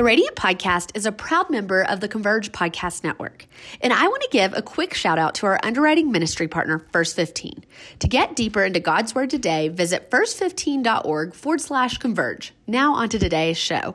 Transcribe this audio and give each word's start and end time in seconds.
The 0.00 0.04
Radiant 0.04 0.34
Podcast 0.34 0.96
is 0.96 1.04
a 1.04 1.12
proud 1.12 1.50
member 1.50 1.82
of 1.82 2.00
the 2.00 2.08
Converge 2.08 2.52
Podcast 2.52 3.04
Network. 3.04 3.44
And 3.82 3.92
I 3.92 4.08
want 4.08 4.22
to 4.22 4.30
give 4.30 4.54
a 4.54 4.62
quick 4.62 4.94
shout 4.94 5.18
out 5.18 5.34
to 5.34 5.46
our 5.46 5.60
underwriting 5.62 6.10
ministry 6.10 6.48
partner, 6.48 6.78
First 6.90 7.14
15. 7.16 7.66
To 7.98 8.08
get 8.08 8.34
deeper 8.34 8.64
into 8.64 8.80
God's 8.80 9.14
Word 9.14 9.28
today, 9.28 9.68
visit 9.68 10.10
first15.org 10.10 11.34
forward 11.34 11.60
slash 11.60 11.98
converge. 11.98 12.54
Now, 12.66 12.94
on 12.94 13.10
to 13.10 13.18
today's 13.18 13.58
show. 13.58 13.94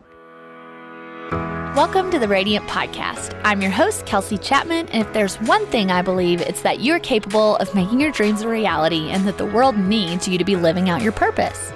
Welcome 1.76 2.12
to 2.12 2.20
the 2.20 2.28
Radiant 2.28 2.68
Podcast. 2.68 3.42
I'm 3.44 3.64
your 3.64 3.72
host, 3.72 4.06
Kelsey 4.06 4.38
Chapman, 4.38 4.88
and 4.90 5.08
if 5.08 5.12
there's 5.12 5.38
one 5.38 5.66
thing 5.66 5.90
I 5.90 6.04
believe, 6.04 6.40
it's 6.40 6.62
that 6.62 6.82
you're 6.82 7.00
capable 7.00 7.56
of 7.56 7.74
making 7.74 8.00
your 8.00 8.12
dreams 8.12 8.44
a 8.44 8.48
reality 8.48 9.10
and 9.10 9.28
that 9.28 9.40
the 9.40 9.46
world 9.48 9.76
needs 9.76 10.28
you 10.28 10.38
to 10.38 10.46
be 10.46 10.56
living 10.56 10.88
out 10.88 11.02
your 11.02 11.14
purpose. 11.14 11.74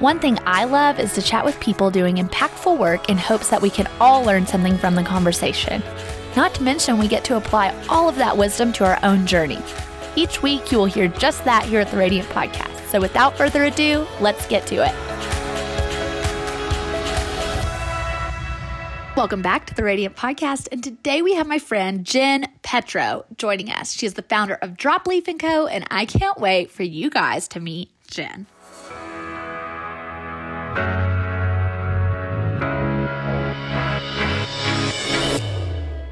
One 0.00 0.18
thing 0.18 0.38
I 0.44 0.64
love 0.64 1.00
is 1.00 1.14
to 1.14 1.22
chat 1.22 1.42
with 1.42 1.58
people 1.58 1.90
doing 1.90 2.16
impactful 2.16 2.76
work 2.76 3.08
in 3.08 3.16
hopes 3.16 3.48
that 3.48 3.62
we 3.62 3.70
can 3.70 3.88
all 3.98 4.22
learn 4.22 4.46
something 4.46 4.76
from 4.76 4.94
the 4.94 5.02
conversation. 5.02 5.82
Not 6.36 6.52
to 6.56 6.62
mention, 6.62 6.98
we 6.98 7.08
get 7.08 7.24
to 7.24 7.38
apply 7.38 7.74
all 7.88 8.06
of 8.06 8.16
that 8.16 8.36
wisdom 8.36 8.74
to 8.74 8.84
our 8.84 8.98
own 9.02 9.26
journey. 9.26 9.58
Each 10.14 10.42
week, 10.42 10.70
you 10.70 10.76
will 10.76 10.84
hear 10.84 11.08
just 11.08 11.46
that 11.46 11.64
here 11.64 11.80
at 11.80 11.90
the 11.90 11.96
Radiant 11.96 12.28
Podcast. 12.28 12.78
So 12.88 13.00
without 13.00 13.38
further 13.38 13.64
ado, 13.64 14.06
let's 14.20 14.46
get 14.46 14.66
to 14.66 14.84
it. 14.84 14.94
Welcome 19.16 19.40
back 19.40 19.64
to 19.64 19.74
the 19.74 19.82
Radiant 19.82 20.14
Podcast. 20.14 20.68
And 20.70 20.84
today 20.84 21.22
we 21.22 21.32
have 21.36 21.46
my 21.46 21.58
friend 21.58 22.04
Jen 22.04 22.52
Petro 22.60 23.24
joining 23.38 23.70
us. 23.70 23.94
She 23.94 24.04
is 24.04 24.12
the 24.12 24.20
founder 24.20 24.58
of 24.60 24.72
Dropleaf 24.72 25.38
& 25.38 25.40
Co. 25.40 25.66
And 25.66 25.86
I 25.90 26.04
can't 26.04 26.38
wait 26.38 26.70
for 26.70 26.82
you 26.82 27.08
guys 27.08 27.48
to 27.48 27.60
meet 27.60 27.88
Jen. 28.08 28.46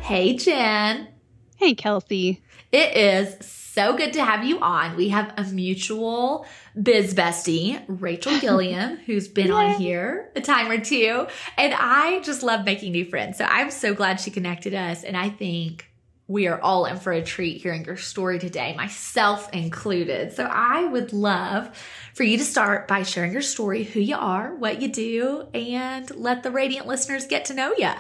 Hey, 0.01 0.37
Jen. 0.37 1.09
Hey, 1.57 1.75
Kelsey. 1.75 2.43
It 2.71 2.97
is 2.97 3.47
so 3.47 3.97
good 3.97 4.13
to 4.13 4.25
have 4.25 4.45
you 4.45 4.61
on. 4.61 4.97
We 4.97 5.09
have 5.09 5.33
a 5.37 5.43
mutual 5.45 6.47
biz 6.81 7.15
bestie, 7.15 7.83
Rachel 7.89 8.39
Gilliam, 8.41 8.97
who's 8.99 9.29
been 9.29 9.49
Yay. 9.49 9.53
on 9.53 9.75
here 9.75 10.31
a 10.37 10.41
time 10.41 10.71
or 10.71 10.79
two. 10.79 11.27
And 11.57 11.75
I 11.75 12.21
just 12.21 12.43
love 12.43 12.65
making 12.65 12.93
new 12.93 13.05
friends. 13.05 13.39
So 13.39 13.45
I'm 13.45 13.71
so 13.71 13.95
glad 13.95 14.21
she 14.21 14.31
connected 14.31 14.75
us. 14.75 15.03
And 15.05 15.17
I 15.17 15.31
think 15.31 15.91
we 16.27 16.47
are 16.47 16.61
all 16.61 16.87
in 16.87 16.97
for 16.99 17.13
a 17.13 17.23
treat 17.23 17.61
hearing 17.61 17.85
your 17.85 17.97
story 17.97 18.39
today, 18.39 18.75
myself 18.75 19.53
included. 19.53 20.33
So 20.33 20.45
I 20.45 20.85
would 20.85 21.13
love 21.13 21.71
for 22.15 22.23
you 22.23 22.39
to 22.39 22.45
start 22.45 22.89
by 22.89 23.03
sharing 23.03 23.33
your 23.33 23.43
story, 23.43 23.85
who 23.85 24.01
you 24.01 24.17
are, 24.17 24.55
what 24.55 24.81
you 24.81 24.89
do, 24.89 25.47
and 25.53 26.11
let 26.17 26.43
the 26.43 26.51
Radiant 26.51 26.87
listeners 26.87 27.27
get 27.27 27.47
to 27.47 27.55
know 27.55 27.75
you. 27.77 27.91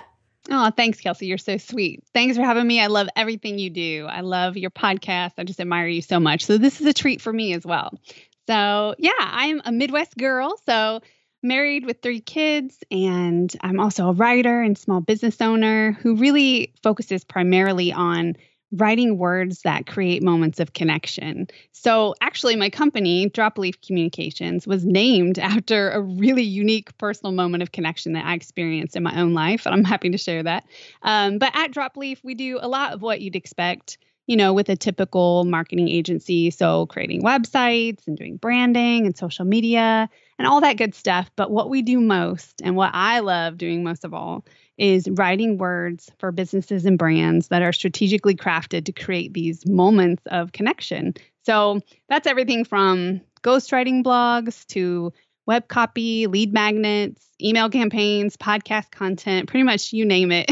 Oh, 0.50 0.70
thanks, 0.70 1.00
Kelsey. 1.00 1.27
You're 1.27 1.39
so 1.39 1.56
sweet. 1.56 2.03
Thanks 2.12 2.36
for 2.36 2.42
having 2.42 2.66
me. 2.66 2.81
I 2.81 2.89
love 2.89 3.08
everything 3.16 3.58
you 3.58 3.70
do. 3.70 4.06
I 4.08 4.20
love 4.20 4.56
your 4.56 4.70
podcast. 4.70 5.33
I 5.38 5.44
just 5.44 5.61
admire 5.61 5.88
you 5.88 6.03
so 6.03 6.20
much. 6.20 6.44
So, 6.44 6.59
this 6.59 6.81
is 6.81 6.86
a 6.86 6.92
treat 6.92 7.22
for 7.22 7.33
me 7.33 7.55
as 7.55 7.64
well. 7.64 7.98
So, 8.47 8.94
yeah, 8.98 9.12
I'm 9.19 9.62
a 9.64 9.72
Midwest 9.72 10.16
girl. 10.19 10.55
So, 10.66 11.00
married 11.45 11.84
with 11.84 12.03
three 12.03 12.20
kids, 12.20 12.78
and 12.91 13.55
I'm 13.61 13.78
also 13.78 14.09
a 14.09 14.12
writer 14.12 14.62
and 14.62 14.77
small 14.77 15.00
business 15.00 15.41
owner 15.41 15.92
who 15.92 16.17
really 16.17 16.73
focuses 16.83 17.25
primarily 17.25 17.92
on 17.92 18.34
writing 18.73 19.19
words 19.19 19.62
that 19.62 19.87
create 19.87 20.22
moments 20.22 20.59
of 20.59 20.72
connection. 20.72 21.47
So, 21.72 22.15
actually, 22.20 22.56
my 22.56 22.70
company, 22.70 23.31
DropLeaf 23.31 23.87
Communications, 23.87 24.67
was 24.67 24.84
named 24.84 25.39
after 25.55 25.91
a 25.91 26.00
really 26.00 26.42
unique 26.42 26.97
personal 26.98 27.33
moment 27.33 27.62
of 27.62 27.72
connection 27.72 28.15
that 28.15 28.25
I 28.25 28.34
experienced 28.34 28.97
in 28.97 29.03
my 29.03 29.20
own 29.20 29.34
life. 29.34 29.67
And 29.67 29.75
I'm 29.75 29.84
happy 29.84 30.11
to 30.11 30.19
share 30.19 30.42
that. 30.42 30.65
Um, 31.03 31.39
but 31.39 31.53
at 31.55 31.70
DropLeaf, 31.70 32.19
we 32.25 32.34
do 32.34 32.59
a 32.61 32.69
lot 32.69 32.92
of 32.92 33.03
what 33.03 33.20
you'd 33.20 33.37
expect. 33.37 33.98
You 34.27 34.36
know, 34.36 34.53
with 34.55 34.69
a 34.69 34.77
typical 34.77 35.44
marketing 35.44 35.89
agency. 35.89 36.50
So, 36.50 36.86
creating 36.86 37.22
websites 37.22 38.06
and 38.06 38.16
doing 38.16 38.37
branding 38.37 39.06
and 39.06 39.16
social 39.16 39.44
media 39.44 40.09
and 40.38 40.48
all 40.48 40.60
that 40.62 40.78
good 40.78 40.94
stuff. 40.94 41.31
But 41.37 41.50
what 41.50 41.69
we 41.69 41.82
do 41.82 42.00
most, 42.00 42.62
and 42.62 42.76
what 42.76 42.91
I 42.94 43.21
love 43.21 43.59
doing 43.59 43.84
most 43.84 44.04
of 44.04 44.15
all, 44.15 44.44
is 44.78 45.09
writing 45.10 45.59
words 45.59 46.10
for 46.19 46.32
businesses 46.32 46.84
and 46.84 46.98
brands 46.98 47.48
that 47.48 47.62
are 47.62 47.72
strategically 47.72 48.34
crafted 48.34 48.84
to 48.87 48.93
create 48.93 49.32
these 49.34 49.66
moments 49.66 50.22
of 50.27 50.53
connection. 50.53 51.15
So 51.44 51.81
that's 52.09 52.27
everything 52.27 52.65
from 52.65 53.21
ghostwriting 53.43 54.03
blogs 54.03 54.66
to 54.69 55.12
web 55.47 55.69
copy, 55.69 56.27
lead 56.27 56.53
magnets, 56.53 57.27
email 57.41 57.69
campaigns, 57.71 58.37
podcast 58.37 58.91
content, 58.91 59.49
pretty 59.49 59.65
much 59.65 59.93
you 59.93 60.05
name 60.05 60.32
it. 60.32 60.50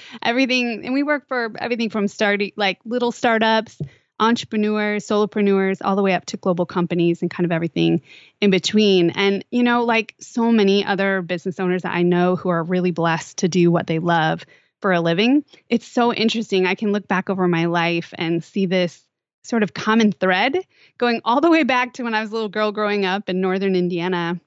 everything. 0.22 0.84
And 0.84 0.94
we 0.94 1.02
work 1.02 1.28
for 1.28 1.52
everything 1.58 1.90
from 1.90 2.08
starting 2.08 2.52
like 2.56 2.78
little 2.84 3.12
startups 3.12 3.80
entrepreneurs, 4.20 5.06
solopreneurs, 5.06 5.78
all 5.84 5.96
the 5.96 6.02
way 6.02 6.14
up 6.14 6.24
to 6.26 6.36
global 6.36 6.66
companies 6.66 7.22
and 7.22 7.30
kind 7.30 7.44
of 7.44 7.52
everything 7.52 8.02
in 8.40 8.50
between. 8.50 9.10
And, 9.10 9.44
you 9.50 9.62
know, 9.62 9.84
like 9.84 10.14
so 10.20 10.52
many 10.52 10.84
other 10.84 11.22
business 11.22 11.58
owners 11.58 11.82
that 11.82 11.94
I 11.94 12.02
know 12.02 12.36
who 12.36 12.48
are 12.48 12.62
really 12.62 12.90
blessed 12.90 13.38
to 13.38 13.48
do 13.48 13.70
what 13.70 13.86
they 13.86 13.98
love 13.98 14.44
for 14.80 14.92
a 14.92 15.00
living, 15.00 15.44
it's 15.68 15.86
so 15.86 16.12
interesting. 16.12 16.66
I 16.66 16.74
can 16.74 16.92
look 16.92 17.08
back 17.08 17.30
over 17.30 17.48
my 17.48 17.66
life 17.66 18.12
and 18.16 18.44
see 18.44 18.66
this 18.66 19.02
sort 19.44 19.62
of 19.62 19.74
common 19.74 20.10
thread 20.10 20.58
going 20.98 21.20
all 21.24 21.40
the 21.40 21.50
way 21.50 21.62
back 21.62 21.94
to 21.94 22.02
when 22.02 22.14
I 22.14 22.20
was 22.20 22.30
a 22.30 22.34
little 22.34 22.48
girl 22.48 22.72
growing 22.72 23.04
up 23.04 23.28
in 23.28 23.40
northern 23.40 23.76
Indiana 23.76 24.40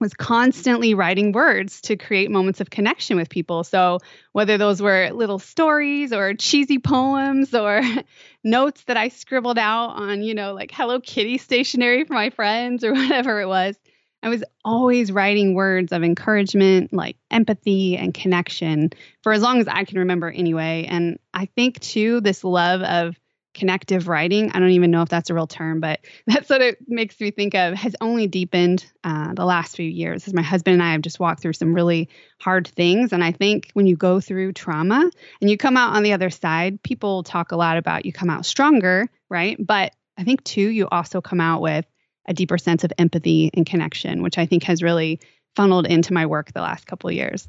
was 0.00 0.14
constantly 0.14 0.94
writing 0.94 1.30
words 1.30 1.82
to 1.82 1.94
create 1.94 2.30
moments 2.30 2.60
of 2.60 2.70
connection 2.70 3.18
with 3.18 3.28
people. 3.28 3.62
So, 3.62 3.98
whether 4.32 4.56
those 4.56 4.80
were 4.80 5.10
little 5.10 5.38
stories 5.38 6.12
or 6.12 6.32
cheesy 6.34 6.78
poems 6.78 7.54
or 7.54 7.82
notes 8.44 8.82
that 8.84 8.96
I 8.96 9.08
scribbled 9.08 9.58
out 9.58 9.90
on, 9.90 10.22
you 10.22 10.34
know, 10.34 10.54
like 10.54 10.70
Hello 10.72 11.00
Kitty 11.00 11.36
stationery 11.36 12.04
for 12.04 12.14
my 12.14 12.30
friends 12.30 12.82
or 12.82 12.92
whatever 12.94 13.42
it 13.42 13.46
was, 13.46 13.76
I 14.22 14.30
was 14.30 14.42
always 14.64 15.12
writing 15.12 15.54
words 15.54 15.92
of 15.92 16.02
encouragement, 16.02 16.92
like 16.92 17.16
empathy 17.30 17.96
and 17.96 18.14
connection 18.14 18.90
for 19.22 19.32
as 19.32 19.42
long 19.42 19.60
as 19.60 19.68
I 19.68 19.84
can 19.84 19.98
remember 19.98 20.30
anyway. 20.30 20.86
And 20.88 21.18
I 21.34 21.46
think, 21.46 21.78
too, 21.80 22.22
this 22.22 22.42
love 22.42 22.80
of 22.80 23.19
connective 23.54 24.08
writing. 24.08 24.52
I 24.52 24.58
don't 24.58 24.70
even 24.70 24.90
know 24.90 25.02
if 25.02 25.08
that's 25.08 25.30
a 25.30 25.34
real 25.34 25.46
term, 25.46 25.80
but 25.80 26.00
that's 26.26 26.48
what 26.48 26.60
it 26.60 26.78
makes 26.86 27.18
me 27.20 27.30
think 27.30 27.54
of, 27.54 27.74
has 27.74 27.96
only 28.00 28.26
deepened 28.26 28.84
uh, 29.04 29.34
the 29.34 29.44
last 29.44 29.76
few 29.76 29.88
years 29.88 30.26
as 30.26 30.34
my 30.34 30.42
husband 30.42 30.74
and 30.74 30.82
I 30.82 30.92
have 30.92 31.02
just 31.02 31.20
walked 31.20 31.42
through 31.42 31.54
some 31.54 31.74
really 31.74 32.08
hard 32.40 32.68
things. 32.68 33.12
And 33.12 33.22
I 33.24 33.32
think 33.32 33.70
when 33.74 33.86
you 33.86 33.96
go 33.96 34.20
through 34.20 34.52
trauma 34.52 35.10
and 35.40 35.50
you 35.50 35.56
come 35.56 35.76
out 35.76 35.96
on 35.96 36.02
the 36.02 36.12
other 36.12 36.30
side, 36.30 36.82
people 36.82 37.22
talk 37.22 37.52
a 37.52 37.56
lot 37.56 37.76
about 37.76 38.06
you 38.06 38.12
come 38.12 38.30
out 38.30 38.46
stronger, 38.46 39.08
right? 39.28 39.56
But 39.58 39.94
I 40.16 40.24
think 40.24 40.44
too, 40.44 40.68
you 40.68 40.88
also 40.90 41.20
come 41.20 41.40
out 41.40 41.60
with 41.60 41.86
a 42.26 42.34
deeper 42.34 42.58
sense 42.58 42.84
of 42.84 42.92
empathy 42.98 43.50
and 43.54 43.66
connection, 43.66 44.22
which 44.22 44.38
I 44.38 44.46
think 44.46 44.64
has 44.64 44.82
really 44.82 45.20
funneled 45.56 45.86
into 45.86 46.12
my 46.12 46.26
work 46.26 46.52
the 46.52 46.60
last 46.60 46.86
couple 46.86 47.10
years. 47.10 47.48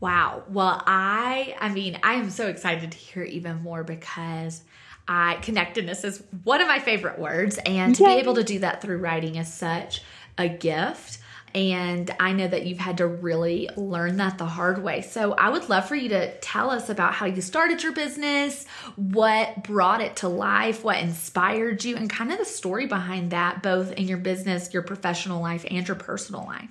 Wow. 0.00 0.44
Well, 0.48 0.82
I 0.86 1.56
I 1.60 1.70
mean, 1.70 1.98
I 2.02 2.14
am 2.14 2.30
so 2.30 2.48
excited 2.48 2.92
to 2.92 2.98
hear 2.98 3.22
even 3.22 3.62
more 3.62 3.82
because 3.82 4.62
I 5.08 5.34
connectedness 5.42 6.04
is 6.04 6.22
one 6.44 6.60
of 6.60 6.68
my 6.68 6.78
favorite 6.78 7.18
words, 7.18 7.58
and 7.64 7.94
to 7.94 8.02
Yay. 8.04 8.14
be 8.14 8.20
able 8.20 8.34
to 8.34 8.44
do 8.44 8.58
that 8.60 8.82
through 8.82 8.98
writing 8.98 9.36
is 9.36 9.52
such 9.52 10.02
a 10.38 10.48
gift. 10.48 11.18
And 11.54 12.14
I 12.20 12.32
know 12.32 12.46
that 12.46 12.66
you've 12.66 12.80
had 12.80 12.98
to 12.98 13.06
really 13.06 13.70
learn 13.76 14.18
that 14.18 14.36
the 14.36 14.44
hard 14.44 14.82
way. 14.82 15.00
So 15.00 15.32
I 15.32 15.48
would 15.48 15.70
love 15.70 15.88
for 15.88 15.94
you 15.94 16.10
to 16.10 16.36
tell 16.40 16.70
us 16.70 16.90
about 16.90 17.14
how 17.14 17.24
you 17.24 17.40
started 17.40 17.82
your 17.82 17.92
business, 17.92 18.66
what 18.96 19.62
brought 19.62 20.02
it 20.02 20.16
to 20.16 20.28
life, 20.28 20.84
what 20.84 20.98
inspired 20.98 21.82
you, 21.82 21.96
and 21.96 22.10
kind 22.10 22.30
of 22.30 22.38
the 22.38 22.44
story 22.44 22.86
behind 22.86 23.30
that, 23.30 23.62
both 23.62 23.92
in 23.92 24.06
your 24.06 24.18
business, 24.18 24.74
your 24.74 24.82
professional 24.82 25.40
life, 25.40 25.64
and 25.70 25.88
your 25.88 25.96
personal 25.96 26.44
life. 26.44 26.68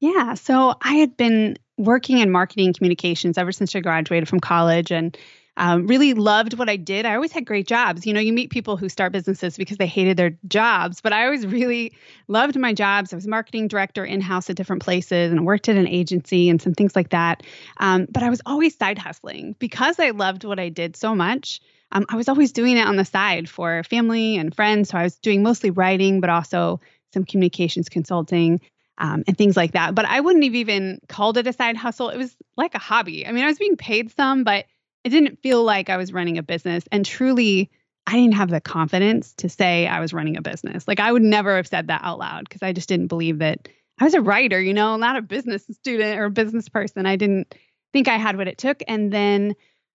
Yeah. 0.00 0.34
So 0.34 0.74
I 0.82 0.94
had 0.94 1.16
been 1.16 1.56
working 1.78 2.18
in 2.18 2.32
marketing 2.32 2.72
communications 2.72 3.38
ever 3.38 3.52
since 3.52 3.76
I 3.76 3.80
graduated 3.80 4.28
from 4.28 4.40
college 4.40 4.90
and 4.90 5.16
um, 5.56 5.86
really 5.86 6.14
loved 6.14 6.54
what 6.54 6.68
I 6.68 6.76
did. 6.76 7.06
I 7.06 7.14
always 7.14 7.32
had 7.32 7.44
great 7.44 7.68
jobs. 7.68 8.06
You 8.06 8.12
know, 8.12 8.20
you 8.20 8.32
meet 8.32 8.50
people 8.50 8.76
who 8.76 8.88
start 8.88 9.12
businesses 9.12 9.56
because 9.56 9.76
they 9.76 9.86
hated 9.86 10.16
their 10.16 10.36
jobs, 10.48 11.00
but 11.00 11.12
I 11.12 11.24
always 11.24 11.46
really 11.46 11.92
loved 12.26 12.58
my 12.58 12.72
jobs. 12.72 13.12
I 13.12 13.16
was 13.16 13.26
marketing 13.26 13.68
director 13.68 14.04
in 14.04 14.20
house 14.20 14.50
at 14.50 14.56
different 14.56 14.82
places 14.82 15.30
and 15.30 15.46
worked 15.46 15.68
at 15.68 15.76
an 15.76 15.86
agency 15.86 16.48
and 16.48 16.60
some 16.60 16.74
things 16.74 16.96
like 16.96 17.10
that. 17.10 17.42
Um, 17.78 18.06
but 18.10 18.22
I 18.22 18.30
was 18.30 18.42
always 18.46 18.76
side 18.76 18.98
hustling 18.98 19.54
because 19.58 20.00
I 20.00 20.10
loved 20.10 20.44
what 20.44 20.58
I 20.58 20.70
did 20.70 20.96
so 20.96 21.14
much. 21.14 21.60
Um, 21.92 22.06
I 22.08 22.16
was 22.16 22.28
always 22.28 22.50
doing 22.50 22.76
it 22.76 22.86
on 22.86 22.96
the 22.96 23.04
side 23.04 23.48
for 23.48 23.84
family 23.84 24.36
and 24.36 24.54
friends. 24.54 24.88
So 24.88 24.98
I 24.98 25.04
was 25.04 25.16
doing 25.16 25.44
mostly 25.44 25.70
writing, 25.70 26.20
but 26.20 26.30
also 26.30 26.80
some 27.12 27.24
communications 27.24 27.88
consulting. 27.88 28.60
Um, 28.96 29.24
and 29.26 29.36
things 29.36 29.56
like 29.56 29.72
that. 29.72 29.96
But 29.96 30.04
I 30.04 30.20
wouldn't 30.20 30.44
have 30.44 30.54
even 30.54 31.00
called 31.08 31.36
it 31.36 31.48
a 31.48 31.52
side 31.52 31.76
hustle. 31.76 32.10
It 32.10 32.16
was 32.16 32.36
like 32.56 32.76
a 32.76 32.78
hobby. 32.78 33.26
I 33.26 33.32
mean, 33.32 33.42
I 33.42 33.48
was 33.48 33.58
being 33.58 33.76
paid 33.76 34.12
some, 34.12 34.44
but 34.44 34.66
it 35.04 35.10
didn't 35.10 35.40
feel 35.42 35.62
like 35.62 35.90
I 35.90 35.96
was 35.96 36.12
running 36.12 36.38
a 36.38 36.42
business. 36.42 36.84
And 36.90 37.04
truly, 37.04 37.70
I 38.06 38.12
didn't 38.12 38.34
have 38.34 38.50
the 38.50 38.60
confidence 38.60 39.34
to 39.34 39.48
say 39.48 39.86
I 39.86 40.00
was 40.00 40.12
running 40.12 40.36
a 40.36 40.42
business. 40.42 40.88
Like 40.88 41.00
I 41.00 41.12
would 41.12 41.22
never 41.22 41.56
have 41.56 41.66
said 41.66 41.88
that 41.88 42.02
out 42.02 42.18
loud 42.18 42.44
because 42.48 42.62
I 42.62 42.72
just 42.72 42.88
didn't 42.88 43.08
believe 43.08 43.38
that 43.38 43.68
I 44.00 44.04
was 44.04 44.14
a 44.14 44.20
writer, 44.20 44.60
you 44.60 44.74
know, 44.74 44.96
not 44.96 45.16
a 45.16 45.22
business 45.22 45.64
student 45.70 46.18
or 46.18 46.24
a 46.24 46.30
business 46.30 46.68
person. 46.68 47.06
I 47.06 47.16
didn't 47.16 47.54
think 47.92 48.08
I 48.08 48.16
had 48.16 48.36
what 48.36 48.48
it 48.48 48.58
took. 48.58 48.82
And 48.88 49.12
then 49.12 49.54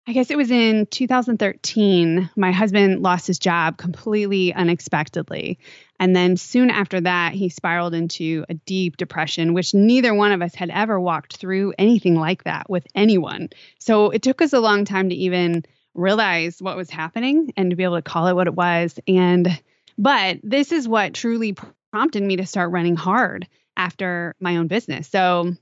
I 0.08 0.12
guess 0.12 0.30
it 0.30 0.36
was 0.36 0.52
in 0.52 0.86
2013, 0.86 2.30
my 2.36 2.52
husband 2.52 3.02
lost 3.02 3.26
his 3.26 3.40
job 3.40 3.76
completely 3.76 4.54
unexpectedly. 4.54 5.58
And 5.98 6.14
then 6.14 6.36
soon 6.36 6.70
after 6.70 7.00
that, 7.00 7.32
he 7.32 7.48
spiraled 7.48 7.92
into 7.92 8.44
a 8.48 8.54
deep 8.54 8.96
depression, 8.98 9.52
which 9.52 9.74
neither 9.74 10.14
one 10.14 10.30
of 10.30 10.42
us 10.42 10.54
had 10.54 10.70
ever 10.70 11.00
walked 11.00 11.38
through 11.38 11.74
anything 11.76 12.14
like 12.14 12.44
that 12.44 12.70
with 12.70 12.86
anyone. 12.94 13.48
So 13.80 14.10
it 14.10 14.22
took 14.22 14.40
us 14.42 14.52
a 14.52 14.60
long 14.60 14.84
time 14.84 15.08
to 15.08 15.14
even 15.16 15.64
realize 15.92 16.62
what 16.62 16.76
was 16.76 16.88
happening 16.88 17.52
and 17.56 17.70
to 17.70 17.76
be 17.76 17.82
able 17.82 17.96
to 17.96 18.02
call 18.02 18.28
it 18.28 18.34
what 18.34 18.46
it 18.46 18.54
was. 18.54 18.96
And, 19.08 19.60
but 19.98 20.38
this 20.44 20.70
is 20.70 20.86
what 20.86 21.14
truly 21.14 21.56
prompted 21.90 22.22
me 22.22 22.36
to 22.36 22.46
start 22.46 22.70
running 22.70 22.94
hard 22.94 23.48
after 23.76 24.36
my 24.38 24.58
own 24.58 24.68
business. 24.68 25.08
So, 25.08 25.52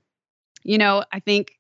you 0.65 0.77
know, 0.77 1.03
I 1.11 1.21
think 1.21 1.55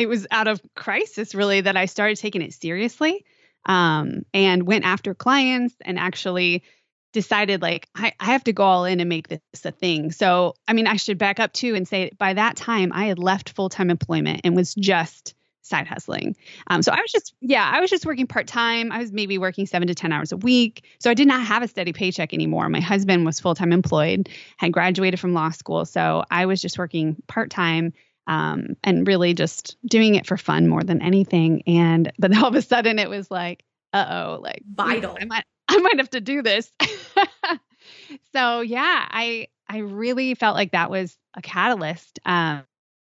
it 0.00 0.08
was 0.08 0.26
out 0.30 0.48
of 0.48 0.62
crisis 0.74 1.34
really 1.34 1.60
that 1.60 1.76
I 1.76 1.84
started 1.84 2.16
taking 2.16 2.40
it 2.40 2.54
seriously 2.54 3.22
um, 3.66 4.22
and 4.32 4.66
went 4.66 4.86
after 4.86 5.14
clients 5.14 5.74
and 5.82 5.98
actually 5.98 6.62
decided 7.12 7.60
like 7.60 7.86
I, 7.94 8.12
I 8.18 8.26
have 8.26 8.44
to 8.44 8.54
go 8.54 8.62
all 8.62 8.86
in 8.86 9.00
and 9.00 9.10
make 9.10 9.28
this 9.28 9.40
a 9.64 9.72
thing. 9.72 10.10
So 10.10 10.54
I 10.66 10.72
mean 10.72 10.86
I 10.86 10.96
should 10.96 11.18
back 11.18 11.38
up 11.38 11.52
too 11.52 11.74
and 11.74 11.86
say 11.86 12.12
by 12.18 12.32
that 12.32 12.56
time 12.56 12.92
I 12.94 13.06
had 13.06 13.18
left 13.18 13.50
full-time 13.50 13.90
employment 13.90 14.40
and 14.44 14.56
was 14.56 14.74
just 14.74 15.34
side 15.60 15.86
hustling. 15.86 16.34
Um, 16.68 16.80
so 16.80 16.92
I 16.92 17.00
was 17.00 17.12
just 17.12 17.34
yeah, 17.42 17.70
I 17.70 17.80
was 17.80 17.90
just 17.90 18.06
working 18.06 18.26
part-time. 18.26 18.92
I 18.92 19.00
was 19.00 19.12
maybe 19.12 19.36
working 19.36 19.66
seven 19.66 19.88
to 19.88 19.94
ten 19.94 20.12
hours 20.12 20.32
a 20.32 20.38
week. 20.38 20.84
So 20.98 21.10
I 21.10 21.14
did 21.14 21.28
not 21.28 21.42
have 21.42 21.62
a 21.62 21.68
steady 21.68 21.92
paycheck 21.92 22.32
anymore. 22.32 22.70
My 22.70 22.80
husband 22.80 23.26
was 23.26 23.38
full-time 23.38 23.70
employed, 23.72 24.30
had 24.56 24.72
graduated 24.72 25.20
from 25.20 25.34
law 25.34 25.50
school. 25.50 25.84
So 25.84 26.24
I 26.30 26.46
was 26.46 26.62
just 26.62 26.78
working 26.78 27.22
part-time 27.26 27.92
um, 28.30 28.76
and 28.84 29.08
really 29.08 29.34
just 29.34 29.76
doing 29.84 30.14
it 30.14 30.24
for 30.24 30.36
fun 30.36 30.68
more 30.68 30.84
than 30.84 31.02
anything. 31.02 31.62
And 31.66 32.10
but 32.18 32.34
all 32.36 32.46
of 32.46 32.54
a 32.54 32.62
sudden 32.62 32.98
it 33.00 33.10
was 33.10 33.28
like, 33.30 33.64
uh 33.92 34.06
oh, 34.08 34.40
like 34.40 34.62
vital. 34.72 35.18
I 35.20 35.24
might 35.24 35.44
I 35.68 35.76
might 35.78 35.98
have 35.98 36.10
to 36.10 36.20
do 36.20 36.40
this. 36.40 36.70
so 38.32 38.60
yeah, 38.60 39.06
I 39.10 39.48
I 39.68 39.78
really 39.78 40.34
felt 40.36 40.54
like 40.54 40.72
that 40.72 40.90
was 40.90 41.18
a 41.36 41.42
catalyst. 41.42 42.20
Um, 42.24 42.62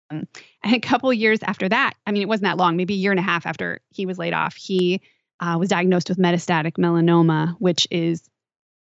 and 0.09 0.27
a 0.63 0.79
couple 0.79 1.13
years 1.13 1.39
after 1.44 1.69
that, 1.69 1.94
I 2.06 2.12
mean, 2.12 2.23
it 2.23 2.27
wasn't 2.27 2.45
that 2.45 2.57
long, 2.57 2.75
maybe 2.75 2.95
a 2.95 2.97
year 2.97 3.12
and 3.12 3.19
a 3.19 3.23
half 3.23 3.45
after 3.45 3.79
he 3.89 4.07
was 4.07 4.18
laid 4.18 4.33
off, 4.33 4.56
he 4.56 5.01
uh, 5.39 5.56
was 5.57 5.69
diagnosed 5.69 6.09
with 6.09 6.18
metastatic 6.18 6.73
melanoma, 6.73 7.56
which 7.59 7.88
is 7.91 8.27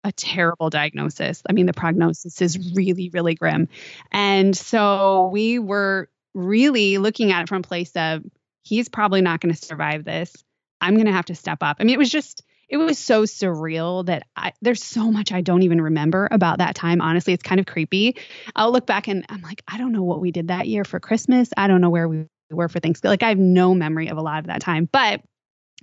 a 0.04 0.12
terrible 0.12 0.70
diagnosis. 0.70 1.42
I 1.48 1.52
mean, 1.52 1.66
the 1.66 1.72
prognosis 1.72 2.40
is 2.42 2.74
really, 2.74 3.10
really 3.10 3.34
grim. 3.34 3.68
And 4.10 4.56
so 4.56 5.28
we 5.32 5.58
were 5.58 6.08
really 6.34 6.98
looking 6.98 7.30
at 7.30 7.42
it 7.42 7.48
from 7.48 7.58
a 7.58 7.66
place 7.66 7.92
of 7.94 8.22
he's 8.62 8.88
probably 8.88 9.20
not 9.20 9.40
going 9.40 9.54
to 9.54 9.60
survive 9.64 10.04
this. 10.04 10.32
I'm 10.80 10.94
going 10.94 11.06
to 11.06 11.12
have 11.12 11.26
to 11.26 11.34
step 11.34 11.58
up. 11.62 11.76
I 11.78 11.84
mean, 11.84 11.94
it 11.94 11.98
was 11.98 12.10
just, 12.10 12.42
it 12.68 12.78
was 12.78 12.98
so 12.98 13.24
surreal 13.24 14.06
that 14.06 14.26
I, 14.34 14.52
there's 14.62 14.82
so 14.82 15.10
much 15.12 15.30
I 15.30 15.42
don't 15.42 15.62
even 15.62 15.80
remember 15.80 16.26
about 16.30 16.58
that 16.58 16.74
time. 16.74 17.00
Honestly, 17.00 17.32
it's 17.32 17.42
kind 17.42 17.60
of 17.60 17.66
creepy. 17.66 18.16
I'll 18.56 18.72
look 18.72 18.86
back 18.86 19.08
and 19.08 19.24
I'm 19.28 19.42
like, 19.42 19.62
I 19.68 19.78
don't 19.78 19.92
know 19.92 20.02
what 20.02 20.20
we 20.20 20.30
did 20.30 20.48
that 20.48 20.66
year 20.66 20.84
for 20.84 20.98
Christmas. 20.98 21.50
I 21.56 21.68
don't 21.68 21.80
know 21.80 21.90
where 21.90 22.08
we 22.08 22.26
were 22.50 22.68
for 22.68 22.80
Thanksgiving. 22.80 23.12
Like, 23.12 23.22
I 23.22 23.28
have 23.28 23.38
no 23.38 23.74
memory 23.74 24.08
of 24.08 24.16
a 24.16 24.22
lot 24.22 24.40
of 24.40 24.46
that 24.46 24.60
time. 24.60 24.88
But, 24.90 25.20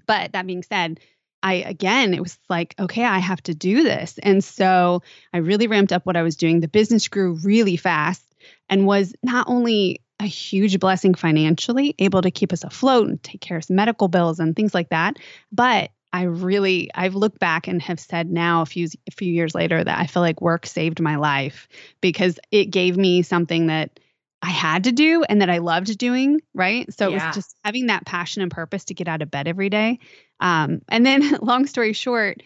but 0.07 0.33
that 0.33 0.47
being 0.47 0.63
said, 0.63 0.99
I 1.41 1.55
again, 1.55 2.13
it 2.13 2.21
was 2.21 2.37
like, 2.49 2.75
okay, 2.79 3.03
I 3.03 3.19
have 3.19 3.41
to 3.43 3.55
do 3.55 3.83
this. 3.83 4.19
And 4.21 4.43
so 4.43 5.01
I 5.33 5.37
really 5.37 5.67
ramped 5.67 5.91
up 5.91 6.05
what 6.05 6.17
I 6.17 6.23
was 6.23 6.35
doing. 6.35 6.59
The 6.59 6.67
business 6.67 7.07
grew 7.07 7.35
really 7.43 7.77
fast 7.77 8.23
and 8.69 8.85
was 8.85 9.13
not 9.23 9.47
only 9.49 10.01
a 10.19 10.25
huge 10.25 10.79
blessing 10.79 11.15
financially, 11.15 11.95
able 11.97 12.21
to 12.21 12.31
keep 12.31 12.51
us 12.51 12.63
afloat 12.63 13.07
and 13.07 13.23
take 13.23 13.41
care 13.41 13.57
of 13.57 13.63
some 13.63 13.77
medical 13.77 14.09
bills 14.09 14.39
and 14.39 14.55
things 14.55 14.73
like 14.73 14.89
that. 14.89 15.17
But 15.51 15.91
I 16.11 16.23
really, 16.23 16.89
I've 16.93 17.15
looked 17.15 17.39
back 17.39 17.67
and 17.67 17.81
have 17.83 17.99
said 17.99 18.31
now 18.31 18.61
a 18.61 18.65
few 18.65 18.87
a 19.07 19.11
few 19.11 19.31
years 19.31 19.53
later 19.53 19.81
that 19.81 19.99
I 19.99 20.07
feel 20.07 20.21
like 20.21 20.41
work 20.41 20.65
saved 20.65 20.99
my 20.99 21.15
life 21.15 21.67
because 22.01 22.39
it 22.51 22.65
gave 22.65 22.97
me 22.97 23.21
something 23.21 23.67
that 23.67 23.99
I 24.41 24.51
had 24.51 24.85
to 24.85 24.91
do 24.91 25.23
and 25.23 25.41
that 25.41 25.49
I 25.49 25.57
loved 25.57 25.97
doing, 25.97 26.41
right? 26.53 26.91
So 26.93 27.09
yeah. 27.09 27.23
it 27.23 27.25
was 27.27 27.35
just 27.35 27.55
having 27.63 27.87
that 27.87 28.05
passion 28.05 28.41
and 28.41 28.51
purpose 28.51 28.85
to 28.85 28.93
get 28.93 29.07
out 29.07 29.21
of 29.21 29.29
bed 29.29 29.47
every 29.47 29.69
day. 29.69 29.99
Um, 30.39 30.81
and 30.87 31.05
then, 31.05 31.37
long 31.41 31.67
story 31.67 31.93
short, 31.93 32.41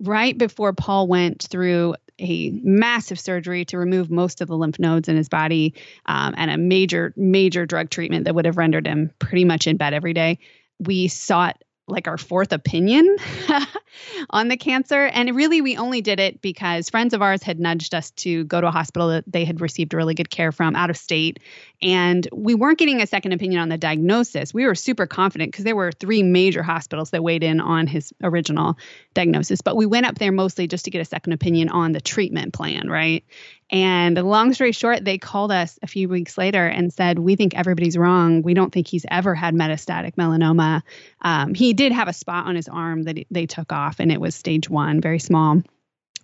right 0.00 0.36
before 0.36 0.72
Paul 0.72 1.06
went 1.06 1.42
through 1.42 1.94
a 2.20 2.50
massive 2.64 3.20
surgery 3.20 3.64
to 3.66 3.78
remove 3.78 4.10
most 4.10 4.40
of 4.40 4.48
the 4.48 4.56
lymph 4.56 4.78
nodes 4.80 5.08
in 5.08 5.16
his 5.16 5.28
body 5.28 5.74
um, 6.06 6.34
and 6.36 6.50
a 6.50 6.56
major, 6.56 7.14
major 7.16 7.64
drug 7.64 7.90
treatment 7.90 8.24
that 8.24 8.34
would 8.34 8.44
have 8.44 8.56
rendered 8.56 8.86
him 8.86 9.12
pretty 9.20 9.44
much 9.44 9.68
in 9.68 9.76
bed 9.76 9.94
every 9.94 10.12
day, 10.12 10.38
we 10.80 11.06
sought 11.06 11.62
like 11.88 12.06
our 12.06 12.18
fourth 12.18 12.52
opinion 12.52 13.16
on 14.30 14.48
the 14.48 14.56
cancer. 14.56 15.06
And 15.06 15.34
really, 15.34 15.60
we 15.60 15.76
only 15.76 16.00
did 16.00 16.20
it 16.20 16.40
because 16.40 16.90
friends 16.90 17.14
of 17.14 17.22
ours 17.22 17.42
had 17.42 17.58
nudged 17.58 17.94
us 17.94 18.10
to 18.12 18.44
go 18.44 18.60
to 18.60 18.68
a 18.68 18.70
hospital 18.70 19.08
that 19.08 19.24
they 19.26 19.44
had 19.44 19.60
received 19.60 19.94
really 19.94 20.14
good 20.14 20.30
care 20.30 20.52
from 20.52 20.76
out 20.76 20.90
of 20.90 20.96
state. 20.96 21.40
And 21.80 22.26
we 22.32 22.54
weren't 22.54 22.78
getting 22.78 23.00
a 23.00 23.06
second 23.06 23.32
opinion 23.32 23.60
on 23.60 23.68
the 23.68 23.78
diagnosis. 23.78 24.52
We 24.52 24.66
were 24.66 24.74
super 24.74 25.06
confident 25.06 25.52
because 25.52 25.64
there 25.64 25.76
were 25.76 25.92
three 25.92 26.22
major 26.22 26.62
hospitals 26.62 27.10
that 27.10 27.22
weighed 27.22 27.42
in 27.42 27.60
on 27.60 27.86
his 27.86 28.12
original 28.22 28.78
diagnosis. 29.14 29.60
But 29.60 29.76
we 29.76 29.86
went 29.86 30.06
up 30.06 30.18
there 30.18 30.32
mostly 30.32 30.66
just 30.66 30.84
to 30.84 30.90
get 30.90 31.00
a 31.00 31.04
second 31.04 31.32
opinion 31.32 31.68
on 31.68 31.92
the 31.92 32.00
treatment 32.00 32.52
plan, 32.52 32.88
right? 32.88 33.24
And 33.70 34.16
long 34.16 34.54
story 34.54 34.72
short, 34.72 35.04
they 35.04 35.18
called 35.18 35.52
us 35.52 35.78
a 35.82 35.86
few 35.86 36.08
weeks 36.08 36.38
later 36.38 36.66
and 36.66 36.92
said, 36.92 37.18
We 37.18 37.36
think 37.36 37.54
everybody's 37.54 37.98
wrong. 37.98 38.42
We 38.42 38.54
don't 38.54 38.72
think 38.72 38.88
he's 38.88 39.04
ever 39.10 39.34
had 39.34 39.54
metastatic 39.54 40.14
melanoma. 40.16 40.82
Um, 41.20 41.52
he 41.52 41.74
did 41.74 41.92
have 41.92 42.08
a 42.08 42.14
spot 42.14 42.46
on 42.46 42.56
his 42.56 42.68
arm 42.68 43.02
that 43.02 43.18
they 43.30 43.46
took 43.46 43.72
off, 43.72 44.00
and 44.00 44.10
it 44.10 44.20
was 44.20 44.34
stage 44.34 44.70
one, 44.70 45.02
very 45.02 45.18
small, 45.18 45.62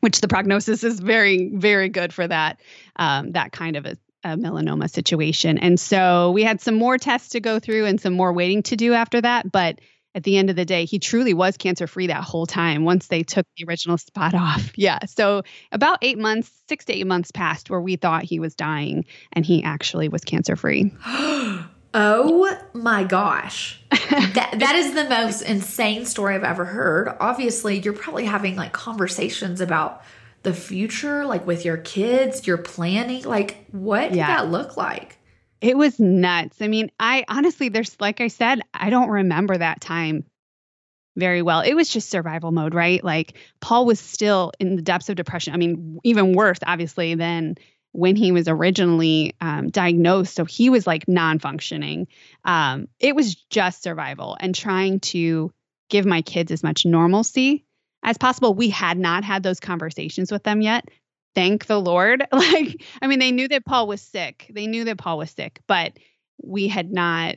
which 0.01 0.23
the 0.23 0.29
prognosis 0.29 0.85
is 0.85 1.01
very, 1.01 1.51
very 1.55 1.91
good 1.91 2.15
for 2.15 2.27
that, 2.27 2.61
um, 2.97 3.33
that 3.33 3.53
kind 3.53 3.77
of 3.77 3.85
a, 3.85 3.99
a 4.23 4.37
melanoma 4.39 4.89
situation. 4.89 5.59
And 5.59 5.79
so 5.79 6.31
we 6.31 6.45
had 6.45 6.63
some 6.63 6.77
more 6.77 6.97
tests 6.97 7.31
to 7.31 7.41
go 7.41 7.59
through 7.59 7.85
and 7.85 8.01
some 8.01 8.15
more 8.15 8.33
waiting 8.33 8.63
to 8.65 8.77
do 8.77 8.95
after 8.95 9.21
that. 9.21 9.53
But 9.53 9.81
at 10.15 10.23
the 10.23 10.37
end 10.37 10.51
of 10.51 10.57
the 10.57 10.65
day, 10.65 10.85
he 10.85 10.99
truly 10.99 11.35
was 11.35 11.57
cancer 11.57 11.87
free 11.87 12.07
that 12.07 12.23
whole 12.23 12.47
time 12.47 12.85
once 12.85 13.09
they 13.09 13.23
took 13.23 13.47
the 13.57 13.65
original 13.67 13.99
spot 13.99 14.35
off. 14.35 14.73
Yeah. 14.85 14.99
So 15.07 15.43
about 15.73 15.99
eight 16.03 16.19
months, 16.19 16.51
six 16.69 16.85
to 16.87 16.93
eight 16.93 17.07
months 17.07 17.31
passed 17.31 17.71
where 17.71 17.81
we 17.81 17.97
thought 17.97 18.23
he 18.23 18.39
was 18.39 18.55
dying 18.55 19.05
and 19.33 19.45
he 19.45 19.63
actually 19.63 20.09
was 20.09 20.23
cancer 20.23 20.57
free. 20.57 20.93
oh 21.07 22.59
my 22.75 23.05
gosh. 23.05 23.81
that, 23.91 24.57
that 24.59 24.75
is 24.75 24.95
the 24.95 25.09
most 25.09 25.43
insane 25.43 26.05
story 26.05 26.35
I've 26.35 26.45
ever 26.45 26.65
heard. 26.65 27.17
Obviously, 27.21 27.79
you're 27.79 27.95
probably 27.95 28.27
having 28.27 28.57
like 28.57 28.73
conversations 28.73 29.61
about 29.61 30.03
the 30.43 30.53
future, 30.53 31.25
like 31.25 31.47
with 31.47 31.65
your 31.65 31.79
kids, 31.79 32.47
you're 32.47 32.59
planning. 32.59 33.25
Like, 33.25 33.67
what 33.71 34.09
did 34.09 34.17
yeah. 34.17 34.27
that 34.27 34.51
look 34.51 34.77
like? 34.77 35.19
It 35.65 35.79
was 35.79 35.99
nuts. 35.99 36.61
I 36.61 36.69
mean, 36.69 36.91
I 37.01 37.25
honestly, 37.27 37.71
there's, 37.71 37.99
like 37.99 38.21
I 38.21 38.29
said, 38.29 38.61
I 38.75 38.91
don't 38.91 39.09
remember 39.09 39.57
that 39.57 39.81
time 39.81 40.27
very 41.17 41.41
well. 41.41 41.61
It 41.61 41.73
was 41.73 41.89
just 41.89 42.11
survival 42.11 42.53
mode, 42.53 42.75
right? 42.75 43.03
Like 43.03 43.39
Paul 43.63 43.87
was 43.87 43.99
still 43.99 44.53
in 44.61 44.77
the 44.77 44.83
depths 44.83 45.09
of 45.09 45.17
depression. 45.17 45.55
I 45.55 45.57
mean, 45.57 46.01
even 46.05 46.35
worse, 46.35 46.59
obviously, 46.67 47.15
than 47.15 47.55
when 47.93 48.15
he 48.15 48.31
was 48.31 48.47
originally 48.47 49.37
um, 49.41 49.71
diagnosed. 49.71 50.35
So 50.35 50.45
he 50.45 50.69
was 50.69 50.87
like 50.87 51.09
non 51.09 51.39
functioning. 51.39 52.09
Um, 52.45 52.87
it 53.01 53.17
was 53.17 53.35
just 53.35 53.83
survival 53.83 54.37
and 54.39 54.55
trying 54.55 55.01
to 55.01 55.51
give 55.89 56.05
my 56.05 56.21
kids 56.21 56.53
as 56.53 56.63
much 56.63 56.85
normalcy 56.85 57.65
as 58.03 58.19
possible. 58.19 58.53
We 58.53 58.69
had 58.69 58.99
not 58.99 59.25
had 59.25 59.43
those 59.43 59.61
conversations 59.61 60.31
with 60.31 60.43
them 60.43 60.61
yet 60.61 60.91
thank 61.35 61.67
the 61.67 61.81
Lord. 61.81 62.27
Like, 62.33 62.85
I 63.01 63.07
mean, 63.07 63.19
they 63.19 63.33
knew 63.33 63.49
that 63.49 63.65
Paul 63.65 63.87
was 63.87 64.03
sick. 64.03 64.51
They 64.53 64.67
knew 64.67 64.85
that 64.85 64.99
Paul 64.99 65.19
was 65.19 65.31
sick, 65.31 65.61
but 65.67 65.99
we 66.43 66.69
had 66.69 66.93
not 66.93 67.37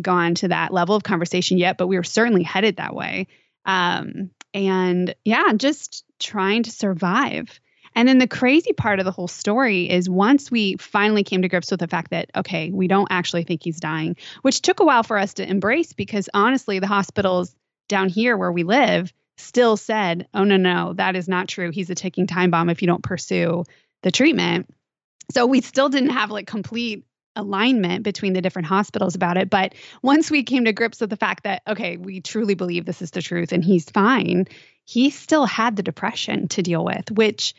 gone 0.00 0.34
to 0.36 0.48
that 0.48 0.72
level 0.72 0.94
of 0.94 1.02
conversation 1.02 1.58
yet, 1.58 1.78
but 1.78 1.86
we 1.86 1.96
were 1.96 2.04
certainly 2.04 2.42
headed 2.42 2.76
that 2.76 2.94
way. 2.94 3.26
Um, 3.64 4.30
and 4.54 5.14
yeah, 5.24 5.52
just 5.56 6.04
trying 6.18 6.64
to 6.64 6.70
survive. 6.70 7.60
And 7.94 8.08
then 8.08 8.18
the 8.18 8.28
crazy 8.28 8.72
part 8.72 8.98
of 8.98 9.04
the 9.04 9.10
whole 9.10 9.28
story 9.28 9.90
is 9.90 10.08
once 10.08 10.50
we 10.50 10.76
finally 10.76 11.24
came 11.24 11.42
to 11.42 11.48
grips 11.48 11.70
with 11.70 11.80
the 11.80 11.88
fact 11.88 12.10
that, 12.10 12.30
okay, 12.34 12.70
we 12.70 12.86
don't 12.86 13.08
actually 13.10 13.44
think 13.44 13.62
he's 13.62 13.80
dying, 13.80 14.16
which 14.42 14.62
took 14.62 14.80
a 14.80 14.84
while 14.84 15.02
for 15.02 15.18
us 15.18 15.34
to 15.34 15.48
embrace 15.48 15.92
because 15.92 16.28
honestly, 16.32 16.78
the 16.78 16.86
hospitals 16.86 17.54
down 17.88 18.08
here 18.08 18.36
where 18.36 18.52
we 18.52 18.62
live 18.62 19.12
still 19.38 19.76
said, 19.76 20.28
oh, 20.34 20.44
no, 20.44 20.56
no, 20.56 20.92
that 20.94 21.16
is 21.16 21.28
not 21.28 21.48
true. 21.48 21.70
He's 21.70 21.90
a 21.90 21.94
ticking 21.94 22.26
time 22.26 22.50
bomb 22.50 22.70
if 22.70 22.82
you 22.82 22.88
don't 22.88 23.02
pursue 23.02 23.64
the 24.02 24.10
treatment. 24.10 24.72
So 25.32 25.46
we 25.46 25.60
still 25.60 25.88
didn't 25.88 26.10
have 26.10 26.30
like 26.30 26.46
complete 26.46 27.04
alignment 27.36 28.02
between 28.02 28.32
the 28.32 28.40
different 28.40 28.66
hospitals 28.66 29.14
about 29.14 29.36
it. 29.36 29.48
But 29.48 29.74
once 30.02 30.30
we 30.30 30.42
came 30.42 30.64
to 30.64 30.72
grips 30.72 31.00
with 31.00 31.10
the 31.10 31.16
fact 31.16 31.44
that, 31.44 31.62
okay, 31.68 31.96
we 31.96 32.20
truly 32.20 32.54
believe 32.54 32.84
this 32.84 33.02
is 33.02 33.12
the 33.12 33.22
truth 33.22 33.52
and 33.52 33.64
he's 33.64 33.88
fine, 33.88 34.46
he 34.84 35.10
still 35.10 35.46
had 35.46 35.76
the 35.76 35.82
depression 35.82 36.48
to 36.48 36.62
deal 36.62 36.84
with, 36.84 37.10
which 37.12 37.54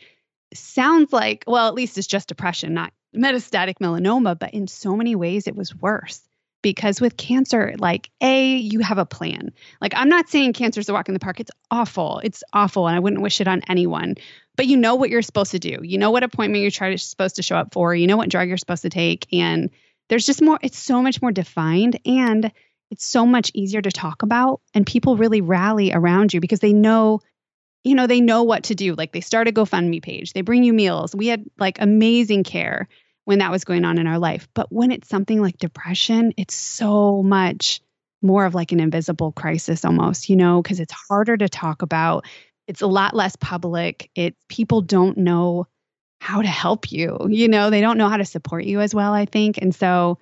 sounds 0.52 1.12
like, 1.12 1.44
well, 1.46 1.68
at 1.68 1.74
least 1.74 1.96
it's 1.96 2.06
just 2.06 2.28
depression, 2.28 2.74
not 2.74 2.92
metastatic 3.16 3.76
melanoma, 3.80 4.38
but 4.38 4.52
in 4.52 4.66
so 4.66 4.96
many 4.96 5.14
ways 5.14 5.46
it 5.46 5.56
was 5.56 5.74
worse 5.74 6.20
because 6.62 7.00
with 7.00 7.16
cancer, 7.16 7.74
like, 7.78 8.10
A, 8.20 8.56
you 8.56 8.80
have 8.80 8.98
a 8.98 9.06
plan. 9.06 9.52
Like, 9.80 9.92
I'm 9.96 10.08
not 10.08 10.28
saying 10.28 10.52
cancer's 10.52 10.88
a 10.88 10.92
walk 10.92 11.08
in 11.08 11.14
the 11.14 11.20
park. 11.20 11.40
It's 11.40 11.50
awful. 11.70 12.20
It's 12.22 12.42
awful. 12.52 12.86
And 12.86 12.96
I 12.96 13.00
wouldn't 13.00 13.22
wish 13.22 13.40
it 13.40 13.48
on 13.48 13.62
anyone. 13.68 14.16
But 14.56 14.66
you 14.66 14.76
know 14.76 14.94
what 14.94 15.10
you're 15.10 15.22
supposed 15.22 15.52
to 15.52 15.58
do. 15.58 15.78
You 15.82 15.98
know 15.98 16.10
what 16.10 16.22
appointment 16.22 16.62
you're 16.62 16.96
supposed 16.98 17.36
to 17.36 17.42
show 17.42 17.56
up 17.56 17.72
for. 17.72 17.94
You 17.94 18.06
know 18.06 18.16
what 18.16 18.28
drug 18.28 18.48
you're 18.48 18.58
supposed 18.58 18.82
to 18.82 18.90
take. 18.90 19.26
And 19.32 19.70
there's 20.08 20.26
just 20.26 20.42
more, 20.42 20.58
it's 20.62 20.78
so 20.78 21.02
much 21.02 21.22
more 21.22 21.32
defined. 21.32 21.98
And 22.04 22.52
it's 22.90 23.06
so 23.06 23.24
much 23.24 23.50
easier 23.54 23.80
to 23.80 23.90
talk 23.90 24.22
about. 24.22 24.60
And 24.74 24.86
people 24.86 25.16
really 25.16 25.40
rally 25.40 25.92
around 25.92 26.34
you 26.34 26.40
because 26.40 26.60
they 26.60 26.72
know 26.72 27.20
you 27.82 27.94
know, 27.94 28.06
they 28.06 28.20
know 28.20 28.42
what 28.42 28.64
to 28.64 28.74
do. 28.74 28.94
Like 28.94 29.12
they 29.12 29.20
start 29.20 29.48
a 29.48 29.52
GoFundMe 29.52 30.02
page, 30.02 30.32
they 30.32 30.42
bring 30.42 30.64
you 30.64 30.72
meals. 30.72 31.14
We 31.14 31.28
had 31.28 31.46
like 31.58 31.80
amazing 31.80 32.44
care 32.44 32.88
when 33.24 33.38
that 33.40 33.50
was 33.50 33.64
going 33.64 33.84
on 33.84 33.98
in 33.98 34.06
our 34.06 34.18
life. 34.18 34.48
But 34.54 34.72
when 34.72 34.92
it's 34.92 35.08
something 35.08 35.40
like 35.40 35.58
depression, 35.58 36.32
it's 36.36 36.54
so 36.54 37.22
much 37.22 37.80
more 38.22 38.44
of 38.44 38.54
like 38.54 38.72
an 38.72 38.80
invisible 38.80 39.32
crisis 39.32 39.84
almost, 39.84 40.28
you 40.28 40.36
know, 40.36 40.62
because 40.62 40.80
it's 40.80 40.94
harder 41.08 41.36
to 41.36 41.48
talk 41.48 41.82
about. 41.82 42.26
It's 42.66 42.82
a 42.82 42.86
lot 42.86 43.14
less 43.14 43.36
public. 43.36 44.10
It 44.14 44.36
people 44.48 44.82
don't 44.82 45.18
know 45.18 45.66
how 46.20 46.42
to 46.42 46.48
help 46.48 46.92
you. 46.92 47.18
You 47.30 47.48
know, 47.48 47.70
they 47.70 47.80
don't 47.80 47.98
know 47.98 48.08
how 48.08 48.18
to 48.18 48.24
support 48.24 48.64
you 48.64 48.80
as 48.80 48.94
well, 48.94 49.12
I 49.12 49.24
think. 49.24 49.58
And 49.58 49.74
so 49.74 50.18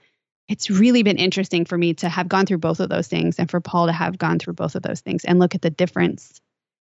it's 0.49 0.71
really 0.71 1.03
been 1.03 1.19
interesting 1.19 1.65
for 1.65 1.77
me 1.77 1.95
to 1.95 2.09
have 2.09 2.29
gone 2.29 2.47
through 2.47 2.59
both 2.59 2.81
of 2.81 2.89
those 2.89 3.09
things 3.09 3.39
and 3.39 3.51
for 3.51 3.61
Paul 3.61 3.87
to 3.87 3.93
have 3.93 4.17
gone 4.17 4.39
through 4.39 4.55
both 4.55 4.77
of 4.77 4.83
those 4.83 5.01
things 5.01 5.25
and 5.25 5.39
look 5.39 5.55
at 5.55 5.63
the 5.63 5.71
difference 5.71 6.41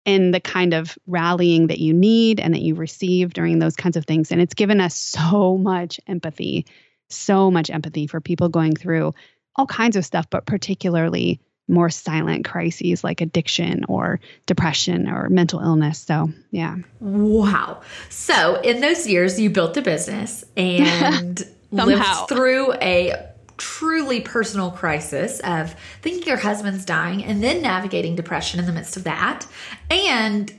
in 0.07 0.31
the 0.31 0.41
kind 0.41 0.73
of 0.73 0.97
rallying 1.07 1.67
that 1.67 1.81
you 1.81 1.93
need 1.93 2.41
and 2.41 2.55
that 2.55 2.63
you 2.63 2.77
receive 2.77 3.35
during 3.35 3.59
those 3.59 3.77
kinds 3.77 3.97
of 3.97 4.07
things. 4.07 4.31
And 4.33 4.41
it's 4.41 4.55
given 4.55 4.81
us 4.81 4.95
so 4.95 5.59
much 5.59 6.01
empathy, 6.07 6.65
so 7.11 7.51
much 7.51 7.69
empathy 7.69 8.07
for 8.07 8.21
people 8.21 8.49
going 8.49 8.75
through 8.75 9.13
all 9.57 9.67
kinds 9.67 9.97
of 9.97 10.05
stuff, 10.05 10.27
but 10.31 10.47
particularly 10.47 11.41
more 11.69 11.91
silent 11.91 12.45
crises 12.45 13.03
like 13.03 13.21
addiction 13.21 13.85
or 13.89 14.21
depression 14.47 15.09
or 15.09 15.29
mental 15.29 15.59
illness. 15.61 15.99
So, 15.99 16.31
yeah. 16.53 16.77
Wow. 17.01 17.81
So, 18.09 18.61
in 18.61 18.81
those 18.81 19.09
years, 19.09 19.41
you 19.41 19.51
built 19.51 19.77
a 19.77 19.83
business 19.83 20.45
and 20.57 21.45
lived 21.73 22.29
through 22.29 22.75
a 22.75 23.15
truly 23.57 24.21
personal 24.21 24.71
crisis 24.71 25.41
of 25.41 25.75
thinking 26.03 26.27
your 26.27 26.37
husband's 26.37 26.85
dying 26.85 27.25
and 27.25 27.43
then 27.43 27.63
navigating 27.63 28.17
depression 28.17 28.61
in 28.61 28.67
the 28.67 28.73
midst 28.73 28.97
of 28.97 29.05
that 29.05 29.47
and 29.91 30.53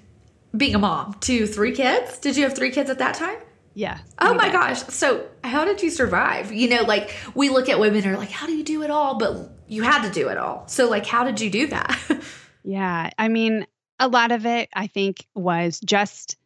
being 0.56 0.76
a 0.76 0.80
mom 0.80 1.16
to 1.22 1.46
three 1.46 1.72
kids. 1.72 2.18
Did 2.20 2.38
you 2.38 2.44
have 2.44 2.56
three 2.56 2.72
kids 2.72 2.90
at 2.90 3.00
that 3.00 3.16
time? 3.16 3.38
Yeah. 3.74 4.00
Oh 4.18 4.34
my 4.34 4.52
gosh. 4.52 4.82
So, 4.86 5.28
how 5.44 5.64
did 5.64 5.84
you 5.84 5.92
survive? 5.92 6.52
You 6.52 6.68
know, 6.68 6.82
like 6.82 7.14
we 7.36 7.50
look 7.50 7.70
at 7.70 7.80
women 7.80 8.04
and 8.04 8.16
are 8.16 8.18
like, 8.18 8.32
how 8.32 8.48
do 8.48 8.54
you 8.54 8.64
do 8.64 8.82
it 8.82 8.90
all? 8.90 9.20
But 9.20 9.52
you 9.68 9.84
had 9.84 10.02
to 10.02 10.10
do 10.10 10.30
it 10.30 10.38
all. 10.38 10.68
So, 10.68 10.90
like, 10.90 11.06
how 11.06 11.24
did 11.24 11.40
you 11.40 11.52
do 11.52 11.68
that? 11.68 12.00
yeah. 12.64 13.12
I 13.20 13.28
mean, 13.28 13.68
a 14.00 14.08
lot 14.08 14.32
of 14.32 14.48
it, 14.48 14.70
I 14.74 14.88
think, 14.88 15.28
was 15.36 15.80
just 15.80 16.38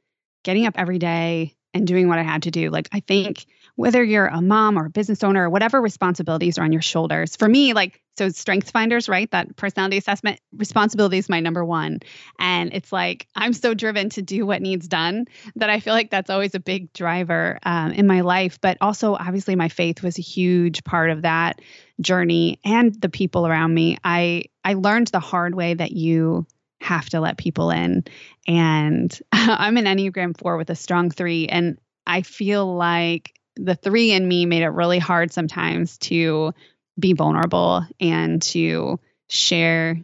getting 0.43 0.65
up 0.65 0.73
every 0.77 0.99
day 0.99 1.55
and 1.73 1.87
doing 1.87 2.09
what 2.09 2.19
I 2.19 2.23
had 2.23 2.43
to 2.43 2.51
do. 2.51 2.69
Like, 2.69 2.89
I 2.91 2.99
think 2.99 3.45
whether 3.81 4.03
you're 4.03 4.27
a 4.27 4.41
mom 4.41 4.77
or 4.77 4.85
a 4.85 4.89
business 4.91 5.23
owner 5.23 5.45
or 5.45 5.49
whatever 5.49 5.81
responsibilities 5.81 6.59
are 6.59 6.63
on 6.63 6.71
your 6.71 6.83
shoulders. 6.83 7.35
For 7.35 7.49
me, 7.49 7.73
like, 7.73 7.99
so 8.15 8.29
strength 8.29 8.69
finders, 8.69 9.09
right? 9.09 9.29
That 9.31 9.55
personality 9.55 9.97
assessment 9.97 10.39
responsibility 10.55 11.17
is 11.17 11.29
my 11.29 11.39
number 11.39 11.65
one. 11.65 12.01
And 12.37 12.73
it's 12.73 12.91
like, 12.91 13.27
I'm 13.35 13.53
so 13.53 13.73
driven 13.73 14.09
to 14.11 14.21
do 14.21 14.45
what 14.45 14.61
needs 14.61 14.87
done 14.87 15.25
that 15.55 15.71
I 15.71 15.79
feel 15.79 15.93
like 15.93 16.11
that's 16.11 16.29
always 16.29 16.53
a 16.53 16.59
big 16.59 16.93
driver 16.93 17.57
um, 17.63 17.91
in 17.93 18.05
my 18.05 18.21
life. 18.21 18.59
But 18.61 18.77
also, 18.81 19.15
obviously, 19.15 19.55
my 19.55 19.69
faith 19.69 20.03
was 20.03 20.19
a 20.19 20.21
huge 20.21 20.83
part 20.83 21.09
of 21.09 21.23
that 21.23 21.59
journey 21.99 22.59
and 22.63 22.93
the 23.01 23.09
people 23.09 23.47
around 23.47 23.73
me. 23.73 23.97
I, 24.03 24.43
I 24.63 24.75
learned 24.75 25.07
the 25.07 25.19
hard 25.19 25.55
way 25.55 25.73
that 25.73 25.91
you 25.91 26.45
have 26.81 27.09
to 27.09 27.19
let 27.19 27.37
people 27.37 27.71
in. 27.71 28.03
And 28.47 29.17
I'm 29.31 29.77
an 29.77 29.85
Enneagram 29.85 30.37
4 30.37 30.57
with 30.57 30.69
a 30.69 30.75
strong 30.75 31.09
3 31.09 31.47
and 31.47 31.79
I 32.05 32.23
feel 32.23 32.75
like 32.75 33.33
the 33.63 33.75
three 33.75 34.11
in 34.11 34.27
me 34.27 34.45
made 34.45 34.63
it 34.63 34.69
really 34.69 34.99
hard 34.99 35.31
sometimes 35.31 35.97
to 35.99 36.53
be 36.99 37.13
vulnerable 37.13 37.85
and 37.99 38.41
to 38.41 38.99
share 39.29 39.97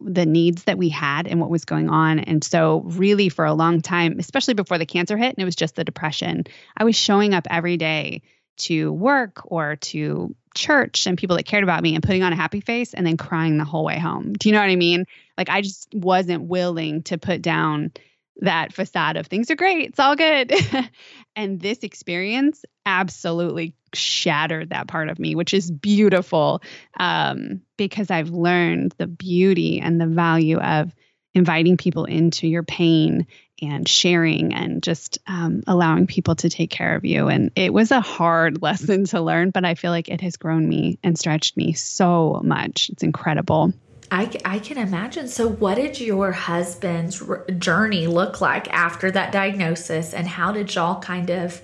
the 0.00 0.26
needs 0.26 0.64
that 0.64 0.78
we 0.78 0.88
had 0.88 1.26
and 1.26 1.40
what 1.40 1.50
was 1.50 1.64
going 1.64 1.88
on. 1.88 2.18
And 2.18 2.42
so, 2.42 2.80
really, 2.80 3.28
for 3.28 3.44
a 3.44 3.54
long 3.54 3.80
time, 3.80 4.18
especially 4.18 4.54
before 4.54 4.78
the 4.78 4.86
cancer 4.86 5.16
hit 5.16 5.30
and 5.30 5.38
it 5.38 5.44
was 5.44 5.56
just 5.56 5.76
the 5.76 5.84
depression, 5.84 6.44
I 6.76 6.84
was 6.84 6.96
showing 6.96 7.34
up 7.34 7.46
every 7.50 7.76
day 7.76 8.22
to 8.58 8.92
work 8.92 9.42
or 9.44 9.76
to 9.76 10.34
church 10.54 11.06
and 11.06 11.16
people 11.16 11.36
that 11.36 11.44
cared 11.44 11.64
about 11.64 11.82
me 11.82 11.94
and 11.94 12.02
putting 12.02 12.22
on 12.22 12.32
a 12.32 12.36
happy 12.36 12.60
face 12.60 12.94
and 12.94 13.06
then 13.06 13.16
crying 13.16 13.58
the 13.58 13.64
whole 13.64 13.84
way 13.84 13.98
home. 13.98 14.32
Do 14.34 14.48
you 14.48 14.52
know 14.52 14.60
what 14.60 14.70
I 14.70 14.76
mean? 14.76 15.06
Like, 15.38 15.48
I 15.48 15.62
just 15.62 15.88
wasn't 15.94 16.44
willing 16.44 17.02
to 17.04 17.18
put 17.18 17.42
down 17.42 17.92
that 18.40 18.72
facade 18.72 19.16
of 19.16 19.26
things 19.26 19.50
are 19.50 19.56
great, 19.56 19.90
it's 19.90 20.00
all 20.00 20.16
good. 20.16 20.52
and 21.36 21.60
this 21.60 21.78
experience 21.80 22.64
absolutely 22.86 23.74
shattered 23.94 24.70
that 24.70 24.88
part 24.88 25.08
of 25.08 25.18
me, 25.18 25.34
which 25.34 25.54
is 25.54 25.70
beautiful 25.70 26.62
um, 26.98 27.62
because 27.76 28.10
I've 28.10 28.30
learned 28.30 28.94
the 28.98 29.06
beauty 29.06 29.80
and 29.80 30.00
the 30.00 30.06
value 30.06 30.58
of 30.58 30.94
inviting 31.34 31.76
people 31.76 32.04
into 32.04 32.46
your 32.46 32.62
pain 32.62 33.26
and 33.60 33.88
sharing 33.88 34.52
and 34.52 34.82
just 34.82 35.18
um, 35.26 35.62
allowing 35.66 36.06
people 36.06 36.34
to 36.34 36.50
take 36.50 36.70
care 36.70 36.96
of 36.96 37.04
you. 37.04 37.28
And 37.28 37.52
it 37.54 37.72
was 37.72 37.90
a 37.90 38.00
hard 38.00 38.60
lesson 38.62 39.04
to 39.06 39.20
learn, 39.20 39.50
but 39.50 39.64
I 39.64 39.74
feel 39.74 39.90
like 39.90 40.08
it 40.08 40.20
has 40.20 40.36
grown 40.36 40.68
me 40.68 40.98
and 41.02 41.18
stretched 41.18 41.56
me 41.56 41.72
so 41.72 42.40
much. 42.42 42.90
It's 42.90 43.02
incredible. 43.02 43.72
I, 44.12 44.30
I 44.44 44.58
can 44.58 44.76
imagine. 44.76 45.26
So, 45.26 45.48
what 45.48 45.76
did 45.76 45.98
your 45.98 46.32
husband's 46.32 47.22
journey 47.58 48.06
look 48.06 48.42
like 48.42 48.70
after 48.70 49.10
that 49.10 49.32
diagnosis, 49.32 50.12
and 50.12 50.28
how 50.28 50.52
did 50.52 50.74
y'all 50.74 51.00
kind 51.00 51.30
of 51.30 51.62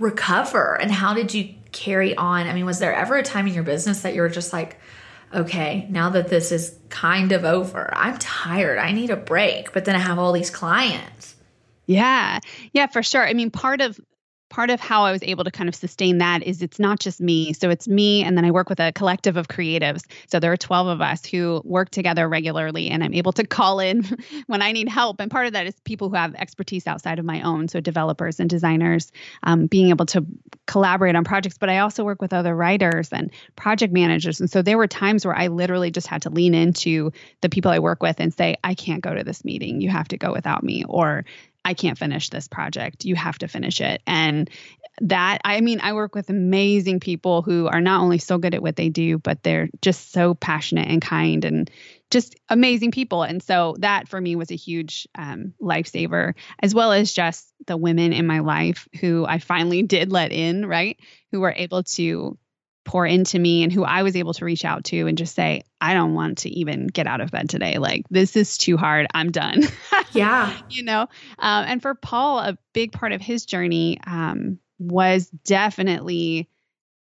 recover? 0.00 0.74
And 0.74 0.90
how 0.90 1.14
did 1.14 1.32
you 1.32 1.54
carry 1.70 2.16
on? 2.16 2.48
I 2.48 2.52
mean, 2.52 2.66
was 2.66 2.80
there 2.80 2.92
ever 2.92 3.16
a 3.16 3.22
time 3.22 3.46
in 3.46 3.54
your 3.54 3.62
business 3.62 4.02
that 4.02 4.16
you 4.16 4.22
were 4.22 4.28
just 4.28 4.52
like, 4.52 4.80
okay, 5.32 5.86
now 5.88 6.10
that 6.10 6.26
this 6.28 6.50
is 6.50 6.76
kind 6.88 7.30
of 7.30 7.44
over, 7.44 7.94
I'm 7.94 8.18
tired, 8.18 8.78
I 8.78 8.90
need 8.90 9.10
a 9.10 9.16
break, 9.16 9.72
but 9.72 9.84
then 9.84 9.94
I 9.94 10.00
have 10.00 10.18
all 10.18 10.32
these 10.32 10.50
clients? 10.50 11.36
Yeah, 11.86 12.40
yeah, 12.72 12.88
for 12.88 13.04
sure. 13.04 13.24
I 13.24 13.34
mean, 13.34 13.52
part 13.52 13.80
of 13.80 14.00
part 14.48 14.70
of 14.70 14.80
how 14.80 15.04
I 15.04 15.12
was 15.12 15.22
able 15.22 15.44
to 15.44 15.50
kind 15.50 15.68
of 15.68 15.74
sustain 15.74 16.18
that 16.18 16.42
is 16.42 16.62
it's 16.62 16.78
not 16.78 17.00
just 17.00 17.20
me. 17.20 17.52
So 17.52 17.70
it's 17.70 17.86
me, 17.86 18.22
and 18.22 18.36
then 18.36 18.44
I 18.44 18.50
work 18.50 18.68
with 18.68 18.80
a 18.80 18.92
collective 18.92 19.36
of 19.36 19.48
creatives. 19.48 20.04
So 20.26 20.40
there 20.40 20.52
are 20.52 20.56
12 20.56 20.86
of 20.86 21.00
us 21.00 21.24
who 21.24 21.60
work 21.64 21.90
together 21.90 22.28
regularly, 22.28 22.88
and 22.88 23.04
I'm 23.04 23.14
able 23.14 23.32
to 23.32 23.46
call 23.46 23.80
in 23.80 24.04
when 24.46 24.62
I 24.62 24.72
need 24.72 24.88
help. 24.88 25.20
And 25.20 25.30
part 25.30 25.46
of 25.46 25.52
that 25.52 25.66
is 25.66 25.74
people 25.84 26.08
who 26.08 26.16
have 26.16 26.34
expertise 26.34 26.86
outside 26.86 27.18
of 27.18 27.24
my 27.24 27.42
own. 27.42 27.68
So 27.68 27.80
developers 27.80 28.40
and 28.40 28.48
designers, 28.48 29.12
um, 29.42 29.66
being 29.66 29.90
able 29.90 30.06
to 30.06 30.24
collaborate 30.66 31.16
on 31.16 31.24
projects. 31.24 31.58
But 31.58 31.70
I 31.70 31.78
also 31.78 32.04
work 32.04 32.22
with 32.22 32.32
other 32.32 32.54
writers 32.54 33.08
and 33.12 33.30
project 33.56 33.92
managers. 33.92 34.40
And 34.40 34.50
so 34.50 34.62
there 34.62 34.78
were 34.78 34.86
times 34.86 35.26
where 35.26 35.36
I 35.36 35.48
literally 35.48 35.90
just 35.90 36.06
had 36.06 36.22
to 36.22 36.30
lean 36.30 36.54
into 36.54 37.12
the 37.40 37.48
people 37.48 37.70
I 37.70 37.78
work 37.78 38.02
with 38.02 38.20
and 38.20 38.32
say, 38.32 38.56
I 38.64 38.74
can't 38.74 39.02
go 39.02 39.14
to 39.14 39.24
this 39.24 39.44
meeting. 39.44 39.80
You 39.80 39.90
have 39.90 40.08
to 40.08 40.16
go 40.16 40.32
without 40.32 40.62
me. 40.62 40.84
Or 40.86 41.24
I 41.64 41.74
can't 41.74 41.98
finish 41.98 42.30
this 42.30 42.48
project. 42.48 43.04
You 43.04 43.14
have 43.16 43.38
to 43.38 43.48
finish 43.48 43.80
it. 43.80 44.02
And 44.06 44.48
that, 45.00 45.40
I 45.44 45.60
mean, 45.60 45.80
I 45.80 45.92
work 45.92 46.14
with 46.14 46.30
amazing 46.30 47.00
people 47.00 47.42
who 47.42 47.66
are 47.68 47.80
not 47.80 48.00
only 48.00 48.18
so 48.18 48.38
good 48.38 48.54
at 48.54 48.62
what 48.62 48.76
they 48.76 48.88
do, 48.88 49.18
but 49.18 49.42
they're 49.42 49.68
just 49.80 50.12
so 50.12 50.34
passionate 50.34 50.88
and 50.88 51.00
kind 51.00 51.44
and 51.44 51.70
just 52.10 52.36
amazing 52.48 52.90
people. 52.90 53.22
And 53.22 53.42
so 53.42 53.76
that 53.80 54.08
for 54.08 54.20
me 54.20 54.34
was 54.34 54.50
a 54.50 54.56
huge 54.56 55.06
um, 55.14 55.52
lifesaver, 55.60 56.34
as 56.60 56.74
well 56.74 56.92
as 56.92 57.12
just 57.12 57.52
the 57.66 57.76
women 57.76 58.12
in 58.12 58.26
my 58.26 58.40
life 58.40 58.88
who 59.00 59.26
I 59.26 59.38
finally 59.38 59.82
did 59.84 60.10
let 60.10 60.32
in, 60.32 60.66
right? 60.66 60.98
Who 61.32 61.40
were 61.40 61.54
able 61.56 61.82
to 61.82 62.38
pour 62.88 63.04
into 63.04 63.38
me 63.38 63.62
and 63.62 63.70
who 63.70 63.84
I 63.84 64.02
was 64.02 64.16
able 64.16 64.32
to 64.32 64.46
reach 64.46 64.64
out 64.64 64.84
to 64.84 65.06
and 65.06 65.18
just 65.18 65.34
say, 65.34 65.60
I 65.78 65.92
don't 65.92 66.14
want 66.14 66.38
to 66.38 66.48
even 66.48 66.86
get 66.86 67.06
out 67.06 67.20
of 67.20 67.30
bed 67.30 67.50
today. 67.50 67.76
Like, 67.76 68.06
this 68.08 68.34
is 68.34 68.56
too 68.56 68.78
hard. 68.78 69.06
I'm 69.14 69.30
done. 69.30 69.64
Yeah. 70.12 70.56
you 70.70 70.84
know? 70.84 71.02
Um, 71.38 71.64
and 71.66 71.82
for 71.82 71.94
Paul, 71.94 72.38
a 72.38 72.56
big 72.72 72.92
part 72.92 73.12
of 73.12 73.20
his 73.20 73.44
journey 73.44 74.00
um, 74.06 74.58
was 74.78 75.28
definitely 75.44 76.48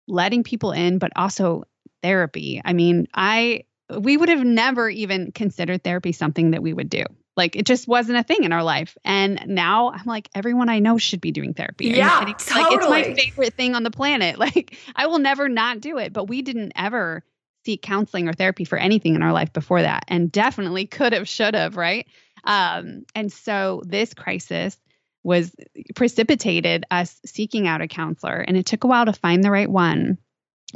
letting 0.09 0.43
people 0.43 0.73
in, 0.73 0.99
but 0.99 1.13
also 1.15 1.63
therapy. 2.03 2.61
I 2.65 2.73
mean, 2.73 3.07
I, 3.15 3.63
we 3.97 4.17
would 4.17 4.31
have 4.31 4.45
never 4.45 4.91
even 4.91 5.31
considered 5.31 5.85
therapy 5.85 6.11
something 6.11 6.51
that 6.51 6.63
we 6.63 6.73
would 6.73 6.91
do. 6.91 7.05
Like 7.39 7.55
it 7.55 7.65
just 7.65 7.87
wasn't 7.87 8.19
a 8.19 8.25
thing 8.25 8.43
in 8.43 8.53
our 8.53 8.65
life. 8.65 8.99
And 9.05 9.41
now 9.47 9.93
I'm 9.93 10.05
like, 10.05 10.29
everyone 10.35 10.69
I 10.69 10.81
know 10.81 10.99
should 10.99 11.21
be 11.21 11.31
doing 11.31 11.55
therapy. 11.55 11.87
yeah, 11.87 12.19
totally. 12.37 12.89
Like 12.91 13.07
it's 13.07 13.09
my 13.09 13.15
favorite 13.15 13.55
thing 13.55 13.75
on 13.75 13.85
the 13.85 13.91
planet. 13.91 14.37
Like 14.49 14.77
I 14.97 15.07
will 15.07 15.19
never 15.19 15.49
not 15.49 15.81
do 15.81 15.99
it. 15.99 16.13
But 16.13 16.25
we 16.25 16.43
didn't 16.43 16.73
ever 16.75 17.23
seek 17.65 17.83
counseling 17.83 18.29
or 18.29 18.33
therapy 18.33 18.65
for 18.65 18.79
anything 18.79 19.15
in 19.15 19.23
our 19.23 19.33
life 19.33 19.53
before 19.53 19.83
that. 19.83 20.05
And 20.09 20.33
definitely 20.33 20.87
could 20.87 21.13
have, 21.13 21.29
should 21.29 21.55
have, 21.55 21.77
right? 21.77 22.07
Um, 22.45 23.05
and 23.15 23.33
so 23.33 23.83
this 23.85 24.15
crisis 24.15 24.77
was 25.23 25.55
precipitated 25.95 26.87
us 26.91 27.21
seeking 27.25 27.69
out 27.69 27.83
a 27.83 27.89
counselor. 27.89 28.39
And 28.39 28.57
it 28.57 28.67
took 28.67 28.85
a 28.85 28.87
while 28.87 29.05
to 29.05 29.13
find 29.13 29.45
the 29.45 29.51
right 29.51 29.71
one. 29.71 30.19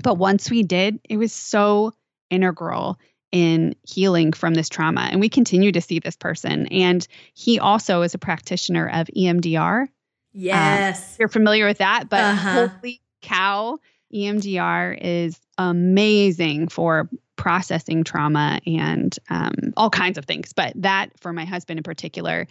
But 0.02 0.18
once 0.18 0.50
we 0.50 0.62
did, 0.62 1.00
it 1.08 1.16
was 1.16 1.32
so 1.32 1.94
integral 2.30 2.98
in 3.32 3.74
healing 3.82 4.32
from 4.32 4.54
this 4.54 4.68
trauma. 4.68 5.08
And 5.10 5.20
we 5.20 5.28
continue 5.28 5.72
to 5.72 5.80
see 5.80 5.98
this 5.98 6.16
person. 6.16 6.66
And 6.68 7.06
he 7.34 7.58
also 7.58 8.02
is 8.02 8.14
a 8.14 8.18
practitioner 8.18 8.88
of 8.88 9.08
EMDR. 9.16 9.88
Yes. 10.32 11.12
Um, 11.12 11.16
you're 11.18 11.28
familiar 11.28 11.66
with 11.66 11.78
that, 11.78 12.08
but 12.08 12.20
uh-huh. 12.20 12.68
holy 12.68 13.00
cow, 13.22 13.78
EMDR 14.14 14.98
is 15.00 15.38
amazing 15.58 16.68
for 16.68 17.08
processing 17.36 18.04
trauma 18.04 18.60
and 18.66 19.16
um, 19.30 19.72
all 19.76 19.90
kinds 19.90 20.18
of 20.18 20.26
things. 20.26 20.52
But 20.52 20.74
that, 20.76 21.18
for 21.20 21.32
my 21.32 21.44
husband 21.44 21.78
in 21.78 21.82
particular, 21.82 22.46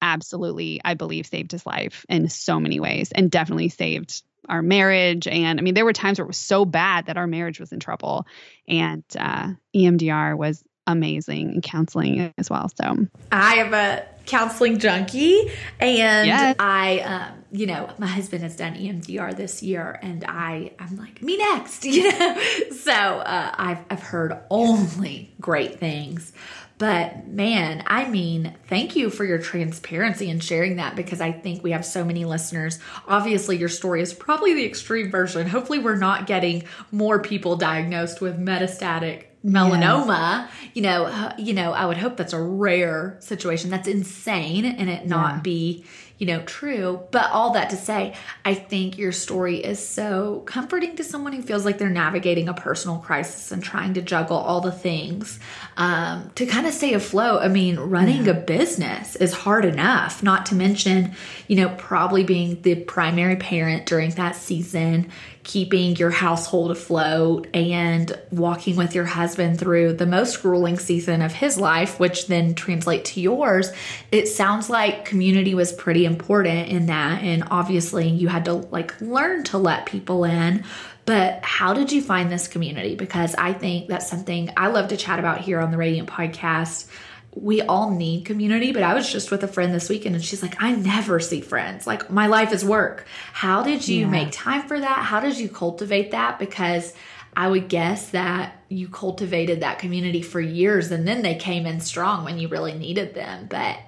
absolutely, 0.00 0.80
I 0.84 0.94
believe, 0.94 1.26
saved 1.26 1.52
his 1.52 1.66
life 1.66 2.04
in 2.08 2.28
so 2.28 2.58
many 2.58 2.80
ways 2.80 3.12
and 3.12 3.30
definitely 3.30 3.68
saved 3.68 4.22
our 4.48 4.62
marriage. 4.62 5.26
And 5.26 5.58
I 5.58 5.62
mean, 5.62 5.74
there 5.74 5.84
were 5.84 5.92
times 5.92 6.18
where 6.18 6.24
it 6.24 6.28
was 6.28 6.36
so 6.36 6.64
bad 6.64 7.06
that 7.06 7.16
our 7.16 7.26
marriage 7.26 7.60
was 7.60 7.72
in 7.72 7.80
trouble. 7.80 8.26
And 8.68 9.04
uh, 9.18 9.52
EMDR 9.74 10.36
was 10.36 10.64
amazing 10.86 11.50
and 11.50 11.62
counseling 11.62 12.32
as 12.38 12.50
well. 12.50 12.68
So 12.80 13.06
I 13.30 13.54
am 13.56 13.72
a 13.72 14.04
counseling 14.26 14.78
junkie 14.78 15.50
and 15.80 16.26
yes. 16.26 16.56
I, 16.58 17.00
um, 17.00 17.44
you 17.50 17.66
know, 17.66 17.90
my 17.98 18.06
husband 18.06 18.42
has 18.42 18.56
done 18.56 18.74
EMDR 18.74 19.36
this 19.36 19.62
year 19.62 19.98
and 20.02 20.24
I, 20.26 20.72
I'm 20.78 20.96
like, 20.96 21.22
me 21.22 21.36
next, 21.36 21.84
you 21.84 22.10
know? 22.10 22.40
so 22.72 22.92
uh, 22.92 23.54
I've, 23.56 23.84
I've 23.90 24.02
heard 24.02 24.38
only 24.50 25.34
great 25.40 25.78
things. 25.78 26.32
But 26.78 27.28
man, 27.28 27.84
I 27.86 28.08
mean, 28.08 28.56
thank 28.66 28.96
you 28.96 29.10
for 29.10 29.24
your 29.24 29.38
transparency 29.38 30.30
and 30.30 30.42
sharing 30.42 30.76
that 30.76 30.96
because 30.96 31.20
I 31.20 31.32
think 31.32 31.62
we 31.62 31.70
have 31.72 31.84
so 31.84 32.04
many 32.04 32.24
listeners. 32.24 32.78
Obviously, 33.06 33.56
your 33.56 33.68
story 33.68 34.02
is 34.02 34.12
probably 34.12 34.54
the 34.54 34.64
extreme 34.64 35.10
version. 35.10 35.46
Hopefully, 35.48 35.78
we're 35.78 35.96
not 35.96 36.26
getting 36.26 36.64
more 36.90 37.20
people 37.20 37.56
diagnosed 37.56 38.20
with 38.20 38.38
metastatic 38.38 39.26
melanoma 39.44 40.48
you 40.72 40.80
know 40.80 41.06
uh, 41.06 41.34
you 41.36 41.52
know 41.52 41.72
i 41.72 41.84
would 41.84 41.96
hope 41.96 42.16
that's 42.16 42.32
a 42.32 42.40
rare 42.40 43.16
situation 43.18 43.70
that's 43.70 43.88
insane 43.88 44.64
and 44.64 44.88
it 44.88 45.04
not 45.04 45.34
yeah. 45.34 45.40
be 45.40 45.84
you 46.22 46.26
know, 46.26 46.40
true. 46.42 47.02
But 47.10 47.32
all 47.32 47.54
that 47.54 47.70
to 47.70 47.76
say, 47.76 48.14
I 48.44 48.54
think 48.54 48.96
your 48.96 49.10
story 49.10 49.56
is 49.56 49.84
so 49.84 50.44
comforting 50.46 50.94
to 50.94 51.02
someone 51.02 51.32
who 51.32 51.42
feels 51.42 51.64
like 51.64 51.78
they're 51.78 51.90
navigating 51.90 52.48
a 52.48 52.54
personal 52.54 52.98
crisis 52.98 53.50
and 53.50 53.60
trying 53.60 53.94
to 53.94 54.02
juggle 54.02 54.36
all 54.36 54.60
the 54.60 54.70
things 54.70 55.40
um, 55.76 56.30
to 56.36 56.46
kind 56.46 56.64
of 56.68 56.74
stay 56.74 56.94
afloat. 56.94 57.42
I 57.42 57.48
mean, 57.48 57.76
running 57.76 58.26
yeah. 58.26 58.34
a 58.34 58.34
business 58.34 59.16
is 59.16 59.32
hard 59.32 59.64
enough, 59.64 60.22
not 60.22 60.46
to 60.46 60.54
mention, 60.54 61.16
you 61.48 61.56
know, 61.56 61.70
probably 61.70 62.22
being 62.22 62.62
the 62.62 62.76
primary 62.76 63.34
parent 63.34 63.86
during 63.86 64.10
that 64.10 64.36
season, 64.36 65.10
keeping 65.44 65.96
your 65.96 66.10
household 66.10 66.70
afloat 66.70 67.48
and 67.52 68.16
walking 68.30 68.76
with 68.76 68.94
your 68.94 69.04
husband 69.04 69.58
through 69.58 69.92
the 69.92 70.06
most 70.06 70.40
grueling 70.40 70.78
season 70.78 71.20
of 71.20 71.32
his 71.32 71.58
life, 71.58 71.98
which 71.98 72.28
then 72.28 72.54
translate 72.54 73.04
to 73.04 73.20
yours. 73.20 73.72
It 74.12 74.28
sounds 74.28 74.70
like 74.70 75.04
community 75.04 75.54
was 75.54 75.72
pretty 75.72 76.04
important 76.04 76.68
in 76.68 76.86
that. 76.86 77.22
And 77.22 77.44
obviously 77.50 78.08
you 78.08 78.28
had 78.28 78.44
to 78.44 78.54
like 78.54 79.00
learn 79.00 79.42
to 79.44 79.58
let 79.58 79.86
people 79.86 80.24
in. 80.24 80.64
But 81.04 81.42
how 81.42 81.74
did 81.74 81.90
you 81.90 82.00
find 82.00 82.30
this 82.30 82.46
community? 82.46 82.94
Because 82.94 83.34
I 83.34 83.52
think 83.52 83.88
that's 83.88 84.08
something 84.08 84.50
I 84.56 84.68
love 84.68 84.88
to 84.88 84.96
chat 84.96 85.18
about 85.18 85.40
here 85.40 85.58
on 85.58 85.72
the 85.72 85.76
Radiant 85.76 86.08
podcast 86.08 86.88
we 87.34 87.62
all 87.62 87.90
need 87.90 88.24
community, 88.24 88.72
but 88.72 88.82
I 88.82 88.94
was 88.94 89.10
just 89.10 89.30
with 89.30 89.42
a 89.42 89.48
friend 89.48 89.72
this 89.74 89.88
weekend 89.88 90.14
and 90.14 90.24
she's 90.24 90.42
like, 90.42 90.62
I 90.62 90.72
never 90.72 91.18
see 91.18 91.40
friends. 91.40 91.86
Like, 91.86 92.10
my 92.10 92.26
life 92.26 92.52
is 92.52 92.64
work. 92.64 93.06
How 93.32 93.62
did 93.62 93.88
you 93.88 94.00
yeah. 94.00 94.10
make 94.10 94.28
time 94.32 94.68
for 94.68 94.78
that? 94.78 94.98
How 95.04 95.20
did 95.20 95.38
you 95.38 95.48
cultivate 95.48 96.10
that? 96.10 96.38
Because 96.38 96.92
I 97.34 97.48
would 97.48 97.68
guess 97.68 98.10
that 98.10 98.62
you 98.68 98.88
cultivated 98.88 99.60
that 99.60 99.78
community 99.78 100.20
for 100.20 100.40
years 100.40 100.90
and 100.90 101.08
then 101.08 101.22
they 101.22 101.34
came 101.34 101.64
in 101.64 101.80
strong 101.80 102.24
when 102.24 102.38
you 102.38 102.48
really 102.48 102.74
needed 102.74 103.14
them. 103.14 103.46
But 103.48 103.78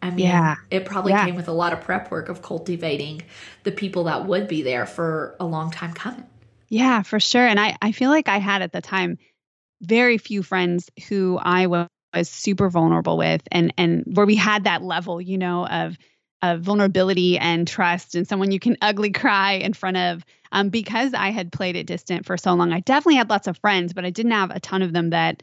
I 0.00 0.10
mean, 0.10 0.26
yeah. 0.26 0.56
it 0.70 0.84
probably 0.84 1.12
yeah. 1.12 1.24
came 1.24 1.34
with 1.34 1.48
a 1.48 1.52
lot 1.52 1.72
of 1.72 1.80
prep 1.80 2.10
work 2.10 2.28
of 2.28 2.42
cultivating 2.42 3.22
the 3.64 3.72
people 3.72 4.04
that 4.04 4.26
would 4.26 4.46
be 4.46 4.62
there 4.62 4.86
for 4.86 5.36
a 5.40 5.44
long 5.44 5.72
time 5.72 5.92
coming. 5.92 6.24
Yeah, 6.68 7.02
for 7.02 7.18
sure. 7.18 7.46
And 7.46 7.58
I, 7.58 7.76
I 7.82 7.92
feel 7.92 8.10
like 8.10 8.28
I 8.28 8.38
had 8.38 8.62
at 8.62 8.72
the 8.72 8.80
time 8.80 9.18
very 9.80 10.18
few 10.18 10.44
friends 10.44 10.88
who 11.08 11.38
I 11.42 11.66
was 11.66 11.88
was 12.14 12.28
super 12.28 12.68
vulnerable 12.70 13.16
with 13.16 13.42
and 13.50 13.72
and 13.78 14.04
where 14.06 14.26
we 14.26 14.36
had 14.36 14.64
that 14.64 14.82
level 14.82 15.20
you 15.20 15.38
know 15.38 15.66
of 15.66 15.96
of 16.42 16.60
vulnerability 16.60 17.38
and 17.38 17.68
trust 17.68 18.14
and 18.14 18.26
someone 18.26 18.50
you 18.50 18.58
can 18.58 18.76
ugly 18.82 19.10
cry 19.10 19.52
in 19.52 19.72
front 19.72 19.96
of. 19.96 20.24
Um, 20.54 20.68
because 20.68 21.14
i 21.14 21.30
had 21.30 21.50
played 21.50 21.76
it 21.76 21.86
distant 21.86 22.26
for 22.26 22.36
so 22.36 22.52
long 22.52 22.74
i 22.74 22.80
definitely 22.80 23.14
had 23.14 23.30
lots 23.30 23.46
of 23.48 23.56
friends 23.56 23.94
but 23.94 24.04
i 24.04 24.10
didn't 24.10 24.32
have 24.32 24.50
a 24.50 24.60
ton 24.60 24.82
of 24.82 24.92
them 24.92 25.08
that 25.08 25.42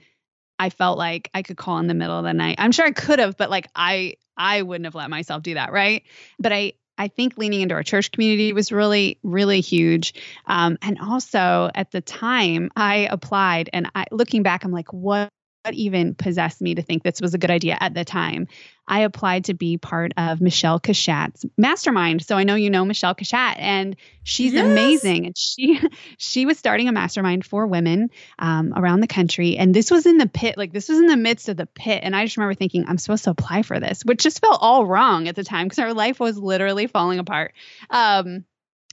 i 0.59 0.69
felt 0.69 0.99
like 0.99 1.31
i 1.33 1.41
could 1.41 1.57
call 1.57 1.79
in 1.79 1.87
the 1.87 1.95
middle 1.95 2.15
of 2.15 2.25
the 2.25 2.33
night. 2.33 2.57
I'm 2.59 2.71
sure 2.71 2.85
i 2.85 2.91
could 2.91 3.17
have 3.17 3.35
but 3.35 3.49
like 3.49 3.67
i 3.75 4.17
i 4.37 4.61
wouldn't 4.61 4.85
have 4.85 4.93
let 4.93 5.09
myself 5.09 5.41
do 5.41 5.55
that 5.55 5.71
right? 5.71 6.03
But 6.37 6.53
i 6.53 6.73
I 6.99 7.07
think 7.07 7.37
leaning 7.37 7.61
into 7.61 7.75
our 7.75 7.81
church 7.81 8.11
community 8.11 8.51
was 8.51 8.73
really, 8.73 9.17
really 9.23 9.61
huge. 9.61 10.13
Um, 10.47 10.77
and 10.81 10.99
also 10.99 11.71
at 11.73 11.91
the 11.91 12.01
time, 12.01 12.69
I 12.75 13.07
applied, 13.09 13.69
and 13.71 13.89
I, 13.95 14.03
looking 14.11 14.43
back, 14.43 14.65
I'm 14.65 14.73
like, 14.73 14.91
what 14.91 15.29
what 15.29 15.29
even 15.71 16.15
possessed 16.15 16.61
me 16.61 16.75
to 16.75 16.81
think 16.81 17.03
this 17.03 17.21
was 17.21 17.33
a 17.33 17.37
good 17.37 17.51
idea 17.51 17.77
at 17.79 17.93
the 17.93 18.05
time. 18.05 18.47
I 18.87 19.01
applied 19.01 19.45
to 19.45 19.53
be 19.53 19.77
part 19.77 20.13
of 20.17 20.41
Michelle 20.41 20.79
Kashat's 20.79 21.45
mastermind. 21.57 22.25
So 22.25 22.35
I 22.35 22.43
know 22.43 22.55
you 22.55 22.69
know 22.69 22.85
Michelle 22.85 23.13
Kashat, 23.13 23.55
and 23.57 23.95
she's 24.23 24.53
yes. 24.53 24.65
amazing. 24.65 25.27
And 25.27 25.37
she 25.37 25.79
she 26.17 26.45
was 26.45 26.57
starting 26.57 26.87
a 26.87 26.91
mastermind 26.91 27.45
for 27.45 27.67
women 27.67 28.09
um, 28.39 28.73
around 28.75 29.01
the 29.01 29.07
country. 29.07 29.57
And 29.57 29.73
this 29.73 29.91
was 29.91 30.05
in 30.05 30.17
the 30.17 30.27
pit, 30.27 30.57
like 30.57 30.73
this 30.73 30.89
was 30.89 30.97
in 30.97 31.07
the 31.07 31.17
midst 31.17 31.49
of 31.49 31.57
the 31.57 31.67
pit. 31.67 31.99
And 32.03 32.15
I 32.15 32.25
just 32.25 32.37
remember 32.37 32.55
thinking, 32.55 32.85
I'm 32.87 32.97
supposed 32.97 33.25
to 33.25 33.31
apply 33.31 33.61
for 33.61 33.79
this, 33.79 34.03
which 34.03 34.23
just 34.23 34.41
felt 34.41 34.57
all 34.61 34.85
wrong 34.85 35.27
at 35.27 35.35
the 35.35 35.43
time 35.43 35.67
because 35.67 35.79
our 35.79 35.93
life 35.93 36.19
was 36.19 36.37
literally 36.37 36.87
falling 36.87 37.19
apart. 37.19 37.53
Um, 37.89 38.45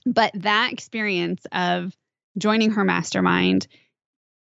but 0.05 0.33
that 0.35 0.72
experience 0.72 1.44
of 1.52 1.96
joining 2.38 2.72
her 2.72 2.85
mastermind 2.85 3.66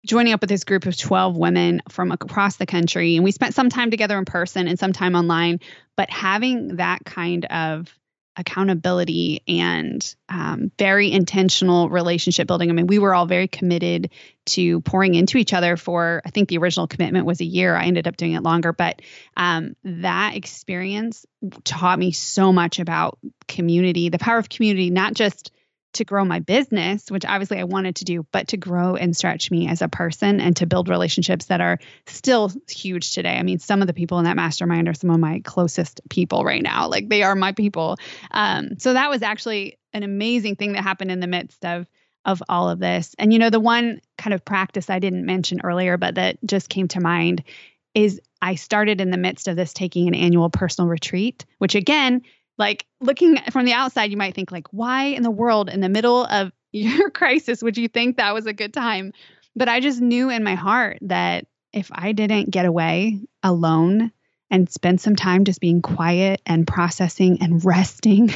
joining 0.07 0.33
up 0.33 0.41
with 0.41 0.51
this 0.51 0.65
group 0.65 0.87
of 0.87 0.97
12 0.97 1.37
women 1.37 1.83
from 1.89 2.13
across 2.13 2.57
the 2.57 2.67
country. 2.67 3.17
And 3.17 3.25
we 3.25 3.33
spent 3.33 3.55
some 3.55 3.69
time 3.69 3.91
together 3.91 4.19
in 4.19 4.25
person 4.25 4.69
and 4.69 4.79
some 4.79 4.93
time 4.93 5.15
online. 5.15 5.61
But 5.97 6.11
having 6.11 6.77
that 6.77 7.05
kind 7.05 7.45
of 7.45 7.95
accountability 8.37 9.43
and 9.47 10.15
um, 10.29 10.71
very 10.79 11.13
intentional 11.13 11.89
relationship 11.89 12.47
building. 12.47 12.71
I 12.71 12.73
mean, 12.73 12.87
we 12.87 12.99
were 12.99 13.15
all 13.15 13.27
very 13.27 13.49
committed 13.49 14.11
to 14.47 14.81
pouring 14.81 15.15
into 15.15 15.37
each 15.37 15.53
other 15.53 15.77
for, 15.77 16.23
I 16.25 16.31
think 16.31 16.49
the 16.49 16.59
original 16.59 16.87
commitment 16.87 17.27
was 17.27 17.41
a 17.41 17.45
year. 17.45 17.77
I 17.77 17.85
ended 17.85 18.09
up 18.09 18.17
doing 18.17 18.33
it 18.33 18.43
longer, 18.43 18.73
but 18.73 19.03
um, 19.37 19.77
that 19.85 20.37
experience 20.37 21.27
taught 21.65 21.99
me 21.99 22.13
so 22.13 22.53
much 22.53 22.79
about 22.79 23.19
community, 23.49 24.09
the 24.09 24.19
power 24.19 24.39
of 24.39 24.49
community, 24.49 24.91
not 24.91 25.15
just 25.15 25.53
to 25.95 26.05
grow 26.05 26.25
my 26.25 26.39
business, 26.39 27.11
which 27.11 27.25
obviously 27.25 27.59
I 27.59 27.65
wanted 27.65 27.97
to 27.97 28.05
do, 28.05 28.27
but 28.33 28.49
to 28.49 28.57
grow 28.57 28.97
and 28.97 29.17
stretch 29.17 29.51
me 29.51 29.69
as 29.69 29.83
a 29.83 29.89
person 29.89 30.41
and 30.41 30.57
to 30.57 30.67
build 30.67 30.89
relationships 30.89 31.47
that 31.47 31.61
are 31.61 31.79
still 32.07 32.53
huge 32.69 33.13
today. 33.13 33.37
I 33.37 33.43
mean, 33.43 33.59
some 33.59 33.81
of 33.81 33.87
the 33.87 33.93
people 33.93 34.19
in 34.19 34.25
that 34.25 34.37
mastermind 34.37 34.89
are 34.89 34.95
some 34.95 35.11
of 35.11 35.19
my 35.19 35.41
closest 35.45 36.01
people 36.09 36.45
right 36.45 36.63
now. 36.63 36.89
Like 36.89 37.09
they 37.09 37.23
are 37.23 37.35
my 37.35 37.53
people. 37.53 37.97
Um, 38.31 38.79
so 38.79 38.93
that 38.93 39.11
was 39.11 39.23
actually 39.23 39.79
an 39.93 40.03
amazing 40.03 40.57
thing 40.57 40.73
that 40.73 40.83
happened 40.83 41.11
in 41.11 41.21
the 41.21 41.27
midst 41.27 41.65
of 41.65 41.87
of 42.27 42.43
all 42.51 42.69
of 42.69 42.79
this. 42.79 43.15
And 43.19 43.33
you 43.33 43.39
know, 43.39 43.51
the 43.51 43.61
one 43.61 44.01
kind 44.19 44.35
of 44.35 44.45
practice 44.45 44.91
I 44.91 44.99
didn't 44.99 45.25
mention 45.25 45.63
earlier, 45.65 45.97
but 45.97 46.17
that 46.17 46.37
just 46.45 46.69
came 46.69 46.87
to 46.89 47.01
mind 47.01 47.43
is 47.95 48.21
I 48.43 48.55
started 48.55 49.01
in 49.01 49.11
the 49.11 49.17
midst 49.17 49.49
of 49.49 49.57
this 49.57 49.73
taking 49.73 50.07
an 50.07 50.15
annual 50.15 50.51
personal 50.51 50.89
retreat, 50.89 51.45
which 51.59 51.75
again 51.75 52.23
like 52.61 52.87
looking 53.01 53.39
from 53.51 53.65
the 53.65 53.73
outside, 53.73 54.11
you 54.11 54.17
might 54.17 54.35
think 54.35 54.53
like, 54.53 54.69
why 54.71 55.07
in 55.07 55.25
the 55.25 55.31
world 55.31 55.69
in 55.69 55.81
the 55.81 55.89
middle 55.89 56.27
of 56.27 56.53
your 56.73 57.11
crisis 57.11 57.63
would 57.63 57.77
you 57.77 57.89
think 57.89 58.19
that 58.19 58.35
was 58.35 58.47
a 58.47 58.53
good 58.53 58.73
time? 58.73 59.13
But 59.57 59.69
I 59.69 59.81
just 59.81 60.01
knew 60.01 60.31
in 60.31 60.45
my 60.45 60.55
heart 60.55 60.99
that 61.01 61.47
if 61.73 61.91
I 61.93 62.13
didn't 62.13 62.51
get 62.51 62.67
away 62.67 63.19
alone 63.43 64.13
and 64.53 64.69
spend 64.69 65.01
some 65.01 65.15
time 65.15 65.45
just 65.45 65.61
being 65.61 65.81
quiet 65.81 66.43
and 66.45 66.67
processing 66.67 67.39
and 67.41 67.65
resting 67.65 68.31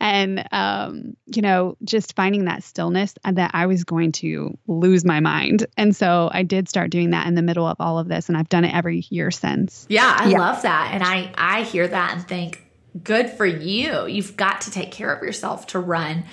and 0.00 0.46
um, 0.52 1.16
you 1.26 1.42
know 1.42 1.76
just 1.84 2.16
finding 2.16 2.44
that 2.46 2.62
stillness 2.62 3.14
uh, 3.24 3.32
that 3.32 3.52
i 3.54 3.66
was 3.66 3.84
going 3.84 4.10
to 4.10 4.56
lose 4.66 5.04
my 5.04 5.20
mind 5.20 5.64
and 5.76 5.94
so 5.94 6.28
i 6.32 6.42
did 6.42 6.68
start 6.68 6.90
doing 6.90 7.10
that 7.10 7.28
in 7.28 7.34
the 7.34 7.42
middle 7.42 7.66
of 7.66 7.76
all 7.78 7.98
of 7.98 8.08
this 8.08 8.28
and 8.28 8.36
i've 8.36 8.48
done 8.48 8.64
it 8.64 8.74
every 8.74 9.04
year 9.10 9.30
since 9.30 9.86
yeah 9.88 10.16
i 10.18 10.28
yeah. 10.28 10.38
love 10.38 10.62
that 10.62 10.90
and 10.92 11.04
i 11.04 11.30
i 11.36 11.62
hear 11.62 11.86
that 11.86 12.14
and 12.14 12.26
think 12.26 12.63
good 13.02 13.30
for 13.30 13.46
you. 13.46 14.06
You've 14.06 14.36
got 14.36 14.62
to 14.62 14.70
take 14.70 14.92
care 14.92 15.12
of 15.12 15.22
yourself 15.22 15.66
to 15.68 15.78
run 15.78 16.24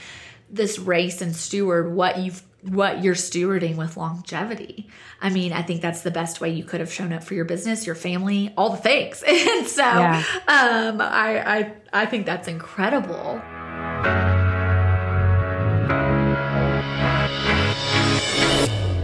this 0.50 0.78
race 0.78 1.21
and 1.21 1.36
steward 1.36 1.93
what 1.93 2.19
you've 2.19 2.43
what 2.63 3.04
you're 3.04 3.15
stewarding 3.15 3.76
with 3.76 3.97
longevity. 3.97 4.88
I 5.19 5.32
mean, 5.32 5.52
I 5.52 5.63
think 5.63 5.82
that's 5.82 6.02
the 6.02 6.12
best 6.12 6.41
way 6.41 6.52
you 6.52 6.63
could 6.63 6.80
have 6.80 6.93
shown 6.93 7.12
up 7.12 7.24
for 7.24 7.34
your 7.34 7.45
business, 7.45 7.88
your 7.88 7.95
family, 7.95 8.54
all 8.56 8.69
the 8.69 8.78
things. 8.78 9.24
and 9.28 9.67
so 9.67 9.82
yeah. 9.82 10.24
um 10.47 11.02
I 11.02 11.60
I 11.60 11.74
I 11.93 12.06
think 12.06 12.26
that's 12.26 12.47
incredible. 12.47 13.41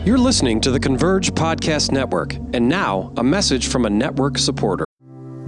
You're 0.05 0.17
listening 0.17 0.61
to 0.61 0.71
the 0.71 0.79
Converge 0.79 1.33
Podcast 1.33 1.91
Network, 1.91 2.35
and 2.53 2.69
now 2.69 3.11
a 3.17 3.23
message 3.23 3.67
from 3.67 3.85
a 3.85 3.89
network 3.89 4.37
supporter. 4.37 4.85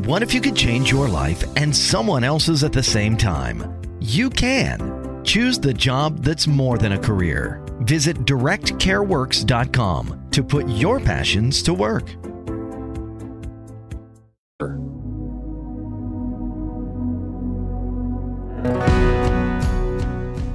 What 0.06 0.24
if 0.24 0.34
you 0.34 0.40
could 0.40 0.56
change 0.56 0.90
your 0.90 1.10
life 1.10 1.44
and 1.58 1.76
someone 1.76 2.24
else's 2.24 2.64
at 2.64 2.72
the 2.72 2.82
same 2.82 3.18
time? 3.18 3.82
You 4.00 4.30
can. 4.30 5.22
Choose 5.26 5.60
the 5.60 5.74
job 5.74 6.24
that's 6.24 6.48
more 6.48 6.78
than 6.78 6.94
a 6.94 6.98
career. 6.98 7.62
Visit 7.82 8.20
directcareworks.com 8.20 10.28
to 10.32 10.42
put 10.42 10.70
your 10.70 11.02
passions 11.02 11.62
to 11.64 11.74
work. 11.74 12.06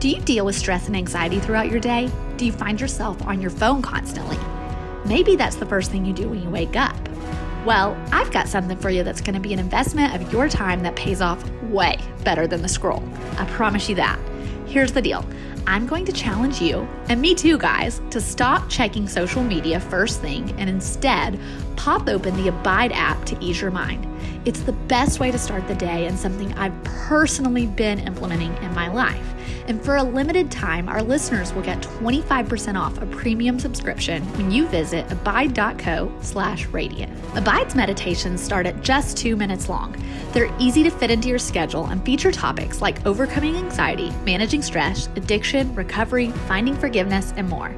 Do 0.01 0.09
you 0.09 0.23
deal 0.23 0.47
with 0.47 0.57
stress 0.57 0.87
and 0.87 0.97
anxiety 0.97 1.39
throughout 1.39 1.71
your 1.71 1.81
day? 1.81 2.11
Do 2.39 2.47
you 2.47 2.53
find 2.53 2.81
yourself 2.81 3.21
on 3.27 3.43
your 3.43 3.51
phone 3.51 3.83
constantly? 3.83 4.39
Maybe 5.05 5.37
that's 5.37 5.57
the 5.57 5.67
first 5.67 5.91
thing 5.91 6.07
you 6.07 6.15
do 6.15 6.31
when 6.31 6.43
you 6.43 6.49
wake 6.49 6.77
up. 6.77 6.97
Well, 7.65 7.97
I've 8.13 8.31
got 8.31 8.47
something 8.47 8.77
for 8.77 8.91
you 8.91 9.03
that's 9.03 9.23
going 9.23 9.35
to 9.35 9.41
be 9.41 9.55
an 9.55 9.59
investment 9.59 10.15
of 10.15 10.31
your 10.31 10.51
time 10.51 10.83
that 10.83 10.97
pays 10.97 11.23
off 11.23 11.43
way 11.63 11.99
better 12.23 12.47
than 12.47 12.61
the 12.61 12.69
scroll. 12.69 13.03
I 13.39 13.47
promise 13.47 13.89
you 13.89 13.95
that. 13.95 14.19
Here's 14.67 14.93
the 14.93 15.01
deal 15.01 15.25
I'm 15.67 15.87
going 15.87 16.05
to 16.05 16.13
challenge 16.13 16.61
you, 16.61 16.87
and 17.09 17.23
me 17.23 17.35
too, 17.35 17.57
guys, 17.57 18.03
to 18.11 18.21
stop 18.21 18.69
checking 18.69 19.09
social 19.09 19.43
media 19.43 19.81
first 19.81 20.21
thing 20.21 20.51
and 20.61 20.69
instead 20.69 21.41
pop 21.77 22.07
open 22.07 22.37
the 22.37 22.49
Abide 22.49 22.93
app 22.93 23.25
to 23.27 23.43
ease 23.43 23.63
your 23.63 23.71
mind. 23.71 24.07
It's 24.45 24.61
the 24.61 24.73
best 24.73 25.19
way 25.19 25.31
to 25.31 25.39
start 25.39 25.67
the 25.67 25.75
day 25.75 26.07
and 26.07 26.19
something 26.19 26.53
I've 26.59 26.85
personally 26.85 27.67
been 27.67 27.99
implementing 28.01 28.55
in 28.59 28.75
my 28.75 28.89
life. 28.89 29.34
And 29.67 29.83
for 29.85 29.97
a 29.97 30.03
limited 30.03 30.51
time, 30.51 30.89
our 30.89 31.03
listeners 31.03 31.53
will 31.53 31.63
get 31.63 31.81
25% 31.83 32.79
off 32.79 33.01
a 33.01 33.07
premium 33.07 33.59
subscription 33.59 34.23
when 34.37 34.51
you 34.51 34.67
visit 34.69 35.11
abide.co 35.11 36.13
slash 36.21 36.67
radiant. 36.67 37.13
Abide's 37.37 37.75
meditations 37.75 38.43
start 38.43 38.67
at 38.67 38.83
just 38.83 39.17
two 39.17 39.37
minutes 39.37 39.69
long. 39.69 39.97
They're 40.33 40.55
easy 40.59 40.83
to 40.83 40.91
fit 40.91 41.11
into 41.11 41.29
your 41.29 41.39
schedule 41.39 41.87
and 41.87 42.05
feature 42.05 42.33
topics 42.33 42.81
like 42.81 43.05
overcoming 43.07 43.57
anxiety, 43.57 44.11
managing 44.25 44.63
stress, 44.63 45.09
addiction, 45.17 45.75
recovery, 45.75 46.31
finding 46.49 46.77
forgiveness, 46.77 47.33
and 47.37 47.49
more. 47.49 47.75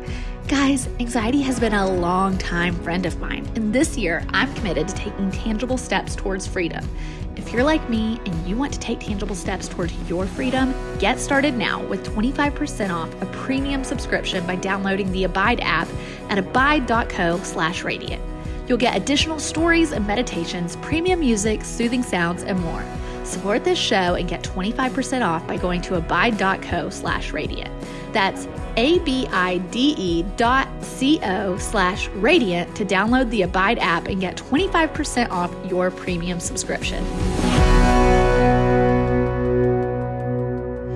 Guys, 0.49 0.89
anxiety 1.01 1.43
has 1.43 1.59
been 1.59 1.75
a 1.75 1.91
long 1.91 2.39
time 2.39 2.73
friend 2.85 3.05
of 3.05 3.19
mine, 3.19 3.51
and 3.57 3.75
this 3.75 3.99
year 3.99 4.25
I'm 4.29 4.55
committed 4.55 4.87
to 4.87 4.95
taking 4.95 5.29
tangible 5.33 5.77
steps 5.77 6.15
towards 6.15 6.47
freedom. 6.47 6.89
If 7.37 7.53
you're 7.53 7.65
like 7.65 7.89
me 7.91 8.19
and 8.25 8.49
you 8.49 8.57
want 8.57 8.73
to 8.73 8.79
take 8.79 8.99
tangible 8.99 9.35
steps 9.35 9.69
towards 9.69 9.93
your 10.09 10.27
freedom, 10.27 10.75
get 10.99 11.21
started 11.21 11.55
now 11.55 11.83
with 11.85 12.03
25% 12.07 12.91
off 12.91 13.13
a 13.21 13.27
premium 13.27 13.85
subscription 13.85 14.45
by 14.47 14.57
downloading 14.57 15.13
the 15.13 15.25
Abide 15.25 15.61
app 15.61 15.87
at 16.31 16.39
abide.co 16.39 17.39
slash 17.43 17.85
radiant. 17.85 18.23
You'll 18.67 18.79
get 18.79 18.97
additional 18.97 19.39
stories 19.39 19.93
and 19.93 20.07
meditations, 20.07 20.77
premium 20.77 21.21
music, 21.21 21.63
soothing 21.63 22.03
sounds, 22.03 22.43
and 22.43 22.59
more. 22.61 22.83
Support 23.27 23.65
this 23.65 23.79
show 23.79 24.15
and 24.15 24.29
get 24.29 24.45
25% 24.45 25.27
off 25.27 25.45
by 25.49 25.57
going 25.57 25.81
to 25.83 25.97
abide.co 25.97 26.91
slash 26.91 27.33
radiant. 27.33 27.73
That's 28.13 28.47
A-B-I-D-E 28.77 30.23
dot 30.37 30.69
C-O 30.83 31.59
slash 31.59 32.09
radiant 32.11 32.75
to 32.77 32.85
download 32.85 33.29
the 33.31 33.43
Abide 33.43 33.81
app 33.81 34.07
and 34.07 34.21
get 34.21 34.37
25% 34.37 35.31
off 35.31 35.53
your 35.69 35.91
premium 35.91 36.39
subscription. 36.39 37.05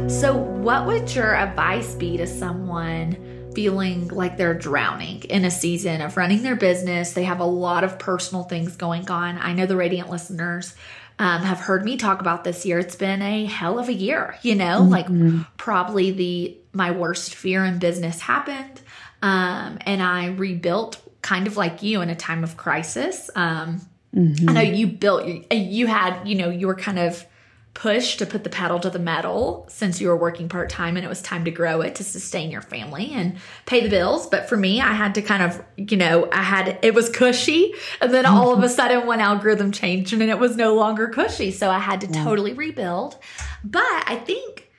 So, 0.09 0.37
what 0.37 0.87
would 0.87 1.13
your 1.15 1.35
advice 1.35 1.95
be 1.95 2.17
to 2.17 2.27
someone 2.27 3.51
feeling 3.55 4.07
like 4.09 4.37
they're 4.37 4.55
drowning 4.55 5.23
in 5.25 5.45
a 5.45 5.51
season 5.51 6.01
of 6.01 6.17
running 6.17 6.43
their 6.43 6.57
business? 6.57 7.13
They 7.13 7.25
have 7.25 7.41
a 7.41 7.45
lot 7.45 7.83
of 7.83 7.99
personal 7.99 8.45
things 8.45 8.77
going 8.77 9.11
on. 9.11 9.39
I 9.39 9.53
know 9.53 9.67
the 9.67 9.77
Radiant 9.77 10.11
listeners 10.11 10.75
um, 11.21 11.43
have 11.43 11.61
heard 11.61 11.85
me 11.85 11.99
talk 11.99 12.23
about 12.23 12.45
this 12.45 12.65
year. 12.65 12.79
It's 12.79 12.97
been 12.97 13.21
a 13.21 13.45
hell 13.45 13.79
of 13.79 13.91
a 13.91 13.93
year, 13.93 14.39
you 14.41 14.55
know, 14.55 14.81
mm-hmm. 14.81 14.91
like 14.91 15.47
probably 15.59 16.13
the 16.13 16.57
my 16.73 16.93
worst 16.93 17.35
fear 17.35 17.63
in 17.63 17.79
business 17.79 18.23
happened. 18.23 18.81
Um, 19.21 19.79
and 19.83 20.03
I 20.03 20.29
rebuilt 20.29 20.99
kind 21.21 21.47
of 21.47 21.59
like 21.59 21.83
you 21.83 22.01
in 22.01 22.09
a 22.09 22.17
time 22.17 22.43
of 22.43 22.57
crisis. 22.57 23.29
Um, 23.35 23.83
mm-hmm. 24.17 24.49
I 24.49 24.53
know 24.55 24.61
you 24.63 24.87
built, 24.87 25.27
you 25.53 25.87
had, 25.87 26.27
you 26.27 26.37
know, 26.37 26.49
you 26.49 26.67
were 26.67 26.75
kind 26.75 26.99
of 26.99 27.27
push 27.75 28.17
to 28.17 28.27
put 28.27 28.45
the 28.45 28.51
pedal 28.51 28.81
to 28.81 28.91
the 28.91 28.99
metal 28.99 29.65
since 29.69 30.01
you 30.01 30.09
were 30.09 30.17
working 30.17 30.49
part 30.49 30.69
time 30.69 30.97
and 30.97 31.07
it 31.07 31.09
was 31.09 31.23
time 31.23 31.45
to 31.45 31.51
grow 31.51 31.81
it 31.81 31.95
to 31.95 32.05
sustain 32.05 32.51
your 32.51 32.63
family 32.63 33.13
and 33.13 33.37
pay 33.67 33.81
the 33.81 33.89
bills. 33.89 34.27
But 34.27 34.49
for 34.49 34.57
me, 34.57 34.81
I 34.81 34.93
had 34.93 35.15
to 35.15 35.23
kind 35.23 35.43
of, 35.43 35.65
you 35.77 35.97
know, 35.97 36.29
I 36.33 36.43
had 36.43 36.79
it 36.83 36.95
was 36.95 37.09
cushy 37.09 37.73
and 38.01 38.13
then 38.13 38.27
all 38.27 38.53
of 38.53 38.63
a 38.63 38.69
sudden 38.69 39.07
one 39.07 39.21
algorithm 39.21 39.73
changed 39.73 40.13
and 40.13 40.23
it 40.23 40.39
was 40.39 40.57
no 40.57 40.75
longer 40.75 41.09
cushy. 41.09 41.53
So 41.53 41.71
I 41.71 41.79
had 41.79 42.01
to 42.03 42.09
yeah. 42.09 42.25
totally 42.25 42.53
rebuild. 42.53 43.17
But 43.63 43.83
I 43.83 44.17
think 44.17 44.71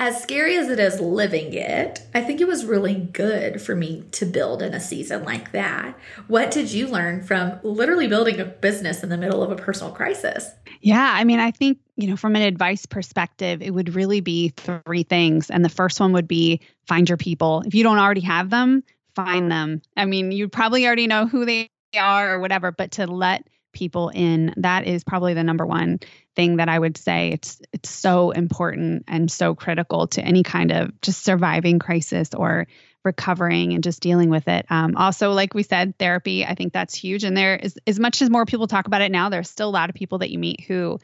as 0.00 0.22
scary 0.22 0.56
as 0.56 0.68
it 0.68 0.80
is 0.80 1.00
living 1.00 1.54
it, 1.54 2.02
I 2.14 2.20
think 2.20 2.40
it 2.40 2.48
was 2.48 2.64
really 2.64 2.94
good 2.94 3.62
for 3.62 3.76
me 3.76 4.04
to 4.12 4.26
build 4.26 4.60
in 4.60 4.74
a 4.74 4.80
season 4.80 5.24
like 5.24 5.52
that. 5.52 5.96
What 6.26 6.50
did 6.50 6.72
you 6.72 6.88
learn 6.88 7.22
from 7.22 7.58
literally 7.62 8.08
building 8.08 8.40
a 8.40 8.44
business 8.44 9.02
in 9.02 9.08
the 9.08 9.16
middle 9.16 9.42
of 9.42 9.52
a 9.52 9.56
personal 9.56 9.92
crisis? 9.92 10.50
Yeah, 10.80 11.10
I 11.14 11.24
mean, 11.24 11.38
I 11.38 11.52
think, 11.52 11.78
you 11.96 12.08
know, 12.08 12.16
from 12.16 12.36
an 12.36 12.42
advice 12.42 12.86
perspective, 12.86 13.62
it 13.62 13.70
would 13.70 13.94
really 13.94 14.20
be 14.20 14.48
three 14.48 15.04
things. 15.04 15.50
And 15.50 15.64
the 15.64 15.68
first 15.68 16.00
one 16.00 16.12
would 16.12 16.28
be 16.28 16.60
find 16.86 17.08
your 17.08 17.18
people. 17.18 17.62
If 17.66 17.74
you 17.74 17.82
don't 17.82 17.98
already 17.98 18.22
have 18.22 18.50
them, 18.50 18.82
find 19.14 19.50
them. 19.50 19.80
I 19.96 20.04
mean, 20.04 20.32
you 20.32 20.48
probably 20.48 20.86
already 20.86 21.06
know 21.06 21.26
who 21.26 21.44
they 21.44 21.70
are 21.96 22.34
or 22.34 22.40
whatever, 22.40 22.72
but 22.72 22.92
to 22.92 23.06
let 23.06 23.46
people 23.72 24.08
in, 24.08 24.54
that 24.56 24.86
is 24.86 25.04
probably 25.04 25.34
the 25.34 25.44
number 25.44 25.66
one 25.66 26.00
thing 26.36 26.56
that 26.56 26.68
I 26.68 26.78
would 26.78 26.96
say 26.96 27.30
it's 27.30 27.60
it's 27.72 27.90
so 27.90 28.30
important 28.30 29.04
and 29.06 29.30
so 29.30 29.54
critical 29.54 30.08
to 30.08 30.22
any 30.22 30.42
kind 30.42 30.72
of 30.72 31.00
just 31.00 31.22
surviving 31.22 31.78
crisis 31.78 32.30
or 32.34 32.66
recovering 33.04 33.74
and 33.74 33.84
just 33.84 34.00
dealing 34.00 34.30
with 34.30 34.48
it. 34.48 34.66
Um, 34.70 34.96
also, 34.96 35.32
like 35.32 35.54
we 35.54 35.62
said, 35.62 35.98
therapy, 35.98 36.44
I 36.44 36.54
think 36.54 36.72
that's 36.72 36.94
huge. 36.94 37.22
And 37.22 37.36
there 37.36 37.56
is 37.56 37.78
as 37.86 38.00
much 38.00 38.22
as 38.22 38.30
more 38.30 38.46
people 38.46 38.66
talk 38.66 38.86
about 38.86 39.02
it 39.02 39.12
now, 39.12 39.28
there's 39.28 39.50
still 39.50 39.68
a 39.68 39.70
lot 39.70 39.90
of 39.90 39.94
people 39.94 40.18
that 40.18 40.30
you 40.30 40.38
meet 40.38 40.62
who 40.62 40.98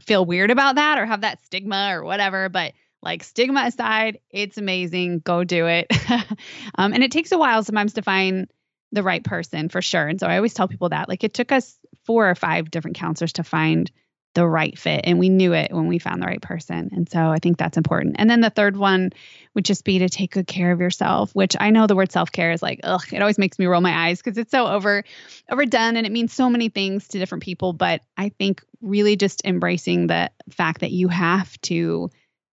feel 0.00 0.24
weird 0.24 0.50
about 0.50 0.76
that 0.76 0.98
or 0.98 1.06
have 1.06 1.22
that 1.22 1.44
stigma 1.44 1.90
or 1.92 2.04
whatever. 2.04 2.48
But 2.48 2.74
like 3.02 3.22
stigma 3.24 3.64
aside, 3.66 4.20
it's 4.30 4.58
amazing. 4.58 5.20
Go 5.20 5.44
do 5.44 5.66
it. 5.66 5.86
um, 6.76 6.92
and 6.92 7.02
it 7.02 7.12
takes 7.12 7.32
a 7.32 7.38
while 7.38 7.62
sometimes 7.62 7.94
to 7.94 8.02
find 8.02 8.48
the 8.92 9.02
right 9.02 9.24
person 9.24 9.68
for 9.68 9.82
sure. 9.82 10.06
And 10.06 10.20
so 10.20 10.26
I 10.26 10.36
always 10.36 10.54
tell 10.54 10.68
people 10.68 10.90
that 10.90 11.08
like 11.08 11.24
it 11.24 11.34
took 11.34 11.52
us 11.52 11.78
four 12.04 12.28
or 12.30 12.34
five 12.34 12.70
different 12.70 12.96
counselors 12.96 13.34
to 13.34 13.44
find 13.44 13.90
the 14.36 14.46
right 14.46 14.78
fit. 14.78 15.00
And 15.04 15.18
we 15.18 15.30
knew 15.30 15.54
it 15.54 15.72
when 15.72 15.88
we 15.88 15.98
found 15.98 16.20
the 16.20 16.26
right 16.26 16.42
person. 16.42 16.90
And 16.92 17.08
so 17.08 17.18
I 17.18 17.38
think 17.38 17.56
that's 17.56 17.78
important. 17.78 18.16
And 18.18 18.28
then 18.28 18.42
the 18.42 18.50
third 18.50 18.76
one 18.76 19.10
would 19.54 19.64
just 19.64 19.82
be 19.82 19.98
to 20.00 20.10
take 20.10 20.32
good 20.32 20.46
care 20.46 20.72
of 20.72 20.80
yourself, 20.80 21.34
which 21.34 21.56
I 21.58 21.70
know 21.70 21.86
the 21.86 21.96
word 21.96 22.12
self 22.12 22.30
care 22.30 22.52
is 22.52 22.62
like, 22.62 22.80
ugh, 22.84 23.02
it 23.12 23.22
always 23.22 23.38
makes 23.38 23.58
me 23.58 23.64
roll 23.64 23.80
my 23.80 24.08
eyes 24.08 24.20
because 24.20 24.36
it's 24.36 24.50
so 24.50 24.66
over 24.66 25.04
overdone 25.50 25.96
and 25.96 26.06
it 26.06 26.12
means 26.12 26.34
so 26.34 26.50
many 26.50 26.68
things 26.68 27.08
to 27.08 27.18
different 27.18 27.44
people. 27.44 27.72
But 27.72 28.02
I 28.18 28.28
think 28.28 28.62
really 28.82 29.16
just 29.16 29.40
embracing 29.46 30.06
the 30.06 30.30
fact 30.50 30.82
that 30.82 30.92
you 30.92 31.08
have 31.08 31.58
to 31.62 32.10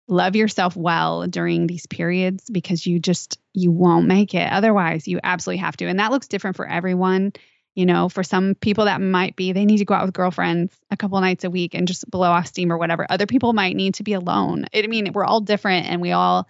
love 0.08 0.36
yourself 0.36 0.76
well 0.76 1.26
during 1.26 1.65
these 1.65 1.88
periods 1.88 2.48
because 2.48 2.86
you 2.86 3.00
just 3.00 3.39
you 3.54 3.72
won't 3.72 4.08
make 4.08 4.34
it 4.34 4.52
otherwise 4.52 5.08
you 5.08 5.22
absolutely 5.24 5.60
have 5.60 5.78
to 5.78 5.86
and 5.86 6.00
that 6.00 6.12
looks 6.12 6.28
different 6.28 6.58
for 6.58 6.67
everyone 6.67 7.32
you 7.75 7.86
know, 7.86 8.10
for 8.10 8.23
some 8.23 8.55
people 8.55 8.86
that 8.86 9.01
might 9.01 9.36
be 9.36 9.53
they 9.53 9.65
need 9.65 9.77
to 9.77 9.86
go 9.86 9.93
out 9.93 10.05
with 10.05 10.13
girlfriends 10.13 10.75
a 10.89 10.97
couple 10.97 11.19
nights 11.21 11.43
a 11.43 11.49
week 11.49 11.73
and 11.73 11.88
just 11.88 12.10
blow 12.10 12.29
off 12.29 12.47
steam 12.47 12.71
or 12.71 12.77
whatever. 12.77 13.05
Other 13.10 13.25
people 13.25 13.53
might 13.53 13.75
need 13.75 13.95
to 13.95 14.03
be 14.03 14.13
alone. 14.13 14.65
I 14.73 14.88
mean, 14.88 15.12
we're 15.13 15.25
all 15.25 15.41
different 15.41 15.88
and 15.88 16.01
we 16.01 16.12
all 16.12 16.47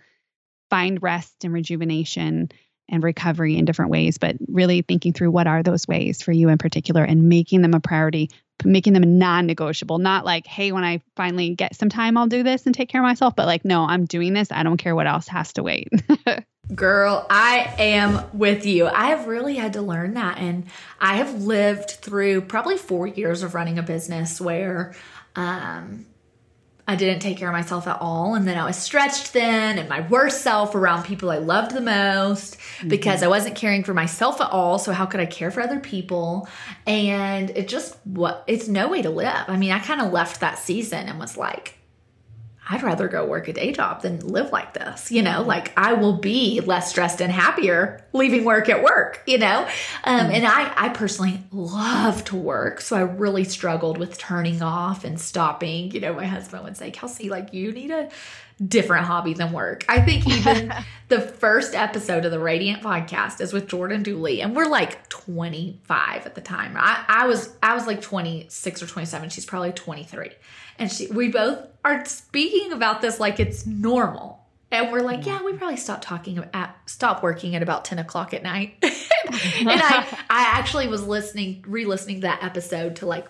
find 0.70 1.02
rest 1.02 1.44
and 1.44 1.54
rejuvenation 1.54 2.50
and 2.90 3.04
recovery 3.04 3.58
in 3.58 3.66
different 3.66 3.92
ways, 3.92 4.18
but 4.18 4.36
really 4.48 4.82
thinking 4.82 5.14
through 5.14 5.32
what 5.32 5.48
are 5.48 5.64
those 5.64 5.88
ways 5.88 6.22
for 6.22 6.32
you 6.32 6.50
in 6.50 6.58
particular 6.58 7.04
and 7.04 7.30
making 7.30 7.62
them 7.62 7.74
a 7.74 7.80
priority, 7.80 8.30
making 8.66 8.94
them 8.94 9.18
non 9.18 9.46
negotiable. 9.46 9.98
Not 9.98 10.26
like, 10.26 10.48
hey, 10.48 10.72
when 10.72 10.84
I 10.84 11.02
finally 11.16 11.56
get 11.56 11.76
some 11.76 11.90
time, 11.90 12.18
I'll 12.18 12.28
do 12.28 12.44
this 12.44 12.66
and 12.66 12.76
take 12.76 12.90
care 12.90 13.02
of 13.02 13.06
myself, 13.06 13.36
but 13.36 13.46
like, 13.46 13.66
no, 13.66 13.86
I'm 13.86 14.06
doing 14.06 14.34
this. 14.34 14.52
I 14.52 14.64
don't 14.64 14.78
care 14.78 14.96
what 14.96 15.08
else 15.08 15.28
has 15.28 15.54
to 15.54 15.64
wait. 15.64 15.90
Girl, 16.76 17.26
I 17.30 17.74
am 17.80 18.24
with 18.34 18.66
you. 18.66 18.88
I 18.88 19.08
have 19.08 19.28
really 19.28 19.56
had 19.56 19.74
to 19.74 19.82
learn 19.82 20.14
that. 20.14 20.38
And 20.38 20.66
I 21.00 21.18
have 21.18 21.42
lived 21.42 21.92
through 21.92 22.42
probably 22.42 22.78
four 22.78 23.08
years 23.08 23.44
of 23.44 23.54
running 23.54 23.78
a 23.78 23.84
business 23.84 24.40
where 24.40 24.94
um, 25.36 26.06
I 26.92 26.96
didn't 26.96 27.22
take 27.22 27.38
care 27.38 27.48
of 27.48 27.54
myself 27.54 27.88
at 27.88 28.00
all. 28.02 28.36
And 28.36 28.48
then 28.48 28.58
I 28.58 28.66
was 28.66 28.76
stretched 28.76 29.28
thin 29.28 29.80
and 29.80 29.88
my 29.88 30.02
worst 30.08 30.42
self 30.42 30.76
around 30.76 31.04
people 31.04 31.32
I 31.32 31.38
loved 31.38 31.72
the 31.72 31.82
most 31.82 32.58
mm-hmm. 32.58 32.90
because 32.90 33.24
I 33.24 33.28
wasn't 33.28 33.56
caring 33.56 33.84
for 33.84 33.94
myself 33.94 34.42
at 34.42 34.52
all. 34.52 34.78
So, 34.78 34.92
how 34.92 35.06
could 35.06 35.20
I 35.20 35.26
care 35.26 35.52
for 35.52 35.62
other 35.62 35.80
people? 35.80 36.48
And 36.86 37.50
it 37.52 37.68
just, 37.68 37.98
what, 38.06 38.44
it's 38.48 38.68
no 38.68 38.90
way 38.90 39.02
to 39.02 39.10
live. 39.10 39.46
I 39.48 39.58
mean, 39.58 39.72
I 39.72 39.80
kind 39.80 40.02
of 40.02 40.12
left 40.12 40.42
that 40.42 40.60
season 40.60 41.08
and 41.08 41.20
was 41.20 41.38
like, 41.38 41.78
I'd 42.70 42.84
rather 42.84 43.08
go 43.08 43.26
work 43.26 43.48
a 43.48 43.54
day 43.54 43.72
job 43.72 44.02
than 44.02 44.20
live 44.20 44.52
like 44.52 44.74
this. 44.74 45.12
You 45.12 45.24
know, 45.24 45.42
like 45.42 45.74
I 45.78 45.94
will 45.94 46.18
be 46.18 46.62
less 46.62 46.90
stressed 46.90 47.22
and 47.22 47.32
happier 47.32 48.06
leaving 48.14 48.46
work 48.46 48.70
at 48.70 48.84
work, 48.84 49.24
you 49.26 49.38
know? 49.40 49.68
Um, 50.04 50.32
and 50.32 50.46
I, 50.46 50.72
I 50.76 50.90
personally 50.90 51.44
love 51.52 52.24
to 52.26 52.36
work. 52.36 52.82
So 52.82 52.96
I 52.96 53.02
really 53.02 53.44
struggled 53.44 53.98
with 53.98 54.18
turning 54.18 54.62
off 54.62 55.04
and 55.04 55.20
stopping. 55.20 55.92
You 55.92 56.02
know, 56.02 56.14
my 56.14 56.26
husband 56.26 56.64
would 56.64 56.78
say, 56.78 56.92
Kelsey, 56.92 57.30
like 57.30 57.54
you 57.54 57.72
need 57.72 57.92
a 57.92 58.10
different 58.68 59.06
hobby 59.06 59.34
than 59.34 59.52
work. 59.52 59.86
I 59.90 60.02
think 60.02 60.28
even 60.28 60.74
the 61.08 61.22
first 61.22 61.76
episode 61.76 62.26
of 62.26 62.32
the 62.32 62.40
Radiant 62.40 62.84
podcast 62.84 63.42
is 63.42 63.54
with 63.54 63.68
Jordan 63.68 64.04
Dooley, 64.04 64.42
and 64.42 64.56
we're 64.56 64.68
like 64.68 65.08
25 65.10 66.26
at 66.26 66.36
the 66.36 66.42
time. 66.42 66.76
I, 66.78 67.04
I 67.08 67.28
was 67.28 67.54
I 67.64 67.74
was 67.74 67.88
like 67.88 68.02
26 68.02 68.84
or 68.84 68.88
27. 68.88 69.30
She's 69.30 69.46
probably 69.46 69.72
23 69.72 70.32
and 70.82 70.92
she 70.92 71.08
we 71.08 71.30
both 71.30 71.60
are 71.86 72.04
speaking 72.06 72.74
about 72.74 73.02
this 73.02 73.20
like 73.20 73.40
it's 73.40 73.66
normal 73.66 74.44
and 74.72 74.92
we're 74.92 75.02
like 75.02 75.26
yeah 75.26 75.42
we 75.44 75.54
probably 75.54 75.78
stopped 75.78 76.04
talking 76.04 76.44
at 76.54 76.76
stop 76.90 77.22
working 77.22 77.56
at 77.56 77.62
about 77.62 77.86
10 77.86 78.00
o'clock 78.00 78.34
at 78.34 78.42
night 78.42 78.76
and 78.82 79.70
i 79.70 80.06
i 80.30 80.42
actually 80.42 80.88
was 80.88 81.06
listening 81.06 81.64
re-listening 81.68 82.18
to 82.18 82.22
that 82.22 82.44
episode 82.44 82.96
to 82.96 83.06
like 83.06 83.28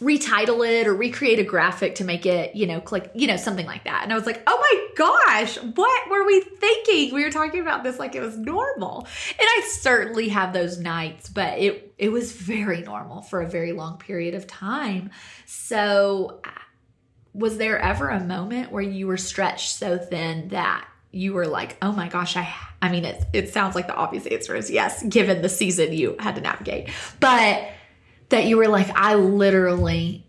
retitle 0.00 0.66
it 0.66 0.86
or 0.86 0.94
recreate 0.94 1.38
a 1.38 1.44
graphic 1.44 1.96
to 1.96 2.04
make 2.04 2.24
it, 2.24 2.56
you 2.56 2.66
know, 2.66 2.80
click, 2.80 3.10
you 3.14 3.26
know, 3.26 3.36
something 3.36 3.66
like 3.66 3.84
that. 3.84 4.02
And 4.02 4.12
I 4.12 4.16
was 4.16 4.24
like, 4.24 4.42
oh 4.46 4.58
my 4.58 4.94
gosh, 4.96 5.56
what 5.58 6.10
were 6.10 6.24
we 6.24 6.40
thinking? 6.40 7.14
We 7.14 7.22
were 7.22 7.30
talking 7.30 7.60
about 7.60 7.84
this 7.84 7.98
like 7.98 8.14
it 8.14 8.20
was 8.20 8.38
normal. 8.38 9.06
And 9.30 9.46
I 9.46 9.68
certainly 9.72 10.28
have 10.30 10.52
those 10.52 10.78
nights, 10.78 11.28
but 11.28 11.58
it 11.58 11.94
it 11.98 12.10
was 12.10 12.32
very 12.32 12.80
normal 12.80 13.20
for 13.20 13.42
a 13.42 13.48
very 13.48 13.72
long 13.72 13.98
period 13.98 14.34
of 14.34 14.46
time. 14.46 15.10
So 15.44 16.40
uh, 16.44 16.50
was 17.34 17.58
there 17.58 17.78
ever 17.78 18.08
a 18.08 18.20
moment 18.20 18.72
where 18.72 18.82
you 18.82 19.06
were 19.06 19.18
stretched 19.18 19.70
so 19.70 19.98
thin 19.98 20.48
that 20.48 20.86
you 21.12 21.34
were 21.34 21.46
like, 21.46 21.76
oh 21.82 21.92
my 21.92 22.08
gosh, 22.08 22.36
I 22.36 22.54
I 22.80 22.90
mean 22.90 23.04
it 23.04 23.22
it 23.34 23.52
sounds 23.52 23.74
like 23.74 23.86
the 23.86 23.94
obvious 23.94 24.26
answer 24.26 24.56
is 24.56 24.70
yes, 24.70 25.02
given 25.02 25.42
the 25.42 25.50
season 25.50 25.92
you 25.92 26.16
had 26.18 26.36
to 26.36 26.40
navigate. 26.40 26.88
But 27.18 27.68
that 28.30 28.46
you 28.46 28.56
were 28.56 28.68
like, 28.68 28.88
I 28.96 29.14
literally, 29.14 30.26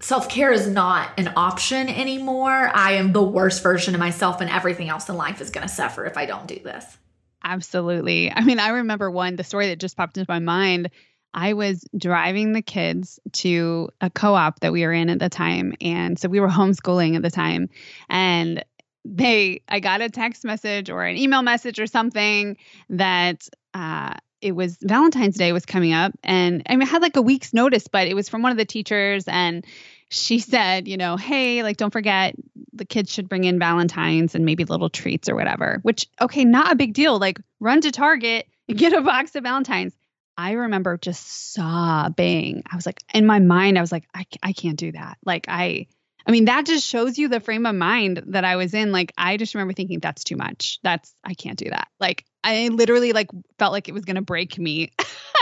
self 0.00 0.28
care 0.28 0.52
is 0.52 0.68
not 0.68 1.10
an 1.18 1.32
option 1.36 1.88
anymore. 1.88 2.70
I 2.74 2.92
am 2.92 3.12
the 3.12 3.22
worst 3.22 3.62
version 3.62 3.94
of 3.94 4.00
myself, 4.00 4.40
and 4.40 4.50
everything 4.50 4.88
else 4.88 5.08
in 5.08 5.16
life 5.16 5.40
is 5.40 5.50
going 5.50 5.66
to 5.66 5.72
suffer 5.72 6.04
if 6.04 6.16
I 6.16 6.26
don't 6.26 6.46
do 6.46 6.58
this. 6.58 6.98
Absolutely. 7.42 8.30
I 8.32 8.42
mean, 8.42 8.58
I 8.58 8.68
remember 8.68 9.10
one, 9.10 9.36
the 9.36 9.44
story 9.44 9.68
that 9.68 9.78
just 9.78 9.96
popped 9.96 10.18
into 10.18 10.30
my 10.30 10.40
mind. 10.40 10.90
I 11.32 11.52
was 11.52 11.84
driving 11.96 12.52
the 12.52 12.62
kids 12.62 13.20
to 13.34 13.90
a 14.00 14.10
co 14.10 14.34
op 14.34 14.60
that 14.60 14.72
we 14.72 14.84
were 14.84 14.92
in 14.92 15.10
at 15.10 15.18
the 15.18 15.28
time. 15.28 15.74
And 15.80 16.18
so 16.18 16.28
we 16.28 16.40
were 16.40 16.48
homeschooling 16.48 17.14
at 17.14 17.22
the 17.22 17.30
time. 17.30 17.68
And 18.08 18.64
they, 19.04 19.60
I 19.68 19.78
got 19.78 20.00
a 20.00 20.08
text 20.08 20.44
message 20.44 20.90
or 20.90 21.04
an 21.04 21.16
email 21.16 21.42
message 21.42 21.78
or 21.78 21.86
something 21.86 22.56
that 22.88 23.48
uh, 23.74 24.14
it 24.40 24.52
was 24.52 24.76
Valentine's 24.82 25.36
Day 25.36 25.52
was 25.52 25.66
coming 25.66 25.92
up 25.92 26.12
and 26.22 26.62
I, 26.66 26.76
mean, 26.76 26.86
I 26.86 26.90
had 26.90 27.02
like 27.02 27.16
a 27.16 27.22
week's 27.22 27.52
notice, 27.52 27.88
but 27.88 28.06
it 28.06 28.14
was 28.14 28.28
from 28.28 28.42
one 28.42 28.52
of 28.52 28.58
the 28.58 28.64
teachers 28.64 29.24
and 29.26 29.64
she 30.10 30.38
said, 30.40 30.88
you 30.88 30.96
know, 30.96 31.16
hey, 31.16 31.62
like 31.62 31.76
don't 31.76 31.92
forget 31.92 32.34
the 32.72 32.84
kids 32.84 33.12
should 33.12 33.28
bring 33.28 33.44
in 33.44 33.58
Valentines 33.58 34.34
and 34.34 34.44
maybe 34.44 34.64
little 34.64 34.90
treats 34.90 35.28
or 35.28 35.34
whatever. 35.34 35.80
Which 35.82 36.06
okay, 36.20 36.44
not 36.44 36.72
a 36.72 36.76
big 36.76 36.94
deal. 36.94 37.18
Like 37.18 37.40
run 37.60 37.80
to 37.82 37.90
Target 37.90 38.46
and 38.68 38.78
get 38.78 38.92
a 38.92 39.00
box 39.00 39.34
of 39.34 39.44
Valentines. 39.44 39.94
I 40.38 40.52
remember 40.52 40.98
just 40.98 41.54
sobbing. 41.54 42.62
I 42.70 42.76
was 42.76 42.84
like, 42.84 43.00
in 43.14 43.24
my 43.24 43.38
mind, 43.38 43.78
I 43.78 43.80
was 43.80 43.90
like, 43.90 44.04
I, 44.14 44.26
I 44.42 44.52
can't 44.52 44.76
do 44.76 44.92
that. 44.92 45.16
Like 45.24 45.46
I 45.48 45.86
I 46.26 46.32
mean, 46.32 46.46
that 46.46 46.66
just 46.66 46.86
shows 46.86 47.18
you 47.18 47.28
the 47.28 47.40
frame 47.40 47.66
of 47.66 47.74
mind 47.74 48.22
that 48.28 48.44
I 48.44 48.56
was 48.56 48.74
in. 48.74 48.90
Like, 48.90 49.12
I 49.16 49.36
just 49.36 49.54
remember 49.54 49.74
thinking, 49.74 50.00
that's 50.00 50.24
too 50.24 50.36
much. 50.36 50.80
That's, 50.82 51.14
I 51.22 51.34
can't 51.34 51.56
do 51.56 51.70
that. 51.70 51.86
Like, 52.00 52.24
I 52.46 52.68
literally 52.68 53.12
like 53.12 53.28
felt 53.58 53.72
like 53.72 53.88
it 53.88 53.92
was 53.92 54.04
going 54.04 54.16
to 54.16 54.22
break 54.22 54.56
me, 54.56 54.92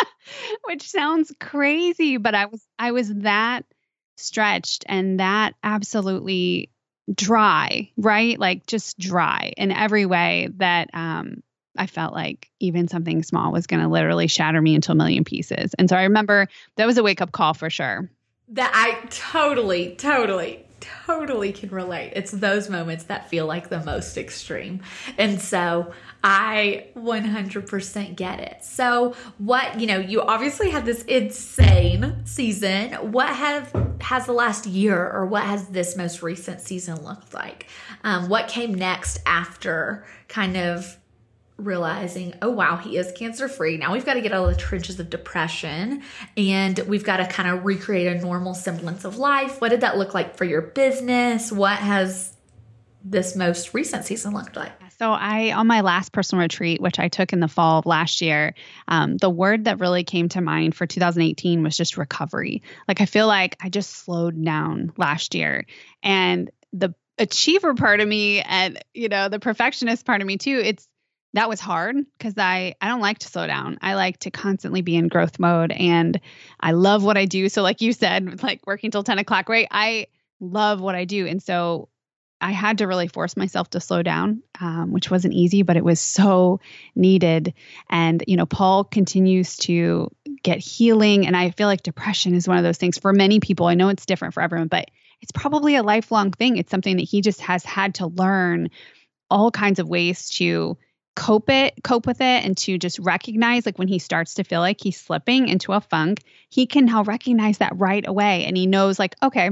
which 0.65 0.89
sounds 0.89 1.31
crazy, 1.39 2.17
but 2.17 2.35
I 2.35 2.47
was, 2.47 2.67
I 2.79 2.93
was 2.93 3.13
that 3.15 3.67
stretched 4.17 4.87
and 4.89 5.21
that 5.21 5.55
absolutely 5.63 6.71
dry, 7.15 7.91
right? 7.99 8.39
Like, 8.39 8.67
just 8.67 8.99
dry 8.99 9.53
in 9.59 9.71
every 9.71 10.07
way 10.07 10.49
that, 10.57 10.89
um, 10.95 11.43
I 11.77 11.87
felt 11.87 12.15
like 12.15 12.51
even 12.61 12.89
something 12.89 13.23
small 13.23 13.53
was 13.53 13.67
going 13.67 13.83
to 13.83 13.89
literally 13.89 14.29
shatter 14.29 14.63
me 14.63 14.75
into 14.75 14.93
a 14.93 14.95
million 14.95 15.25
pieces. 15.25 15.75
And 15.79 15.89
so 15.89 15.97
I 15.97 16.05
remember 16.05 16.49
that 16.77 16.87
was 16.87 16.97
a 16.97 17.03
wake 17.03 17.21
up 17.21 17.33
call 17.33 17.53
for 17.53 17.69
sure. 17.69 18.09
That 18.49 18.71
I 18.75 19.07
totally, 19.09 19.97
totally, 19.97 20.64
totally 21.07 21.53
can 21.53 21.71
relate. 21.71 22.13
It's 22.15 22.31
those 22.31 22.69
moments 22.69 23.05
that 23.05 23.29
feel 23.29 23.47
like 23.47 23.69
the 23.69 23.83
most 23.85 24.17
extreme. 24.17 24.83
And 25.19 25.41
so 25.41 25.93
I 26.23 26.89
100% 26.97 28.17
get 28.17 28.41
it. 28.41 28.65
So, 28.65 29.15
what, 29.39 29.79
you 29.81 29.87
know, 29.87 29.99
you 29.99 30.23
obviously 30.23 30.71
had 30.71 30.85
this 30.85 31.03
insane 31.03 32.23
season. 32.25 32.93
What 33.13 33.29
have 33.29 33.73
has 34.01 34.27
the 34.27 34.33
last 34.33 34.67
year 34.67 35.11
or 35.11 35.27
what 35.27 35.43
has 35.45 35.69
this 35.69 35.97
most 35.97 36.23
recent 36.23 36.61
season 36.61 37.03
looked 37.05 37.35
like? 37.35 37.67
Um, 38.03 38.29
what 38.29 38.49
came 38.49 38.75
next 38.75 39.19
after 39.27 40.05
kind 40.29 40.57
of 40.57 40.97
realizing, 41.57 42.35
oh 42.43 42.51
wow, 42.51 42.77
he 42.77 42.97
is 42.97 43.13
cancer 43.13 43.49
free. 43.49 43.77
Now 43.77 43.93
we've 43.93 44.05
got 44.05 44.15
to 44.15 44.21
get 44.21 44.33
out 44.33 44.49
of 44.49 44.55
the 44.55 44.61
trenches 44.61 44.99
of 44.99 45.09
depression 45.09 46.03
and 46.37 46.79
we've 46.81 47.05
got 47.05 47.19
to 47.19 47.27
kind 47.27 47.49
of 47.49 47.65
recreate 47.65 48.09
a 48.09 48.21
normal 48.21 48.55
semblance 48.55 49.05
of 49.05 49.19
life. 49.19 49.61
What 49.61 49.69
did 49.69 49.83
that 49.83 49.97
look 49.97 50.15
like 50.15 50.37
for 50.37 50.45
your 50.45 50.63
business? 50.63 51.53
What 51.53 51.79
has 51.79 52.33
this 53.05 53.37
most 53.37 53.75
recent 53.75 54.05
season 54.05 54.35
looked 54.35 54.57
like? 54.57 54.73
So 54.99 55.11
I, 55.11 55.53
on 55.53 55.67
my 55.67 55.81
last 55.81 56.13
personal 56.13 56.43
retreat, 56.43 56.81
which 56.81 56.99
I 56.99 57.09
took 57.09 57.33
in 57.33 57.41
the 57.41 57.49
fall 57.49 57.81
of 57.81 57.87
last 57.87 58.21
year, 58.21 58.55
um, 58.87 59.17
the 59.17 59.31
word 59.31 59.65
that 59.65 59.81
really 59.81 60.05
came 60.05 60.29
to 60.31 60.41
mind 60.41 60.75
for 60.75 60.87
2018 60.87 61.63
was 61.63 61.77
just 61.77 61.97
recovery. 61.97 62.63
Like 62.87 63.01
I 63.01 63.07
feel 63.07 63.27
like 63.27 63.57
I 63.61 63.69
just 63.69 63.91
slowed 63.91 64.43
down 64.43 64.93
last 64.97 65.35
year, 65.35 65.67
and 66.03 66.51
the 66.73 66.95
achiever 67.19 67.75
part 67.75 68.01
of 68.01 68.09
me 68.09 68.41
and 68.41 68.83
you 68.93 69.09
know 69.09 69.29
the 69.29 69.39
perfectionist 69.39 70.07
part 70.07 70.21
of 70.21 70.27
me 70.27 70.37
too. 70.37 70.61
It's 70.65 70.89
that 71.35 71.49
was 71.49 71.61
hard 71.61 71.97
because 72.17 72.35
I 72.39 72.75
I 72.81 72.89
don't 72.89 73.01
like 73.01 73.19
to 73.19 73.29
slow 73.29 73.47
down. 73.47 73.79
I 73.83 73.95
like 73.95 74.19
to 74.21 74.31
constantly 74.31 74.83
be 74.83 74.97
in 74.97 75.09
growth 75.09 75.39
mode, 75.39 75.73
and 75.73 76.21
I 76.59 76.73
love 76.73 77.05
what 77.05 77.19
I 77.19 77.27
do. 77.27 77.49
So, 77.49 77.63
like 77.63 77.83
you 77.83 77.93
said, 77.93 78.43
like 78.43 78.67
working 78.67 78.91
till 78.91 79.05
ten 79.05 79.19
o'clock, 79.19 79.49
right? 79.49 79.69
I 79.71 80.07
love 80.41 80.81
what 80.81 80.95
I 80.95 81.05
do, 81.05 81.27
and 81.27 81.43
so 81.43 81.89
I 82.41 82.53
had 82.53 82.79
to 82.79 82.87
really 82.87 83.09
force 83.09 83.37
myself 83.37 83.71
to 83.71 83.81
slow 83.81 84.03
down, 84.03 84.43
um, 84.61 84.93
which 84.93 85.11
wasn't 85.11 85.35
easy, 85.35 85.63
but 85.63 85.77
it 85.77 85.85
was 85.85 86.01
so 86.01 86.61
needed. 86.95 87.55
And 87.91 88.23
you 88.27 88.37
know, 88.37 88.47
Paul 88.47 88.85
continues 88.85 89.57
to 89.59 90.11
get 90.43 90.59
healing, 90.59 91.27
and 91.27 91.37
I 91.37 91.51
feel 91.51 91.67
like 91.67 91.83
depression 91.83 92.35
is 92.35 92.47
one 92.47 92.59
of 92.59 92.65
those 92.65 92.79
things 92.79 92.99
for 92.99 93.13
many 93.13 93.41
people. 93.41 93.67
I 93.67 93.75
know 93.75 93.89
it's 93.89 94.07
different 94.07 94.35
for 94.35 94.43
everyone, 94.43 94.69
but 94.69 94.89
it's 95.21 95.33
probably 95.33 95.75
a 95.75 95.83
lifelong 95.83 96.31
thing. 96.31 96.59
It's 96.59 96.71
something 96.71 96.97
that 96.97 97.09
he 97.09 97.23
just 97.23 97.41
has 97.41 97.65
had 97.65 97.97
to 97.97 98.07
learn 98.07 98.71
all 99.31 99.51
kinds 99.51 99.81
of 99.81 99.89
ways 99.89 100.29
to 100.29 100.77
cope 101.15 101.49
it 101.49 101.75
cope 101.85 102.07
with 102.07 102.21
it 102.21 102.45
and 102.45 102.57
to 102.57 102.77
just 102.77 102.99
recognize 102.99 103.65
like 103.65 103.79
when 103.79 103.89
he 103.89 103.99
starts 103.99 104.35
to 104.35 104.45
feel 104.45 104.61
like 104.61 104.81
he's 104.81 105.01
slipping 105.01 105.49
into 105.49 105.73
a 105.73 105.81
funk 105.81 106.23
he 106.49 106.67
can 106.67 106.87
now 106.87 107.03
recognize 107.05 107.59
that 107.59 107.73
right 107.77 108.07
away. 108.07 108.45
And 108.45 108.57
he 108.57 108.67
knows 108.67 108.99
like 108.99 109.15
okay 109.23 109.51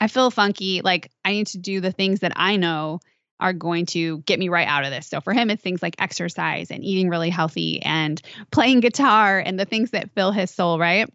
i 0.00 0.08
feel 0.08 0.30
funky. 0.30 0.80
Like 0.82 1.10
i 1.24 1.32
need 1.32 1.48
to 1.48 1.58
do 1.58 1.80
the 1.80 1.92
things 1.92 2.20
that 2.20 2.32
i 2.36 2.56
know 2.56 3.00
are 3.40 3.52
going 3.52 3.84
to 3.86 4.18
get 4.20 4.38
me 4.38 4.48
right 4.48 4.68
out 4.68 4.84
of 4.84 4.90
this. 4.90 5.08
So 5.08 5.20
for 5.20 5.34
him 5.34 5.50
it's 5.50 5.62
things 5.62 5.82
like 5.82 5.96
exercise 5.98 6.70
and 6.70 6.84
eating 6.84 7.08
really 7.08 7.30
healthy 7.30 7.82
and 7.82 8.20
playing 8.50 8.80
guitar 8.80 9.38
and 9.38 9.60
the 9.60 9.64
things 9.66 9.90
that 9.90 10.12
fill 10.14 10.32
his 10.32 10.50
soul 10.50 10.78
right? 10.78 11.10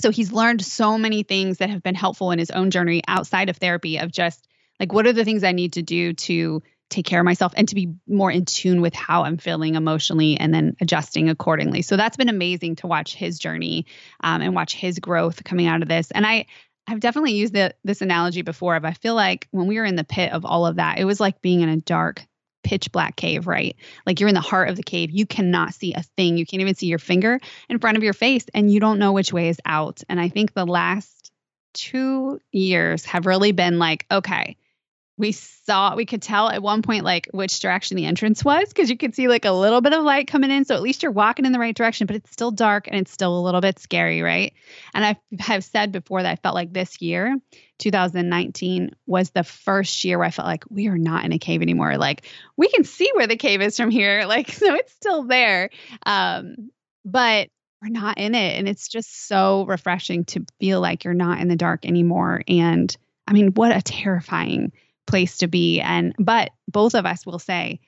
So 0.00 0.10
he's 0.10 0.32
learned 0.32 0.64
so 0.64 0.96
many 0.96 1.22
things 1.22 1.58
that 1.58 1.70
have 1.70 1.82
been 1.82 1.96
helpful 1.96 2.30
in 2.30 2.38
his 2.38 2.52
own 2.52 2.70
journey 2.70 3.02
outside 3.08 3.50
of 3.50 3.56
therapy 3.56 3.98
of 3.98 4.12
just 4.12 4.46
like 4.80 4.92
what 4.92 5.06
are 5.06 5.12
the 5.12 5.24
things 5.24 5.44
i 5.44 5.52
need 5.52 5.74
to 5.74 5.82
do 5.82 6.12
to 6.12 6.62
take 6.90 7.06
care 7.06 7.20
of 7.20 7.24
myself 7.24 7.52
and 7.56 7.68
to 7.68 7.74
be 7.74 7.94
more 8.06 8.30
in 8.30 8.44
tune 8.44 8.80
with 8.80 8.94
how 8.94 9.24
I'm 9.24 9.36
feeling 9.36 9.74
emotionally 9.74 10.36
and 10.38 10.52
then 10.54 10.76
adjusting 10.80 11.28
accordingly. 11.28 11.82
So 11.82 11.96
that's 11.96 12.16
been 12.16 12.28
amazing 12.28 12.76
to 12.76 12.86
watch 12.86 13.14
his 13.14 13.38
journey 13.38 13.86
um, 14.22 14.40
and 14.40 14.54
watch 14.54 14.74
his 14.74 14.98
growth 14.98 15.44
coming 15.44 15.66
out 15.66 15.82
of 15.82 15.88
this. 15.88 16.10
And 16.10 16.26
I, 16.26 16.46
I've 16.86 17.00
definitely 17.00 17.34
used 17.34 17.52
the, 17.52 17.74
this 17.84 18.00
analogy 18.00 18.42
before, 18.42 18.80
but 18.80 18.88
I 18.88 18.94
feel 18.94 19.14
like 19.14 19.48
when 19.50 19.66
we 19.66 19.78
were 19.78 19.84
in 19.84 19.96
the 19.96 20.04
pit 20.04 20.32
of 20.32 20.46
all 20.46 20.66
of 20.66 20.76
that, 20.76 20.98
it 20.98 21.04
was 21.04 21.20
like 21.20 21.42
being 21.42 21.60
in 21.60 21.68
a 21.68 21.76
dark, 21.76 22.24
pitch 22.64 22.90
black 22.90 23.16
cave, 23.16 23.46
right? 23.46 23.76
Like 24.06 24.20
you're 24.20 24.28
in 24.28 24.34
the 24.34 24.40
heart 24.40 24.70
of 24.70 24.76
the 24.76 24.82
cave. 24.82 25.10
You 25.10 25.26
cannot 25.26 25.74
see 25.74 25.92
a 25.94 26.02
thing. 26.16 26.38
You 26.38 26.46
can't 26.46 26.62
even 26.62 26.74
see 26.74 26.86
your 26.86 26.98
finger 26.98 27.38
in 27.68 27.78
front 27.78 27.98
of 27.98 28.02
your 28.02 28.14
face, 28.14 28.46
and 28.54 28.70
you 28.70 28.80
don't 28.80 28.98
know 28.98 29.12
which 29.12 29.32
way 29.32 29.48
is 29.48 29.60
out. 29.64 30.02
And 30.08 30.18
I 30.18 30.28
think 30.28 30.54
the 30.54 30.66
last 30.66 31.30
two 31.74 32.40
years 32.50 33.04
have 33.04 33.26
really 33.26 33.52
been 33.52 33.78
like, 33.78 34.06
okay, 34.10 34.56
we 35.18 35.32
saw 35.32 35.96
we 35.96 36.06
could 36.06 36.22
tell 36.22 36.48
at 36.48 36.62
one 36.62 36.80
point 36.80 37.04
like 37.04 37.28
which 37.32 37.58
direction 37.58 37.96
the 37.96 38.06
entrance 38.06 38.44
was 38.44 38.68
because 38.68 38.88
you 38.88 38.96
could 38.96 39.16
see 39.16 39.26
like 39.26 39.44
a 39.44 39.50
little 39.50 39.80
bit 39.80 39.92
of 39.92 40.04
light 40.04 40.28
coming 40.28 40.50
in. 40.50 40.64
So 40.64 40.76
at 40.76 40.80
least 40.80 41.02
you're 41.02 41.12
walking 41.12 41.44
in 41.44 41.52
the 41.52 41.58
right 41.58 41.74
direction 41.74 42.06
but 42.06 42.16
it's 42.16 42.30
still 42.30 42.52
dark 42.52 42.86
and 42.86 42.96
it's 43.00 43.10
still 43.10 43.36
a 43.36 43.42
little 43.42 43.60
bit 43.60 43.80
scary 43.80 44.22
right? 44.22 44.54
And 44.94 45.04
i 45.04 45.16
have 45.40 45.64
said 45.64 45.92
before 45.92 46.22
that 46.22 46.30
i 46.30 46.36
felt 46.36 46.54
like 46.54 46.72
this 46.72 47.02
year 47.02 47.36
2019 47.78 48.92
was 49.06 49.30
the 49.30 49.44
first 49.44 50.04
year 50.04 50.18
where 50.18 50.26
i 50.28 50.30
felt 50.30 50.46
like 50.46 50.64
we 50.70 50.86
are 50.86 50.98
not 50.98 51.24
in 51.24 51.32
a 51.32 51.38
cave 51.38 51.62
anymore. 51.62 51.98
Like 51.98 52.24
we 52.56 52.68
can 52.68 52.84
see 52.84 53.10
where 53.14 53.26
the 53.26 53.36
cave 53.36 53.60
is 53.60 53.76
from 53.76 53.90
here 53.90 54.24
like 54.26 54.50
so 54.50 54.74
it's 54.74 54.92
still 54.92 55.24
there. 55.24 55.70
Um 56.06 56.70
but 57.04 57.48
we're 57.82 57.88
not 57.88 58.18
in 58.18 58.34
it 58.34 58.58
and 58.58 58.68
it's 58.68 58.88
just 58.88 59.26
so 59.26 59.64
refreshing 59.66 60.24
to 60.26 60.44
feel 60.60 60.80
like 60.80 61.04
you're 61.04 61.14
not 61.14 61.40
in 61.40 61.48
the 61.48 61.56
dark 61.56 61.84
anymore. 61.84 62.42
And 62.46 62.96
i 63.26 63.32
mean 63.32 63.48
what 63.48 63.76
a 63.76 63.82
terrifying 63.82 64.72
place 65.08 65.38
to 65.38 65.48
be. 65.48 65.80
And, 65.80 66.14
but 66.18 66.50
both 66.68 66.94
of 66.94 67.06
us 67.06 67.26
will 67.26 67.38
say 67.40 67.80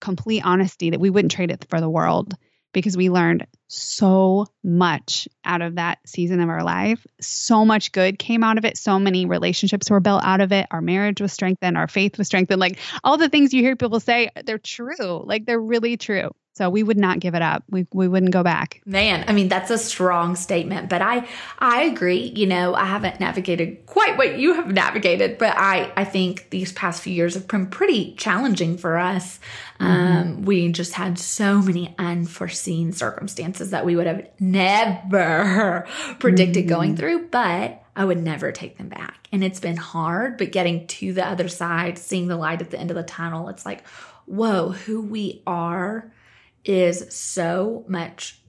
complete 0.00 0.44
honesty 0.44 0.90
that 0.90 1.00
we 1.00 1.10
wouldn't 1.10 1.32
trade 1.32 1.50
it 1.50 1.66
for 1.68 1.80
the 1.80 1.90
world 1.90 2.34
because 2.72 2.96
we 2.96 3.10
learned 3.10 3.46
so 3.66 4.46
much 4.62 5.28
out 5.44 5.62
of 5.62 5.76
that 5.76 5.98
season 6.06 6.40
of 6.40 6.48
our 6.48 6.62
life. 6.62 7.04
So 7.20 7.64
much 7.64 7.92
good 7.92 8.18
came 8.18 8.44
out 8.44 8.58
of 8.58 8.64
it. 8.64 8.76
So 8.76 8.98
many 8.98 9.26
relationships 9.26 9.90
were 9.90 10.00
built 10.00 10.22
out 10.24 10.40
of 10.40 10.52
it. 10.52 10.66
Our 10.70 10.80
marriage 10.80 11.20
was 11.20 11.32
strengthened. 11.32 11.76
Our 11.76 11.88
faith 11.88 12.16
was 12.16 12.28
strengthened. 12.28 12.60
Like 12.60 12.78
all 13.02 13.16
the 13.16 13.28
things 13.28 13.52
you 13.52 13.62
hear 13.62 13.76
people 13.76 14.00
say, 14.00 14.30
they're 14.44 14.58
true. 14.58 15.24
Like 15.24 15.46
they're 15.46 15.60
really 15.60 15.96
true. 15.96 16.30
So 16.60 16.68
we 16.68 16.82
would 16.82 16.98
not 16.98 17.20
give 17.20 17.34
it 17.34 17.40
up. 17.40 17.64
We 17.70 17.86
we 17.90 18.06
wouldn't 18.06 18.32
go 18.32 18.42
back. 18.42 18.82
Man, 18.84 19.24
I 19.26 19.32
mean 19.32 19.48
that's 19.48 19.70
a 19.70 19.78
strong 19.78 20.36
statement, 20.36 20.90
but 20.90 21.00
I 21.00 21.26
I 21.58 21.84
agree. 21.84 22.34
You 22.36 22.46
know, 22.46 22.74
I 22.74 22.84
haven't 22.84 23.18
navigated 23.18 23.86
quite 23.86 24.18
what 24.18 24.38
you 24.38 24.52
have 24.52 24.70
navigated, 24.70 25.38
but 25.38 25.56
I 25.56 25.90
I 25.96 26.04
think 26.04 26.50
these 26.50 26.70
past 26.74 27.00
few 27.00 27.14
years 27.14 27.32
have 27.32 27.48
been 27.48 27.68
pretty 27.68 28.14
challenging 28.16 28.76
for 28.76 28.98
us. 28.98 29.40
Mm-hmm. 29.80 29.86
Um, 29.86 30.42
we 30.42 30.70
just 30.70 30.92
had 30.92 31.18
so 31.18 31.62
many 31.62 31.94
unforeseen 31.98 32.92
circumstances 32.92 33.70
that 33.70 33.86
we 33.86 33.96
would 33.96 34.06
have 34.06 34.28
never 34.38 35.86
predicted 36.18 36.64
mm-hmm. 36.64 36.74
going 36.74 36.96
through, 36.96 37.28
but 37.28 37.82
I 37.96 38.04
would 38.04 38.22
never 38.22 38.52
take 38.52 38.76
them 38.76 38.90
back. 38.90 39.28
And 39.32 39.42
it's 39.42 39.60
been 39.60 39.78
hard, 39.78 40.36
but 40.36 40.52
getting 40.52 40.86
to 40.88 41.14
the 41.14 41.26
other 41.26 41.48
side, 41.48 41.96
seeing 41.96 42.28
the 42.28 42.36
light 42.36 42.60
at 42.60 42.70
the 42.70 42.78
end 42.78 42.90
of 42.90 42.98
the 42.98 43.02
tunnel, 43.02 43.48
it's 43.48 43.64
like, 43.64 43.86
whoa, 44.26 44.72
who 44.72 45.00
we 45.00 45.42
are 45.46 46.12
is 46.64 47.14
so 47.14 47.84
much, 47.88 48.40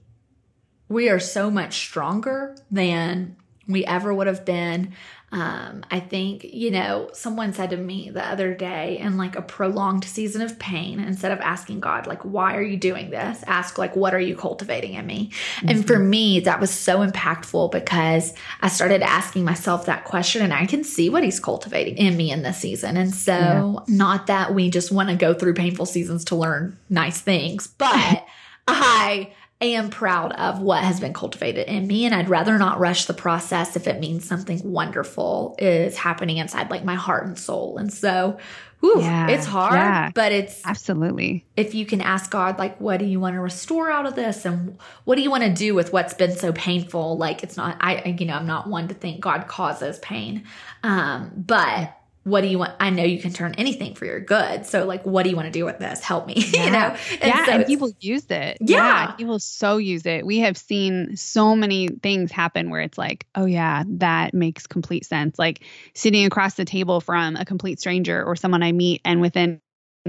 we 0.88 1.08
are 1.08 1.20
so 1.20 1.50
much 1.50 1.78
stronger 1.78 2.56
than 2.70 3.36
we 3.66 3.84
ever 3.84 4.12
would 4.12 4.26
have 4.26 4.44
been. 4.44 4.94
Um, 5.32 5.82
I 5.90 5.98
think, 5.98 6.44
you 6.44 6.70
know, 6.70 7.08
someone 7.14 7.54
said 7.54 7.70
to 7.70 7.78
me 7.78 8.10
the 8.10 8.24
other 8.24 8.52
day 8.54 8.98
in 8.98 9.16
like 9.16 9.34
a 9.34 9.40
prolonged 9.40 10.04
season 10.04 10.42
of 10.42 10.58
pain, 10.58 11.00
instead 11.00 11.32
of 11.32 11.40
asking 11.40 11.80
God, 11.80 12.06
like, 12.06 12.22
why 12.22 12.54
are 12.54 12.62
you 12.62 12.76
doing 12.76 13.08
this? 13.08 13.42
Ask, 13.46 13.78
like, 13.78 13.96
what 13.96 14.14
are 14.14 14.20
you 14.20 14.36
cultivating 14.36 14.92
in 14.92 15.06
me? 15.06 15.30
Mm-hmm. 15.56 15.68
And 15.70 15.86
for 15.86 15.98
me, 15.98 16.40
that 16.40 16.60
was 16.60 16.70
so 16.70 16.98
impactful 16.98 17.72
because 17.72 18.34
I 18.60 18.68
started 18.68 19.00
asking 19.00 19.44
myself 19.44 19.86
that 19.86 20.04
question 20.04 20.42
and 20.42 20.52
I 20.52 20.66
can 20.66 20.84
see 20.84 21.08
what 21.08 21.24
He's 21.24 21.40
cultivating 21.40 21.96
in 21.96 22.14
me 22.14 22.30
in 22.30 22.42
this 22.42 22.58
season. 22.58 22.98
And 22.98 23.14
so, 23.14 23.32
yeah. 23.32 23.78
not 23.88 24.26
that 24.26 24.54
we 24.54 24.68
just 24.68 24.92
want 24.92 25.08
to 25.08 25.16
go 25.16 25.32
through 25.32 25.54
painful 25.54 25.86
seasons 25.86 26.26
to 26.26 26.36
learn 26.36 26.78
nice 26.90 27.22
things, 27.22 27.68
but 27.68 28.26
I 28.68 29.32
am 29.64 29.90
proud 29.90 30.32
of 30.32 30.60
what 30.60 30.82
has 30.84 31.00
been 31.00 31.12
cultivated 31.12 31.68
in 31.68 31.86
me. 31.86 32.04
And 32.04 32.14
I'd 32.14 32.28
rather 32.28 32.58
not 32.58 32.78
rush 32.78 33.06
the 33.06 33.14
process 33.14 33.76
if 33.76 33.86
it 33.86 34.00
means 34.00 34.24
something 34.24 34.60
wonderful 34.64 35.54
is 35.58 35.96
happening 35.96 36.38
inside 36.38 36.70
like 36.70 36.84
my 36.84 36.94
heart 36.94 37.26
and 37.26 37.38
soul. 37.38 37.78
And 37.78 37.92
so, 37.92 38.38
whew, 38.80 39.00
yeah, 39.00 39.28
it's 39.28 39.46
hard, 39.46 39.74
yeah, 39.74 40.10
but 40.14 40.32
it's 40.32 40.60
absolutely. 40.64 41.46
If 41.56 41.74
you 41.74 41.86
can 41.86 42.00
ask 42.00 42.30
God, 42.30 42.58
like, 42.58 42.80
what 42.80 42.98
do 42.98 43.04
you 43.04 43.20
want 43.20 43.34
to 43.34 43.40
restore 43.40 43.90
out 43.90 44.06
of 44.06 44.14
this? 44.14 44.44
And 44.44 44.78
what 45.04 45.16
do 45.16 45.22
you 45.22 45.30
want 45.30 45.44
to 45.44 45.52
do 45.52 45.74
with 45.74 45.92
what's 45.92 46.14
been 46.14 46.32
so 46.32 46.52
painful? 46.52 47.16
Like, 47.16 47.42
it's 47.42 47.56
not, 47.56 47.76
I, 47.80 48.16
you 48.18 48.26
know, 48.26 48.34
I'm 48.34 48.46
not 48.46 48.68
one 48.68 48.88
to 48.88 48.94
think 48.94 49.20
God 49.20 49.46
causes 49.46 49.98
pain. 50.00 50.44
Um, 50.82 51.30
but 51.36 51.96
what 52.24 52.42
do 52.42 52.46
you 52.46 52.58
want? 52.58 52.72
I 52.78 52.90
know 52.90 53.02
you 53.02 53.20
can 53.20 53.32
turn 53.32 53.54
anything 53.58 53.94
for 53.94 54.04
your 54.04 54.20
good. 54.20 54.64
So, 54.64 54.84
like, 54.84 55.04
what 55.04 55.24
do 55.24 55.30
you 55.30 55.36
want 55.36 55.46
to 55.46 55.52
do 55.52 55.64
with 55.64 55.78
this? 55.78 56.00
Help 56.00 56.26
me, 56.26 56.34
yeah. 56.52 56.64
you 56.64 56.70
know? 56.70 56.96
And 57.20 57.28
yeah, 57.28 57.44
so 57.44 57.52
and 57.52 57.80
will 57.80 57.92
use 57.98 58.26
it. 58.30 58.58
Yeah. 58.60 59.14
yeah, 59.18 59.26
will 59.26 59.40
so 59.40 59.78
use 59.78 60.06
it. 60.06 60.24
We 60.24 60.38
have 60.38 60.56
seen 60.56 61.16
so 61.16 61.56
many 61.56 61.88
things 61.88 62.30
happen 62.30 62.70
where 62.70 62.80
it's 62.80 62.96
like, 62.96 63.26
oh 63.34 63.46
yeah, 63.46 63.82
that 63.86 64.34
makes 64.34 64.66
complete 64.66 65.04
sense. 65.04 65.38
Like 65.38 65.64
sitting 65.94 66.24
across 66.24 66.54
the 66.54 66.64
table 66.64 67.00
from 67.00 67.36
a 67.36 67.44
complete 67.44 67.80
stranger 67.80 68.22
or 68.24 68.36
someone 68.36 68.62
I 68.62 68.70
meet, 68.72 69.00
and 69.04 69.20
within 69.20 69.60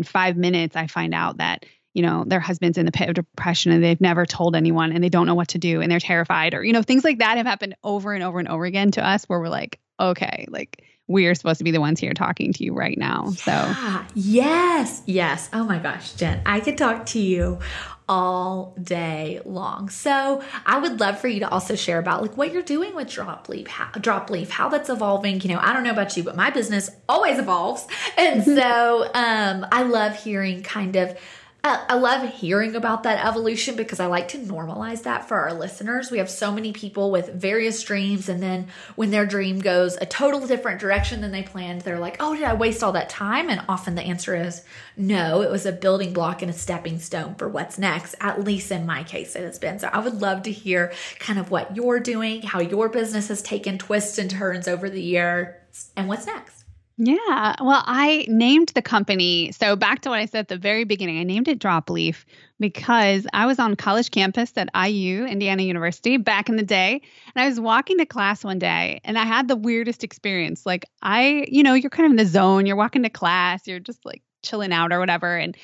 five 0.03 0.37
minutes, 0.37 0.75
I 0.75 0.87
find 0.87 1.15
out 1.15 1.37
that 1.37 1.65
you 1.95 2.03
know 2.03 2.25
their 2.25 2.39
husband's 2.39 2.77
in 2.77 2.85
the 2.85 2.91
pit 2.91 3.09
of 3.09 3.15
depression 3.15 3.71
and 3.71 3.83
they've 3.83 4.01
never 4.01 4.25
told 4.25 4.55
anyone 4.55 4.91
and 4.91 5.03
they 5.03 5.09
don't 5.09 5.27
know 5.27 5.35
what 5.35 5.49
to 5.49 5.57
do 5.59 5.81
and 5.81 5.91
they're 5.91 5.99
terrified 5.99 6.53
or 6.53 6.63
you 6.63 6.73
know 6.73 6.81
things 6.81 7.03
like 7.03 7.19
that 7.19 7.37
have 7.37 7.45
happened 7.45 7.75
over 7.83 8.13
and 8.13 8.23
over 8.23 8.39
and 8.39 8.47
over 8.47 8.65
again 8.65 8.89
to 8.89 9.05
us 9.05 9.25
where 9.25 9.39
we're 9.39 9.47
like 9.47 9.79
okay 9.99 10.47
like 10.49 10.83
we 11.07 11.27
are 11.27 11.35
supposed 11.35 11.57
to 11.57 11.63
be 11.63 11.71
the 11.71 11.81
ones 11.81 11.99
here 11.99 12.13
talking 12.13 12.53
to 12.53 12.63
you 12.63 12.73
right 12.73 12.97
now. 12.97 13.31
So, 13.31 13.51
yeah. 13.51 14.05
yes, 14.15 15.01
yes. 15.05 15.49
Oh 15.51 15.63
my 15.63 15.79
gosh, 15.79 16.13
Jen, 16.13 16.41
I 16.45 16.59
could 16.59 16.77
talk 16.77 17.05
to 17.07 17.19
you 17.19 17.59
all 18.07 18.75
day 18.81 19.41
long. 19.45 19.89
So, 19.89 20.41
I 20.65 20.79
would 20.79 20.99
love 20.99 21.19
for 21.19 21.27
you 21.27 21.41
to 21.41 21.49
also 21.49 21.75
share 21.75 21.99
about 21.99 22.21
like 22.21 22.37
what 22.37 22.53
you're 22.53 22.61
doing 22.61 22.95
with 22.95 23.07
DropLeaf, 23.07 23.67
how, 23.67 23.85
DropLeaf, 23.99 24.49
how 24.49 24.69
that's 24.69 24.89
evolving. 24.89 25.41
You 25.41 25.49
know, 25.49 25.59
I 25.59 25.73
don't 25.73 25.83
know 25.83 25.91
about 25.91 26.15
you, 26.15 26.23
but 26.23 26.35
my 26.35 26.49
business 26.49 26.89
always 27.09 27.37
evolves, 27.37 27.85
and 28.17 28.43
so 28.43 29.09
um, 29.13 29.65
I 29.71 29.83
love 29.83 30.15
hearing 30.15 30.63
kind 30.63 30.95
of 30.95 31.17
I 31.65 31.93
love 31.93 32.27
hearing 32.33 32.75
about 32.75 33.03
that 33.03 33.25
evolution 33.25 33.77
because 33.77 34.01
I 34.01 34.07
like 34.07 34.27
to 34.29 34.37
normalize 34.37 35.03
that 35.03 35.29
for 35.29 35.39
our 35.39 35.53
listeners. 35.53 36.11
We 36.11 36.17
have 36.17 36.29
so 36.29 36.51
many 36.51 36.73
people 36.73 37.09
with 37.09 37.29
various 37.29 37.81
dreams, 37.83 38.27
and 38.27 38.43
then 38.43 38.67
when 38.95 39.11
their 39.11 39.25
dream 39.25 39.59
goes 39.59 39.95
a 39.95 40.05
total 40.05 40.45
different 40.45 40.81
direction 40.81 41.21
than 41.21 41.31
they 41.31 41.41
planned, 41.41 41.81
they're 41.81 41.99
like, 41.99 42.17
Oh, 42.19 42.35
did 42.35 42.43
I 42.43 42.53
waste 42.53 42.83
all 42.83 42.91
that 42.91 43.07
time? 43.07 43.49
And 43.49 43.63
often 43.69 43.95
the 43.95 44.01
answer 44.01 44.35
is 44.35 44.65
no, 44.97 45.41
it 45.41 45.49
was 45.49 45.65
a 45.65 45.71
building 45.71 46.11
block 46.11 46.41
and 46.41 46.51
a 46.51 46.53
stepping 46.53 46.99
stone 46.99 47.35
for 47.35 47.47
what's 47.47 47.79
next. 47.79 48.15
At 48.19 48.43
least 48.43 48.69
in 48.69 48.85
my 48.85 49.03
case, 49.03 49.33
it 49.33 49.43
has 49.43 49.57
been. 49.57 49.79
So 49.79 49.87
I 49.87 49.99
would 49.99 50.19
love 50.19 50.43
to 50.43 50.51
hear 50.51 50.91
kind 51.19 51.39
of 51.39 51.49
what 51.49 51.77
you're 51.77 52.01
doing, 52.01 52.41
how 52.41 52.59
your 52.59 52.89
business 52.89 53.29
has 53.29 53.41
taken 53.41 53.77
twists 53.77 54.17
and 54.17 54.29
turns 54.29 54.67
over 54.67 54.89
the 54.89 55.01
year, 55.01 55.61
and 55.95 56.09
what's 56.09 56.25
next. 56.25 56.62
Yeah. 56.97 57.55
Well, 57.59 57.83
I 57.87 58.25
named 58.29 58.69
the 58.75 58.81
company. 58.83 59.51
So, 59.51 59.75
back 59.75 60.01
to 60.01 60.09
what 60.09 60.19
I 60.19 60.25
said 60.25 60.41
at 60.41 60.47
the 60.47 60.57
very 60.57 60.83
beginning, 60.83 61.17
I 61.19 61.23
named 61.23 61.47
it 61.47 61.57
DropLeaf 61.59 62.23
because 62.59 63.25
I 63.33 63.47
was 63.47 63.57
on 63.57 63.75
college 63.75 64.11
campus 64.11 64.53
at 64.57 64.69
IU, 64.75 65.25
Indiana 65.25 65.63
University, 65.63 66.17
back 66.17 66.49
in 66.49 66.55
the 66.55 66.63
day. 66.63 67.01
And 67.35 67.43
I 67.43 67.47
was 67.49 67.59
walking 67.59 67.97
to 67.97 68.05
class 68.05 68.43
one 68.43 68.59
day 68.59 69.01
and 69.03 69.17
I 69.17 69.25
had 69.25 69.47
the 69.47 69.55
weirdest 69.55 70.03
experience. 70.03 70.67
Like, 70.67 70.85
I, 71.01 71.45
you 71.47 71.63
know, 71.63 71.73
you're 71.73 71.89
kind 71.89 72.05
of 72.05 72.11
in 72.11 72.17
the 72.17 72.27
zone, 72.27 72.67
you're 72.67 72.75
walking 72.75 73.01
to 73.03 73.09
class, 73.09 73.65
you're 73.65 73.79
just 73.79 74.05
like 74.05 74.21
chilling 74.43 74.71
out 74.71 74.93
or 74.93 74.99
whatever. 74.99 75.35
And 75.35 75.57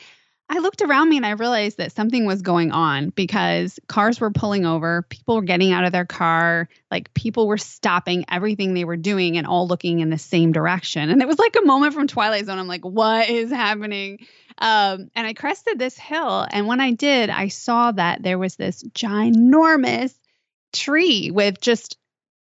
I 0.51 0.59
looked 0.59 0.81
around 0.81 1.09
me 1.09 1.17
and 1.17 1.25
I 1.25 1.31
realized 1.31 1.77
that 1.77 1.91
something 1.91 2.25
was 2.25 2.41
going 2.41 2.71
on 2.71 3.09
because 3.09 3.79
cars 3.87 4.19
were 4.19 4.31
pulling 4.31 4.65
over, 4.65 5.03
people 5.03 5.35
were 5.35 5.43
getting 5.43 5.71
out 5.71 5.83
of 5.83 5.91
their 5.91 6.07
car, 6.07 6.67
like 6.89 7.13
people 7.13 7.47
were 7.47 7.59
stopping 7.59 8.25
everything 8.29 8.73
they 8.73 8.83
were 8.83 8.97
doing 8.97 9.37
and 9.37 9.45
all 9.45 9.67
looking 9.67 9.99
in 9.99 10.09
the 10.09 10.17
same 10.17 10.51
direction. 10.51 11.11
And 11.11 11.21
it 11.21 11.27
was 11.27 11.37
like 11.37 11.55
a 11.55 11.65
moment 11.65 11.93
from 11.93 12.07
Twilight 12.07 12.47
Zone. 12.47 12.57
I'm 12.57 12.67
like, 12.67 12.83
what 12.83 13.29
is 13.29 13.51
happening? 13.51 14.25
Um, 14.57 15.11
and 15.15 15.27
I 15.27 15.33
crested 15.33 15.77
this 15.77 15.97
hill. 15.97 16.47
And 16.49 16.65
when 16.65 16.81
I 16.81 16.91
did, 16.91 17.29
I 17.29 17.49
saw 17.49 17.91
that 17.91 18.23
there 18.23 18.39
was 18.39 18.55
this 18.55 18.81
ginormous 18.83 20.17
tree 20.73 21.29
with 21.29 21.61
just 21.61 21.95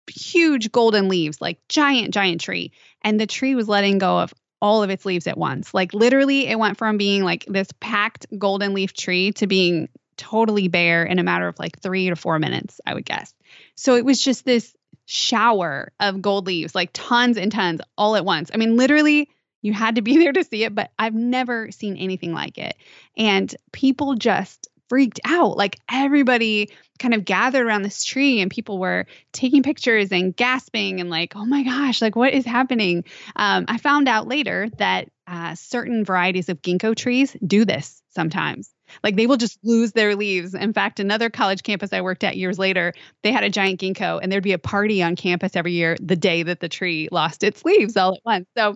huge 0.09 0.71
golden 0.71 1.07
leaves, 1.07 1.39
like 1.39 1.59
giant, 1.69 2.15
giant 2.15 2.41
tree. 2.41 2.71
And 3.03 3.19
the 3.19 3.27
tree 3.27 3.53
was 3.53 3.67
letting 3.67 3.99
go 3.99 4.19
of 4.19 4.33
all 4.61 4.83
of 4.83 4.89
its 4.89 5.05
leaves 5.05 5.27
at 5.27 5.37
once. 5.37 5.73
Like 5.73 5.93
literally, 5.93 6.47
it 6.47 6.59
went 6.59 6.77
from 6.77 6.97
being 6.97 7.23
like 7.23 7.45
this 7.47 7.69
packed 7.79 8.27
golden 8.37 8.73
leaf 8.73 8.93
tree 8.93 9.31
to 9.33 9.47
being 9.47 9.89
totally 10.17 10.67
bare 10.67 11.03
in 11.03 11.19
a 11.19 11.23
matter 11.23 11.47
of 11.47 11.57
like 11.57 11.79
three 11.79 12.09
to 12.09 12.15
four 12.15 12.37
minutes, 12.37 12.79
I 12.85 12.93
would 12.93 13.05
guess. 13.05 13.33
So 13.75 13.95
it 13.95 14.05
was 14.05 14.21
just 14.21 14.45
this 14.45 14.75
shower 15.05 15.91
of 15.99 16.21
gold 16.21 16.45
leaves, 16.45 16.75
like 16.75 16.91
tons 16.93 17.37
and 17.37 17.51
tons 17.51 17.81
all 17.97 18.15
at 18.15 18.23
once. 18.23 18.51
I 18.53 18.57
mean, 18.57 18.77
literally, 18.77 19.29
you 19.61 19.73
had 19.73 19.95
to 19.95 20.01
be 20.01 20.17
there 20.19 20.33
to 20.33 20.43
see 20.43 20.63
it, 20.63 20.75
but 20.75 20.91
I've 20.97 21.15
never 21.15 21.71
seen 21.71 21.97
anything 21.97 22.33
like 22.33 22.57
it. 22.57 22.75
And 23.17 23.53
people 23.71 24.15
just 24.15 24.67
freaked 24.89 25.21
out. 25.25 25.57
Like 25.57 25.79
everybody 25.89 26.69
kind 27.01 27.13
of 27.13 27.25
gathered 27.25 27.65
around 27.65 27.81
this 27.81 28.03
tree 28.03 28.41
and 28.41 28.51
people 28.51 28.77
were 28.77 29.07
taking 29.33 29.63
pictures 29.63 30.11
and 30.11 30.35
gasping 30.35 31.01
and 31.01 31.09
like, 31.09 31.35
oh 31.35 31.45
my 31.45 31.63
gosh, 31.63 32.01
like 32.01 32.15
what 32.15 32.33
is 32.33 32.45
happening? 32.45 33.03
Um, 33.35 33.65
I 33.67 33.77
found 33.77 34.07
out 34.07 34.27
later 34.27 34.69
that 34.77 35.09
uh, 35.27 35.55
certain 35.55 36.05
varieties 36.05 36.49
of 36.49 36.61
ginkgo 36.61 36.95
trees 36.95 37.35
do 37.45 37.65
this 37.65 38.01
sometimes. 38.09 38.69
Like 39.03 39.15
they 39.15 39.25
will 39.25 39.37
just 39.37 39.57
lose 39.63 39.93
their 39.93 40.15
leaves. 40.15 40.53
In 40.53 40.73
fact, 40.73 40.99
another 40.99 41.29
college 41.29 41.63
campus 41.63 41.91
I 41.91 42.01
worked 42.01 42.23
at 42.23 42.37
years 42.37 42.59
later, 42.59 42.93
they 43.23 43.31
had 43.31 43.43
a 43.43 43.49
giant 43.49 43.79
ginkgo 43.79 44.19
and 44.21 44.31
there'd 44.31 44.43
be 44.43 44.51
a 44.51 44.59
party 44.59 45.01
on 45.01 45.15
campus 45.15 45.55
every 45.55 45.73
year 45.73 45.97
the 45.99 46.15
day 46.15 46.43
that 46.43 46.59
the 46.59 46.69
tree 46.69 47.09
lost 47.11 47.43
its 47.43 47.65
leaves 47.65 47.97
all 47.97 48.13
at 48.13 48.21
once. 48.25 48.47
So 48.55 48.75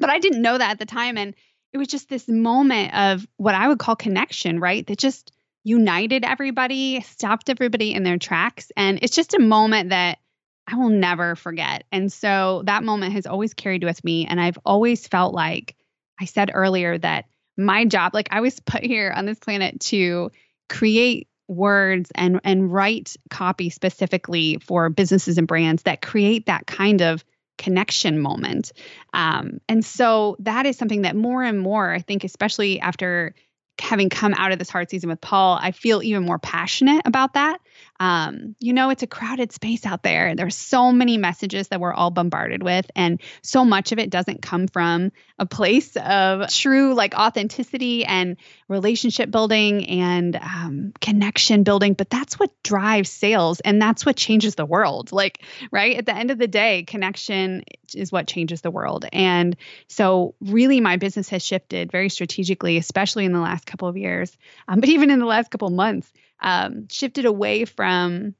But 0.00 0.10
I 0.10 0.18
didn't 0.18 0.42
know 0.42 0.58
that 0.58 0.72
at 0.72 0.78
the 0.78 0.86
time. 0.86 1.16
And 1.16 1.34
it 1.72 1.78
was 1.78 1.88
just 1.88 2.08
this 2.08 2.28
moment 2.28 2.94
of 2.94 3.26
what 3.36 3.54
I 3.54 3.68
would 3.68 3.78
call 3.78 3.94
connection, 3.94 4.58
right? 4.58 4.86
That 4.86 4.98
just 4.98 5.30
united 5.64 6.24
everybody, 6.24 7.00
stopped 7.02 7.48
everybody 7.48 7.94
in 7.94 8.02
their 8.02 8.18
tracks. 8.18 8.72
And 8.76 8.98
it's 9.02 9.14
just 9.14 9.34
a 9.34 9.40
moment 9.40 9.90
that 9.90 10.18
I 10.66 10.76
will 10.76 10.90
never 10.90 11.36
forget. 11.36 11.84
And 11.90 12.12
so 12.12 12.62
that 12.66 12.84
moment 12.84 13.12
has 13.14 13.26
always 13.26 13.54
carried 13.54 13.84
with 13.84 14.02
me. 14.04 14.26
And 14.26 14.40
I've 14.40 14.58
always 14.64 15.06
felt 15.06 15.34
like 15.34 15.76
I 16.20 16.24
said 16.24 16.50
earlier 16.52 16.98
that 16.98 17.26
my 17.56 17.84
job, 17.84 18.14
like 18.14 18.28
I 18.30 18.40
was 18.40 18.58
put 18.66 18.82
here 18.82 19.12
on 19.14 19.26
this 19.26 19.38
planet 19.38 19.80
to 19.80 20.30
create 20.68 21.28
words 21.48 22.10
and 22.14 22.40
and 22.44 22.72
write 22.72 23.14
copy 23.28 23.68
specifically 23.68 24.58
for 24.62 24.88
businesses 24.88 25.36
and 25.36 25.46
brands 25.46 25.82
that 25.82 26.00
create 26.00 26.46
that 26.46 26.66
kind 26.66 27.02
of 27.02 27.24
connection 27.58 28.18
moment. 28.18 28.72
Um, 29.12 29.60
and 29.68 29.84
so 29.84 30.36
that 30.40 30.64
is 30.66 30.78
something 30.78 31.02
that 31.02 31.14
more 31.14 31.42
and 31.42 31.60
more, 31.60 31.92
I 31.92 32.00
think, 32.00 32.24
especially 32.24 32.80
after 32.80 33.34
having 33.82 34.08
come 34.08 34.34
out 34.34 34.52
of 34.52 34.58
this 34.58 34.70
hard 34.70 34.88
season 34.88 35.10
with 35.10 35.20
Paul, 35.20 35.58
I 35.60 35.72
feel 35.72 36.02
even 36.02 36.24
more 36.24 36.38
passionate 36.38 37.02
about 37.04 37.34
that. 37.34 37.60
Um, 38.00 38.56
you 38.58 38.72
know, 38.72 38.90
it's 38.90 39.02
a 39.02 39.06
crowded 39.06 39.52
space 39.52 39.84
out 39.86 40.02
there. 40.02 40.34
There's 40.34 40.56
so 40.56 40.92
many 40.92 41.18
messages 41.18 41.68
that 41.68 41.80
we're 41.80 41.92
all 41.92 42.10
bombarded 42.10 42.62
with, 42.62 42.90
and 42.96 43.20
so 43.42 43.64
much 43.64 43.92
of 43.92 43.98
it 43.98 44.10
doesn't 44.10 44.42
come 44.42 44.66
from 44.66 45.12
a 45.38 45.46
place 45.46 45.96
of 45.96 46.48
true 46.48 46.94
like 46.94 47.14
authenticity 47.14 48.04
and 48.04 48.36
relationship 48.72 49.30
building 49.30 49.86
and 49.86 50.36
um, 50.36 50.92
connection 51.00 51.62
building. 51.62 51.94
But 51.94 52.10
that's 52.10 52.38
what 52.38 52.50
drives 52.62 53.10
sales, 53.10 53.60
and 53.60 53.80
that's 53.80 54.04
what 54.04 54.16
changes 54.16 54.56
the 54.56 54.66
world. 54.66 55.12
Like, 55.12 55.42
right 55.70 55.96
at 55.96 56.06
the 56.06 56.14
end 56.14 56.30
of 56.30 56.38
the 56.38 56.48
day, 56.48 56.82
connection 56.82 57.64
is 57.94 58.10
what 58.10 58.26
changes 58.26 58.62
the 58.62 58.70
world. 58.70 59.04
And 59.12 59.56
so, 59.88 60.34
really, 60.40 60.80
my 60.80 60.96
business 60.96 61.28
has 61.28 61.44
shifted 61.44 61.92
very 61.92 62.08
strategically, 62.08 62.76
especially 62.78 63.24
in 63.24 63.32
the 63.32 63.40
last 63.40 63.66
couple 63.66 63.88
of 63.88 63.96
years, 63.96 64.36
um, 64.66 64.80
but 64.80 64.88
even 64.88 65.10
in 65.10 65.20
the 65.20 65.26
last 65.26 65.50
couple 65.50 65.68
of 65.68 65.74
months 65.74 66.12
um, 66.42 66.88
shifted 66.88 67.24
away 67.24 67.64
from 67.64 68.34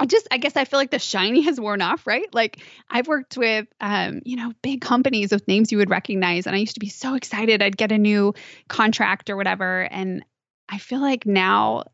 I 0.00 0.06
just 0.06 0.26
I 0.30 0.38
guess 0.38 0.56
I 0.56 0.64
feel 0.64 0.78
like 0.78 0.90
the 0.90 0.98
shiny 0.98 1.42
has 1.42 1.60
worn 1.60 1.82
off, 1.82 2.06
right? 2.06 2.32
Like 2.34 2.60
I've 2.88 3.06
worked 3.06 3.36
with 3.36 3.66
um, 3.80 4.22
you 4.24 4.36
know, 4.36 4.52
big 4.62 4.80
companies 4.80 5.30
with 5.30 5.46
names 5.46 5.70
you 5.70 5.78
would 5.78 5.90
recognize 5.90 6.46
and 6.46 6.56
I 6.56 6.58
used 6.58 6.74
to 6.74 6.80
be 6.80 6.88
so 6.88 7.14
excited 7.14 7.62
I'd 7.62 7.76
get 7.76 7.92
a 7.92 7.98
new 7.98 8.34
contract 8.66 9.28
or 9.28 9.36
whatever 9.36 9.82
and 9.82 10.24
I 10.70 10.78
feel 10.78 11.00
like 11.00 11.26
now 11.26 11.84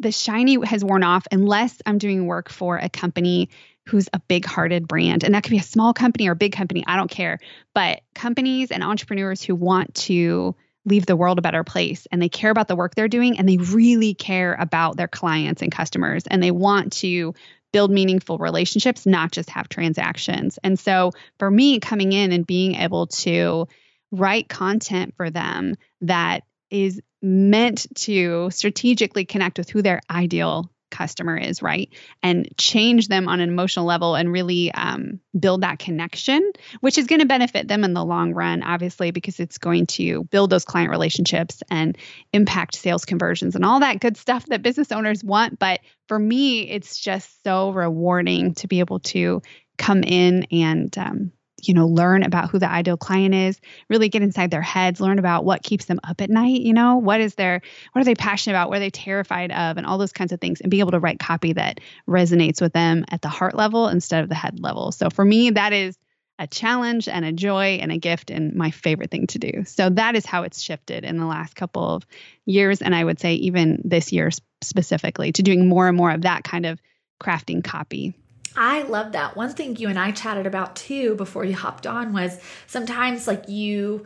the 0.00 0.10
shiny 0.10 0.58
has 0.66 0.84
worn 0.84 1.04
off 1.04 1.26
unless 1.30 1.78
I'm 1.86 1.98
doing 1.98 2.26
work 2.26 2.48
for 2.48 2.76
a 2.76 2.88
company 2.88 3.50
who's 3.86 4.08
a 4.12 4.20
big 4.20 4.44
hearted 4.44 4.88
brand. 4.88 5.22
And 5.22 5.34
that 5.34 5.44
could 5.44 5.50
be 5.50 5.58
a 5.58 5.62
small 5.62 5.92
company 5.94 6.28
or 6.28 6.32
a 6.32 6.36
big 6.36 6.52
company, 6.52 6.82
I 6.86 6.96
don't 6.96 7.10
care. 7.10 7.38
But 7.74 8.00
companies 8.14 8.70
and 8.70 8.82
entrepreneurs 8.82 9.42
who 9.42 9.54
want 9.54 9.94
to 9.94 10.56
leave 10.84 11.06
the 11.06 11.16
world 11.16 11.38
a 11.38 11.42
better 11.42 11.64
place 11.64 12.06
and 12.10 12.20
they 12.20 12.28
care 12.28 12.50
about 12.50 12.68
the 12.68 12.76
work 12.76 12.94
they're 12.94 13.08
doing 13.08 13.38
and 13.38 13.48
they 13.48 13.56
really 13.56 14.14
care 14.14 14.54
about 14.58 14.96
their 14.96 15.08
clients 15.08 15.62
and 15.62 15.70
customers 15.70 16.24
and 16.26 16.42
they 16.42 16.50
want 16.50 16.92
to 16.92 17.34
build 17.72 17.90
meaningful 17.90 18.38
relationships, 18.38 19.06
not 19.06 19.32
just 19.32 19.50
have 19.50 19.68
transactions. 19.68 20.58
And 20.62 20.78
so 20.78 21.12
for 21.38 21.50
me, 21.50 21.80
coming 21.80 22.12
in 22.12 22.32
and 22.32 22.46
being 22.46 22.74
able 22.74 23.06
to 23.08 23.66
write 24.10 24.48
content 24.48 25.14
for 25.16 25.30
them 25.30 25.76
that 26.02 26.42
is 26.70 27.00
meant 27.22 27.86
to 27.94 28.50
strategically 28.50 29.24
connect 29.24 29.58
with 29.58 29.70
who 29.70 29.82
their 29.82 30.00
ideal 30.10 30.71
customer 30.92 31.36
is, 31.36 31.60
right? 31.62 31.92
And 32.22 32.48
change 32.56 33.08
them 33.08 33.26
on 33.28 33.40
an 33.40 33.48
emotional 33.48 33.84
level 33.84 34.14
and 34.14 34.30
really 34.30 34.70
um, 34.72 35.18
build 35.36 35.62
that 35.62 35.80
connection, 35.80 36.52
which 36.80 36.98
is 36.98 37.08
going 37.08 37.18
to 37.20 37.26
benefit 37.26 37.66
them 37.66 37.82
in 37.82 37.94
the 37.94 38.04
long 38.04 38.32
run, 38.32 38.62
obviously, 38.62 39.10
because 39.10 39.40
it's 39.40 39.58
going 39.58 39.86
to 39.86 40.22
build 40.24 40.50
those 40.50 40.64
client 40.64 40.90
relationships 40.90 41.62
and 41.70 41.98
impact 42.32 42.76
sales 42.76 43.04
conversions 43.04 43.56
and 43.56 43.64
all 43.64 43.80
that 43.80 43.98
good 43.98 44.16
stuff 44.16 44.46
that 44.46 44.62
business 44.62 44.92
owners 44.92 45.24
want. 45.24 45.58
But 45.58 45.80
for 46.06 46.18
me, 46.18 46.70
it's 46.70 47.00
just 47.00 47.42
so 47.42 47.70
rewarding 47.70 48.54
to 48.54 48.68
be 48.68 48.78
able 48.78 49.00
to 49.00 49.42
come 49.78 50.04
in 50.04 50.44
and 50.52 50.96
um, 50.98 51.32
you 51.68 51.74
know, 51.74 51.86
learn 51.86 52.22
about 52.22 52.50
who 52.50 52.58
the 52.58 52.70
ideal 52.70 52.96
client 52.96 53.34
is, 53.34 53.60
really 53.88 54.08
get 54.08 54.22
inside 54.22 54.50
their 54.50 54.62
heads, 54.62 55.00
learn 55.00 55.18
about 55.18 55.44
what 55.44 55.62
keeps 55.62 55.86
them 55.86 56.00
up 56.04 56.20
at 56.20 56.30
night, 56.30 56.60
you 56.60 56.72
know, 56.72 56.96
what 56.96 57.20
is 57.20 57.34
their 57.34 57.60
what 57.92 58.00
are 58.00 58.04
they 58.04 58.14
passionate 58.14 58.54
about, 58.54 58.68
what 58.68 58.78
are 58.78 58.80
they 58.80 58.90
terrified 58.90 59.52
of, 59.52 59.76
and 59.76 59.86
all 59.86 59.98
those 59.98 60.12
kinds 60.12 60.32
of 60.32 60.40
things, 60.40 60.60
and 60.60 60.70
be 60.70 60.80
able 60.80 60.92
to 60.92 61.00
write 61.00 61.18
copy 61.18 61.52
that 61.52 61.80
resonates 62.08 62.60
with 62.60 62.72
them 62.72 63.04
at 63.08 63.22
the 63.22 63.28
heart 63.28 63.54
level 63.54 63.88
instead 63.88 64.22
of 64.22 64.28
the 64.28 64.34
head 64.34 64.60
level. 64.60 64.92
So 64.92 65.10
for 65.10 65.24
me, 65.24 65.50
that 65.50 65.72
is 65.72 65.96
a 66.38 66.46
challenge 66.46 67.08
and 67.08 67.24
a 67.24 67.32
joy 67.32 67.78
and 67.80 67.92
a 67.92 67.98
gift 67.98 68.30
and 68.30 68.54
my 68.54 68.70
favorite 68.70 69.10
thing 69.10 69.26
to 69.28 69.38
do. 69.38 69.64
So 69.64 69.90
that 69.90 70.16
is 70.16 70.26
how 70.26 70.42
it's 70.42 70.60
shifted 70.60 71.04
in 71.04 71.18
the 71.18 71.26
last 71.26 71.54
couple 71.54 71.84
of 71.84 72.06
years. 72.46 72.82
And 72.82 72.94
I 72.94 73.04
would 73.04 73.20
say 73.20 73.34
even 73.34 73.80
this 73.84 74.12
year 74.12 74.30
specifically 74.62 75.32
to 75.32 75.42
doing 75.42 75.68
more 75.68 75.86
and 75.88 75.96
more 75.96 76.10
of 76.10 76.22
that 76.22 76.42
kind 76.42 76.66
of 76.66 76.80
crafting 77.22 77.62
copy. 77.62 78.14
I 78.56 78.82
love 78.82 79.12
that. 79.12 79.36
One 79.36 79.52
thing 79.52 79.76
you 79.76 79.88
and 79.88 79.98
I 79.98 80.10
chatted 80.10 80.46
about 80.46 80.76
too 80.76 81.14
before 81.14 81.44
you 81.44 81.54
hopped 81.54 81.86
on 81.86 82.12
was 82.12 82.38
sometimes 82.66 83.26
like 83.26 83.48
you 83.48 84.04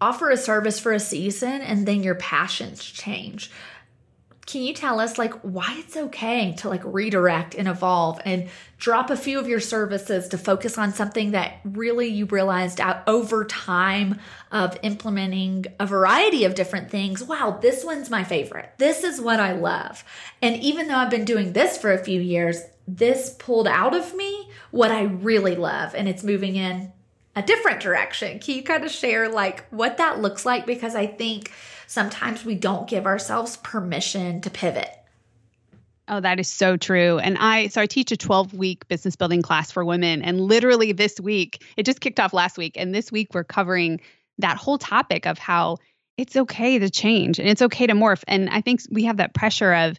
offer 0.00 0.30
a 0.30 0.36
service 0.36 0.78
for 0.78 0.92
a 0.92 1.00
season 1.00 1.62
and 1.62 1.86
then 1.86 2.02
your 2.02 2.16
passions 2.16 2.84
change. 2.84 3.50
Can 4.46 4.62
you 4.62 4.74
tell 4.74 5.00
us 5.00 5.18
like 5.18 5.34
why 5.40 5.74
it's 5.78 5.96
okay 5.96 6.54
to 6.58 6.68
like 6.68 6.82
redirect 6.84 7.56
and 7.56 7.66
evolve 7.66 8.20
and 8.24 8.48
drop 8.78 9.10
a 9.10 9.16
few 9.16 9.40
of 9.40 9.48
your 9.48 9.58
services 9.58 10.28
to 10.28 10.38
focus 10.38 10.78
on 10.78 10.92
something 10.92 11.32
that 11.32 11.58
really 11.64 12.06
you 12.06 12.26
realized 12.26 12.80
out 12.80 13.02
over 13.08 13.44
time 13.44 14.20
of 14.52 14.78
implementing 14.82 15.66
a 15.80 15.86
variety 15.86 16.44
of 16.44 16.54
different 16.54 16.90
things. 16.90 17.24
Wow, 17.24 17.58
this 17.60 17.84
one's 17.84 18.08
my 18.08 18.22
favorite. 18.22 18.70
This 18.78 19.02
is 19.02 19.20
what 19.20 19.40
I 19.40 19.50
love. 19.52 20.04
And 20.40 20.62
even 20.62 20.86
though 20.86 20.96
I've 20.96 21.10
been 21.10 21.24
doing 21.24 21.52
this 21.52 21.76
for 21.76 21.92
a 21.92 22.04
few 22.04 22.20
years, 22.20 22.62
this 22.86 23.34
pulled 23.38 23.66
out 23.68 23.94
of 23.94 24.14
me 24.14 24.50
what 24.70 24.90
I 24.90 25.02
really 25.02 25.56
love 25.56 25.94
and 25.94 26.08
it's 26.08 26.22
moving 26.22 26.56
in 26.56 26.92
a 27.34 27.42
different 27.42 27.80
direction. 27.80 28.38
Can 28.38 28.56
you 28.56 28.62
kind 28.62 28.84
of 28.84 28.90
share 28.90 29.28
like 29.28 29.66
what 29.68 29.98
that 29.98 30.20
looks 30.20 30.46
like? 30.46 30.66
Because 30.66 30.94
I 30.94 31.06
think 31.06 31.52
sometimes 31.86 32.44
we 32.44 32.54
don't 32.54 32.88
give 32.88 33.06
ourselves 33.06 33.56
permission 33.58 34.40
to 34.42 34.50
pivot. 34.50 34.90
Oh, 36.08 36.20
that 36.20 36.38
is 36.38 36.48
so 36.48 36.76
true. 36.76 37.18
And 37.18 37.36
I, 37.36 37.66
so 37.66 37.80
I 37.80 37.86
teach 37.86 38.12
a 38.12 38.16
12 38.16 38.54
week 38.54 38.86
business 38.86 39.16
building 39.16 39.42
class 39.42 39.72
for 39.72 39.84
women. 39.84 40.22
And 40.22 40.40
literally 40.40 40.92
this 40.92 41.20
week, 41.20 41.64
it 41.76 41.84
just 41.84 42.00
kicked 42.00 42.20
off 42.20 42.32
last 42.32 42.56
week. 42.56 42.74
And 42.76 42.94
this 42.94 43.10
week, 43.10 43.34
we're 43.34 43.44
covering 43.44 44.00
that 44.38 44.56
whole 44.56 44.78
topic 44.78 45.26
of 45.26 45.38
how 45.38 45.78
it's 46.16 46.36
okay 46.36 46.78
to 46.78 46.88
change 46.88 47.38
and 47.38 47.48
it's 47.48 47.62
okay 47.62 47.86
to 47.86 47.92
morph. 47.92 48.22
And 48.28 48.48
I 48.48 48.60
think 48.60 48.82
we 48.90 49.04
have 49.04 49.16
that 49.16 49.34
pressure 49.34 49.72
of, 49.72 49.98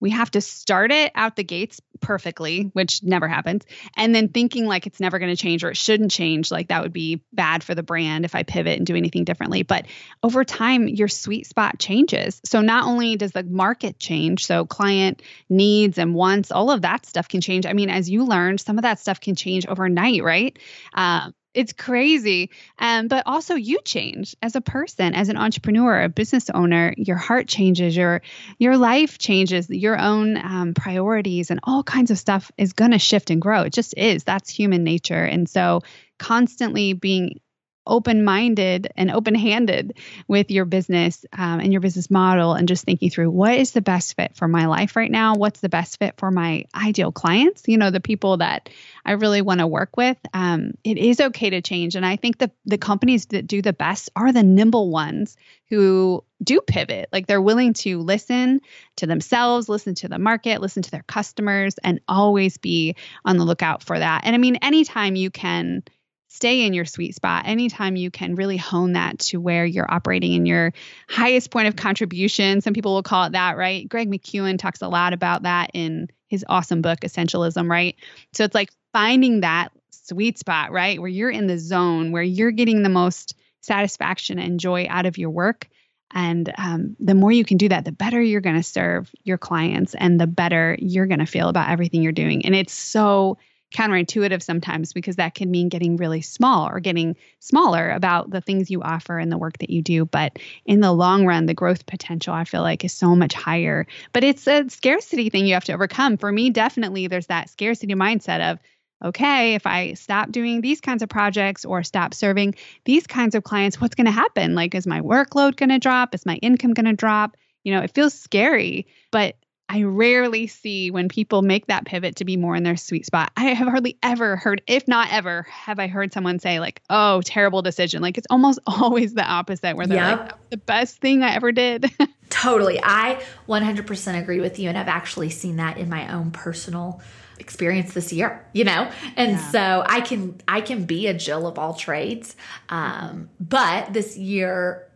we 0.00 0.10
have 0.10 0.30
to 0.32 0.40
start 0.40 0.92
it 0.92 1.12
out 1.14 1.36
the 1.36 1.44
gates 1.44 1.80
perfectly, 2.00 2.70
which 2.72 3.02
never 3.02 3.26
happens. 3.26 3.64
And 3.96 4.14
then 4.14 4.28
thinking 4.28 4.66
like 4.66 4.86
it's 4.86 5.00
never 5.00 5.18
going 5.18 5.34
to 5.34 5.40
change 5.40 5.64
or 5.64 5.70
it 5.70 5.76
shouldn't 5.76 6.10
change, 6.10 6.50
like 6.50 6.68
that 6.68 6.82
would 6.82 6.92
be 6.92 7.22
bad 7.32 7.64
for 7.64 7.74
the 7.74 7.82
brand 7.82 8.24
if 8.24 8.34
I 8.34 8.42
pivot 8.44 8.78
and 8.78 8.86
do 8.86 8.94
anything 8.94 9.24
differently. 9.24 9.62
But 9.62 9.86
over 10.22 10.44
time, 10.44 10.88
your 10.88 11.08
sweet 11.08 11.46
spot 11.46 11.78
changes. 11.78 12.40
So 12.44 12.60
not 12.60 12.86
only 12.86 13.16
does 13.16 13.32
the 13.32 13.42
market 13.42 13.98
change, 13.98 14.46
so 14.46 14.64
client 14.64 15.22
needs 15.48 15.98
and 15.98 16.14
wants, 16.14 16.52
all 16.52 16.70
of 16.70 16.82
that 16.82 17.06
stuff 17.06 17.28
can 17.28 17.40
change. 17.40 17.66
I 17.66 17.72
mean, 17.72 17.90
as 17.90 18.08
you 18.08 18.24
learned, 18.24 18.60
some 18.60 18.78
of 18.78 18.82
that 18.82 19.00
stuff 19.00 19.20
can 19.20 19.34
change 19.34 19.66
overnight, 19.66 20.22
right? 20.22 20.58
Um, 20.94 21.34
it's 21.54 21.72
crazy. 21.72 22.50
Um, 22.78 23.08
but 23.08 23.24
also 23.26 23.54
you 23.54 23.80
change 23.84 24.36
as 24.42 24.54
a 24.56 24.60
person, 24.60 25.14
as 25.14 25.28
an 25.28 25.36
entrepreneur, 25.36 26.02
a 26.02 26.08
business 26.08 26.50
owner, 26.50 26.94
your 26.96 27.16
heart 27.16 27.48
changes, 27.48 27.96
your 27.96 28.22
your 28.58 28.76
life 28.76 29.18
changes, 29.18 29.68
your 29.70 29.98
own 29.98 30.36
um, 30.36 30.74
priorities 30.74 31.50
and 31.50 31.60
all 31.62 31.82
kinds 31.82 32.10
of 32.10 32.18
stuff 32.18 32.52
is 32.56 32.72
going 32.72 32.92
to 32.92 32.98
shift 32.98 33.30
and 33.30 33.40
grow. 33.40 33.62
It 33.62 33.72
just 33.72 33.94
is. 33.96 34.24
That's 34.24 34.50
human 34.50 34.84
nature. 34.84 35.24
And 35.24 35.48
so 35.48 35.82
constantly 36.18 36.92
being 36.92 37.40
open 37.88 38.24
minded 38.24 38.92
and 38.96 39.10
open 39.10 39.34
handed 39.34 39.94
with 40.28 40.50
your 40.50 40.64
business 40.64 41.24
um, 41.32 41.60
and 41.60 41.72
your 41.72 41.80
business 41.80 42.10
model 42.10 42.54
and 42.54 42.68
just 42.68 42.84
thinking 42.84 43.10
through 43.10 43.30
what 43.30 43.54
is 43.54 43.72
the 43.72 43.80
best 43.80 44.14
fit 44.14 44.36
for 44.36 44.46
my 44.46 44.66
life 44.66 44.94
right 44.94 45.10
now? 45.10 45.34
What's 45.34 45.60
the 45.60 45.68
best 45.68 45.98
fit 45.98 46.14
for 46.18 46.30
my 46.30 46.64
ideal 46.74 47.10
clients? 47.10 47.64
You 47.66 47.78
know, 47.78 47.90
the 47.90 48.00
people 48.00 48.36
that 48.36 48.68
I 49.04 49.12
really 49.12 49.42
want 49.42 49.60
to 49.60 49.66
work 49.66 49.96
with. 49.96 50.18
Um, 50.34 50.72
it 50.84 50.98
is 50.98 51.20
okay 51.20 51.50
to 51.50 51.62
change. 51.62 51.96
And 51.96 52.04
I 52.04 52.16
think 52.16 52.38
the, 52.38 52.50
the 52.66 52.78
companies 52.78 53.26
that 53.26 53.46
do 53.46 53.62
the 53.62 53.72
best 53.72 54.10
are 54.14 54.32
the 54.32 54.42
nimble 54.42 54.90
ones 54.90 55.36
who 55.70 56.24
do 56.42 56.60
pivot. 56.60 57.08
Like 57.12 57.26
they're 57.26 57.42
willing 57.42 57.72
to 57.74 57.98
listen 57.98 58.60
to 58.96 59.06
themselves, 59.06 59.68
listen 59.68 59.94
to 59.96 60.08
the 60.08 60.18
market, 60.18 60.60
listen 60.60 60.82
to 60.82 60.90
their 60.90 61.04
customers, 61.04 61.74
and 61.82 62.00
always 62.08 62.58
be 62.58 62.96
on 63.24 63.36
the 63.36 63.44
lookout 63.44 63.82
for 63.82 63.98
that. 63.98 64.22
And 64.24 64.34
I 64.34 64.38
mean, 64.38 64.56
anytime 64.56 65.16
you 65.16 65.30
can 65.30 65.82
stay 66.28 66.64
in 66.64 66.72
your 66.72 66.84
sweet 66.84 67.14
spot 67.14 67.44
anytime 67.46 67.96
you 67.96 68.10
can 68.10 68.34
really 68.34 68.56
hone 68.56 68.92
that 68.92 69.18
to 69.18 69.40
where 69.40 69.64
you're 69.64 69.90
operating 69.90 70.32
in 70.32 70.46
your 70.46 70.72
highest 71.08 71.50
point 71.50 71.68
of 71.68 71.76
contribution 71.76 72.60
some 72.60 72.74
people 72.74 72.94
will 72.94 73.02
call 73.02 73.24
it 73.24 73.32
that 73.32 73.56
right 73.56 73.88
greg 73.88 74.10
mckeown 74.10 74.58
talks 74.58 74.82
a 74.82 74.88
lot 74.88 75.12
about 75.12 75.42
that 75.42 75.70
in 75.74 76.08
his 76.28 76.44
awesome 76.48 76.82
book 76.82 77.00
essentialism 77.00 77.68
right 77.68 77.96
so 78.32 78.44
it's 78.44 78.54
like 78.54 78.70
finding 78.92 79.40
that 79.40 79.72
sweet 80.08 80.38
spot, 80.38 80.72
right? 80.72 80.98
Where 80.98 81.08
you're 81.08 81.30
in 81.30 81.46
the 81.46 81.58
zone, 81.58 82.12
where 82.12 82.22
you're 82.22 82.50
getting 82.50 82.82
the 82.82 82.88
most 82.88 83.34
satisfaction 83.60 84.38
and 84.38 84.58
joy 84.58 84.86
out 84.88 85.06
of 85.06 85.18
your 85.18 85.30
work. 85.30 85.68
And 86.12 86.50
um, 86.56 86.96
the 86.98 87.14
more 87.14 87.30
you 87.30 87.44
can 87.44 87.58
do 87.58 87.68
that, 87.68 87.84
the 87.84 87.92
better 87.92 88.20
you're 88.20 88.40
going 88.40 88.56
to 88.56 88.62
serve 88.62 89.10
your 89.24 89.36
clients 89.36 89.94
and 89.94 90.18
the 90.18 90.26
better 90.26 90.74
you're 90.80 91.06
going 91.06 91.18
to 91.18 91.26
feel 91.26 91.48
about 91.48 91.68
everything 91.68 92.02
you're 92.02 92.12
doing. 92.12 92.46
And 92.46 92.54
it's 92.54 92.72
so 92.72 93.36
counterintuitive 93.72 94.42
sometimes 94.42 94.92
because 94.92 95.16
that 95.16 95.34
can 95.34 95.50
mean 95.50 95.68
getting 95.68 95.96
really 95.96 96.22
small 96.22 96.68
or 96.68 96.80
getting 96.80 97.16
smaller 97.40 97.90
about 97.90 98.30
the 98.30 98.40
things 98.40 98.70
you 98.70 98.82
offer 98.82 99.18
and 99.18 99.30
the 99.30 99.38
work 99.38 99.58
that 99.58 99.70
you 99.70 99.82
do. 99.82 100.04
But 100.04 100.38
in 100.64 100.80
the 100.80 100.92
long 100.92 101.26
run, 101.26 101.46
the 101.46 101.54
growth 101.54 101.86
potential 101.86 102.32
I 102.32 102.44
feel 102.44 102.62
like 102.62 102.84
is 102.84 102.92
so 102.92 103.14
much 103.14 103.34
higher. 103.34 103.86
But 104.12 104.24
it's 104.24 104.46
a 104.46 104.68
scarcity 104.70 105.28
thing 105.28 105.46
you 105.46 105.54
have 105.54 105.64
to 105.64 105.74
overcome. 105.74 106.16
For 106.16 106.32
me, 106.32 106.50
definitely 106.50 107.06
there's 107.06 107.26
that 107.26 107.50
scarcity 107.50 107.94
mindset 107.94 108.52
of, 108.52 108.58
okay, 109.04 109.54
if 109.54 109.66
I 109.66 109.92
stop 109.94 110.32
doing 110.32 110.60
these 110.60 110.80
kinds 110.80 111.02
of 111.02 111.08
projects 111.08 111.64
or 111.64 111.82
stop 111.82 112.14
serving 112.14 112.54
these 112.84 113.06
kinds 113.06 113.34
of 113.34 113.44
clients, 113.44 113.80
what's 113.80 113.94
going 113.94 114.06
to 114.06 114.10
happen? 114.10 114.54
Like, 114.54 114.74
is 114.74 114.86
my 114.86 115.00
workload 115.00 115.56
going 115.56 115.68
to 115.68 115.78
drop? 115.78 116.14
Is 116.14 116.26
my 116.26 116.36
income 116.36 116.74
going 116.74 116.86
to 116.86 116.94
drop? 116.94 117.36
You 117.64 117.74
know, 117.74 117.82
it 117.82 117.94
feels 117.94 118.14
scary, 118.14 118.86
but 119.12 119.36
I 119.70 119.82
rarely 119.82 120.46
see 120.46 120.90
when 120.90 121.08
people 121.08 121.42
make 121.42 121.66
that 121.66 121.84
pivot 121.84 122.16
to 122.16 122.24
be 122.24 122.38
more 122.38 122.56
in 122.56 122.62
their 122.62 122.76
sweet 122.76 123.04
spot. 123.04 123.32
I 123.36 123.46
have 123.46 123.68
hardly 123.68 123.98
ever 124.02 124.36
heard, 124.36 124.62
if 124.66 124.88
not 124.88 125.12
ever, 125.12 125.42
have 125.42 125.78
I 125.78 125.88
heard 125.88 126.12
someone 126.12 126.38
say, 126.38 126.58
like, 126.58 126.80
oh, 126.88 127.20
terrible 127.22 127.60
decision. 127.60 128.00
Like, 128.00 128.16
it's 128.16 128.26
almost 128.30 128.60
always 128.66 129.12
the 129.12 129.24
opposite 129.24 129.76
where 129.76 129.86
they're 129.86 129.98
yep. 129.98 130.20
like, 130.20 130.50
the 130.50 130.56
best 130.56 130.98
thing 130.98 131.22
I 131.22 131.34
ever 131.34 131.52
did. 131.52 131.90
totally. 132.30 132.80
I 132.82 133.22
100% 133.46 134.20
agree 134.20 134.40
with 134.40 134.58
you. 134.58 134.70
And 134.70 134.78
I've 134.78 134.88
actually 134.88 135.30
seen 135.30 135.56
that 135.56 135.76
in 135.76 135.90
my 135.90 136.12
own 136.12 136.30
personal 136.30 137.02
experience 137.40 137.94
this 137.94 138.12
year 138.12 138.44
you 138.52 138.64
know 138.64 138.90
and 139.14 139.30
yeah. 139.30 139.50
so 139.50 139.84
i 139.86 140.00
can 140.00 140.40
i 140.48 140.60
can 140.60 140.84
be 140.86 141.06
a 141.06 141.14
jill 141.14 141.46
of 141.46 141.56
all 141.56 141.72
trades 141.72 142.34
um, 142.68 143.30
but 143.38 143.92
this 143.92 144.18
year 144.18 144.88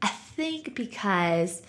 i 0.00 0.06
think 0.06 0.76
because 0.76 1.60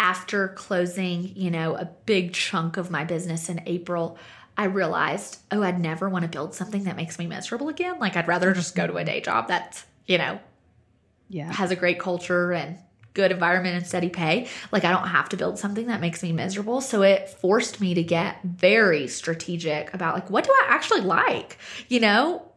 after 0.00 0.48
closing, 0.48 1.36
you 1.36 1.50
know, 1.50 1.76
a 1.76 1.84
big 2.06 2.32
chunk 2.32 2.78
of 2.78 2.90
my 2.90 3.04
business 3.04 3.50
in 3.50 3.62
April, 3.66 4.18
I 4.56 4.64
realized, 4.64 5.38
oh, 5.52 5.62
I'd 5.62 5.78
never 5.78 6.08
want 6.08 6.22
to 6.22 6.28
build 6.28 6.54
something 6.54 6.84
that 6.84 6.96
makes 6.96 7.18
me 7.18 7.26
miserable 7.26 7.68
again. 7.68 7.98
Like 8.00 8.16
I'd 8.16 8.26
rather 8.26 8.52
just 8.54 8.74
go 8.74 8.86
to 8.86 8.96
a 8.96 9.04
day 9.04 9.20
job 9.20 9.48
that's, 9.48 9.84
you 10.06 10.16
know, 10.16 10.40
yeah, 11.28 11.52
has 11.52 11.70
a 11.70 11.76
great 11.76 12.00
culture 12.00 12.50
and 12.50 12.78
good 13.12 13.30
environment 13.30 13.76
and 13.76 13.86
steady 13.86 14.08
pay. 14.08 14.48
Like 14.72 14.84
I 14.84 14.90
don't 14.90 15.08
have 15.08 15.28
to 15.30 15.36
build 15.36 15.58
something 15.58 15.86
that 15.88 16.00
makes 16.00 16.22
me 16.22 16.32
miserable. 16.32 16.80
So 16.80 17.02
it 17.02 17.28
forced 17.28 17.78
me 17.80 17.92
to 17.92 18.02
get 18.02 18.42
very 18.42 19.06
strategic 19.06 19.92
about 19.92 20.14
like 20.14 20.30
what 20.30 20.44
do 20.44 20.50
I 20.50 20.66
actually 20.68 21.02
like? 21.02 21.58
You 21.88 22.00
know, 22.00 22.50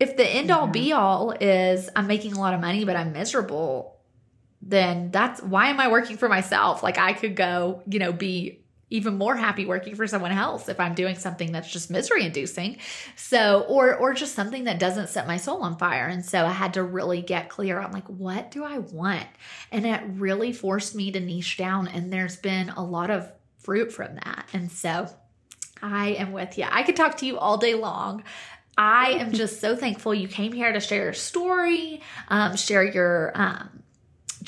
if 0.00 0.16
the 0.16 0.26
end 0.26 0.50
all 0.50 0.66
be 0.66 0.92
all 0.92 1.30
is 1.30 1.88
I'm 1.94 2.08
making 2.08 2.32
a 2.32 2.40
lot 2.40 2.54
of 2.54 2.60
money 2.60 2.84
but 2.84 2.96
I'm 2.96 3.12
miserable, 3.12 3.97
then 4.60 5.10
that's 5.10 5.42
why 5.42 5.68
am 5.68 5.80
I 5.80 5.88
working 5.88 6.16
for 6.16 6.28
myself? 6.28 6.82
Like 6.82 6.98
I 6.98 7.12
could 7.12 7.36
go, 7.36 7.82
you 7.88 7.98
know, 7.98 8.12
be 8.12 8.60
even 8.90 9.18
more 9.18 9.36
happy 9.36 9.66
working 9.66 9.94
for 9.94 10.06
someone 10.06 10.32
else 10.32 10.68
if 10.68 10.80
I'm 10.80 10.94
doing 10.94 11.16
something 11.16 11.52
that's 11.52 11.70
just 11.70 11.90
misery 11.90 12.24
inducing. 12.24 12.78
So, 13.16 13.64
or 13.68 13.94
or 13.96 14.14
just 14.14 14.34
something 14.34 14.64
that 14.64 14.78
doesn't 14.78 15.08
set 15.08 15.26
my 15.26 15.36
soul 15.36 15.62
on 15.62 15.76
fire. 15.76 16.06
And 16.06 16.24
so 16.24 16.44
I 16.44 16.52
had 16.52 16.74
to 16.74 16.82
really 16.82 17.20
get 17.20 17.48
clear 17.48 17.78
on 17.78 17.92
like 17.92 18.08
what 18.08 18.50
do 18.50 18.64
I 18.64 18.78
want? 18.78 19.26
And 19.70 19.86
it 19.86 20.02
really 20.14 20.52
forced 20.52 20.94
me 20.94 21.12
to 21.12 21.20
niche 21.20 21.56
down 21.56 21.88
and 21.88 22.12
there's 22.12 22.36
been 22.36 22.70
a 22.70 22.82
lot 22.82 23.10
of 23.10 23.30
fruit 23.58 23.92
from 23.92 24.14
that. 24.14 24.48
And 24.52 24.72
so 24.72 25.08
I 25.82 26.10
am 26.12 26.32
with 26.32 26.58
you. 26.58 26.64
I 26.68 26.82
could 26.82 26.96
talk 26.96 27.18
to 27.18 27.26
you 27.26 27.38
all 27.38 27.58
day 27.58 27.74
long. 27.74 28.24
I 28.76 29.10
am 29.14 29.32
just 29.32 29.60
so 29.60 29.74
thankful 29.74 30.14
you 30.14 30.28
came 30.28 30.52
here 30.52 30.72
to 30.72 30.78
share 30.78 31.04
your 31.04 31.12
story, 31.12 32.00
um, 32.28 32.56
share 32.56 32.84
your 32.84 33.32
um, 33.34 33.82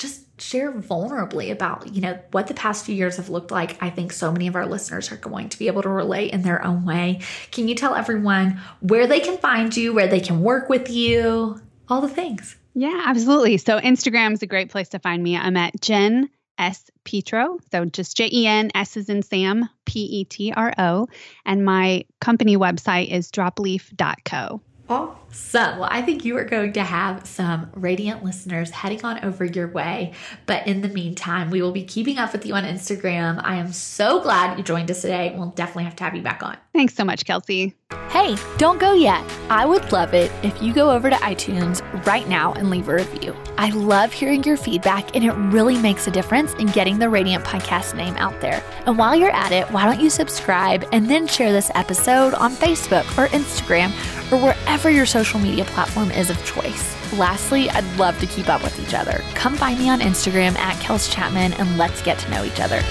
just 0.01 0.25
share 0.41 0.71
vulnerably 0.71 1.51
about 1.51 1.93
you 1.93 2.01
know 2.01 2.19
what 2.31 2.47
the 2.47 2.53
past 2.53 2.85
few 2.85 2.95
years 2.95 3.17
have 3.17 3.29
looked 3.29 3.51
like. 3.51 3.81
I 3.81 3.89
think 3.89 4.11
so 4.11 4.31
many 4.31 4.47
of 4.47 4.55
our 4.55 4.65
listeners 4.65 5.11
are 5.11 5.17
going 5.17 5.49
to 5.49 5.59
be 5.59 5.67
able 5.67 5.83
to 5.83 5.89
relate 5.89 6.31
in 6.31 6.41
their 6.41 6.65
own 6.65 6.85
way. 6.85 7.21
Can 7.51 7.67
you 7.67 7.75
tell 7.75 7.95
everyone 7.95 8.59
where 8.79 9.05
they 9.05 9.19
can 9.19 9.37
find 9.37 9.75
you 9.77 9.93
where 9.93 10.07
they 10.07 10.19
can 10.19 10.41
work 10.41 10.67
with 10.67 10.89
you 10.89 11.61
all 11.87 12.01
the 12.01 12.09
things? 12.09 12.55
Yeah 12.73 13.03
absolutely. 13.05 13.57
So 13.57 13.79
instagram 13.79 14.33
is 14.33 14.41
a 14.41 14.47
great 14.47 14.71
place 14.71 14.89
to 14.89 14.99
find 14.99 15.21
me. 15.21 15.37
I'm 15.37 15.57
at 15.57 15.79
jen 15.79 16.29
s. 16.57 16.89
Petro. 17.03 17.59
So 17.71 17.85
just 17.85 18.17
j-e-n 18.17 18.71
s 18.73 18.97
is 18.97 19.09
in 19.09 19.21
sam 19.21 19.69
p-e-t-r-o 19.85 21.07
and 21.45 21.65
my 21.65 22.05
company 22.19 22.57
website 22.57 23.11
is 23.11 23.29
dropleaf.co 23.31 24.61
Awesome. 24.91 25.15
Oh, 25.15 25.17
So, 25.31 25.59
well, 25.59 25.87
I 25.89 26.01
think 26.01 26.25
you 26.25 26.37
are 26.37 26.43
going 26.43 26.73
to 26.73 26.83
have 26.83 27.25
some 27.25 27.69
radiant 27.73 28.23
listeners 28.23 28.69
heading 28.69 29.03
on 29.03 29.23
over 29.23 29.45
your 29.45 29.67
way. 29.67 30.13
But 30.45 30.67
in 30.67 30.81
the 30.81 30.89
meantime, 30.89 31.49
we 31.49 31.61
will 31.61 31.71
be 31.71 31.83
keeping 31.83 32.17
up 32.17 32.33
with 32.33 32.45
you 32.45 32.53
on 32.53 32.63
Instagram. 32.63 33.41
I 33.43 33.55
am 33.55 33.71
so 33.71 34.21
glad 34.21 34.57
you 34.57 34.63
joined 34.63 34.91
us 34.91 35.01
today. 35.01 35.33
We'll 35.35 35.49
definitely 35.49 35.85
have 35.85 35.95
to 35.97 36.03
have 36.03 36.15
you 36.15 36.21
back 36.21 36.43
on. 36.43 36.57
Thanks 36.73 36.95
so 36.95 37.03
much, 37.03 37.25
Kelsey. 37.25 37.75
Hey, 38.09 38.35
don't 38.57 38.79
go 38.79 38.93
yet. 38.93 39.23
I 39.49 39.65
would 39.65 39.91
love 39.91 40.13
it 40.13 40.31
if 40.43 40.61
you 40.61 40.73
go 40.73 40.91
over 40.91 41.09
to 41.09 41.15
iTunes 41.17 41.81
right 42.05 42.27
now 42.27 42.53
and 42.53 42.69
leave 42.69 42.87
a 42.87 42.95
review. 42.95 43.35
I 43.57 43.69
love 43.69 44.11
hearing 44.13 44.43
your 44.43 44.57
feedback, 44.57 45.15
and 45.15 45.23
it 45.23 45.31
really 45.31 45.77
makes 45.77 46.07
a 46.07 46.11
difference 46.11 46.53
in 46.55 46.67
getting 46.67 46.99
the 46.99 47.09
Radiant 47.09 47.43
Podcast 47.43 47.95
name 47.95 48.15
out 48.17 48.39
there. 48.41 48.63
And 48.85 48.97
while 48.97 49.15
you're 49.15 49.31
at 49.31 49.51
it, 49.51 49.69
why 49.71 49.85
don't 49.85 50.01
you 50.01 50.09
subscribe 50.09 50.85
and 50.91 51.09
then 51.09 51.27
share 51.27 51.51
this 51.51 51.71
episode 51.75 52.33
on 52.33 52.53
Facebook 52.53 53.05
or 53.17 53.27
Instagram 53.29 53.91
or 54.31 54.41
wherever 54.41 54.89
your 54.89 55.05
social 55.05 55.20
media 55.39 55.65
platform 55.65 56.11
is 56.11 56.29
of 56.29 56.43
choice? 56.45 57.13
Lastly, 57.13 57.69
I'd 57.69 57.85
love 57.97 58.19
to 58.19 58.25
keep 58.25 58.49
up 58.49 58.63
with 58.63 58.79
each 58.79 58.93
other. 58.93 59.23
Come 59.35 59.55
find 59.55 59.77
me 59.79 59.89
on 59.89 59.99
Instagram 59.99 60.57
at 60.57 60.75
Kels 60.77 61.11
Chapman 61.11 61.53
and 61.53 61.77
let's 61.77 62.01
get 62.01 62.19
to 62.19 62.31
know 62.31 62.43
each 62.43 62.59
other. 62.59 62.81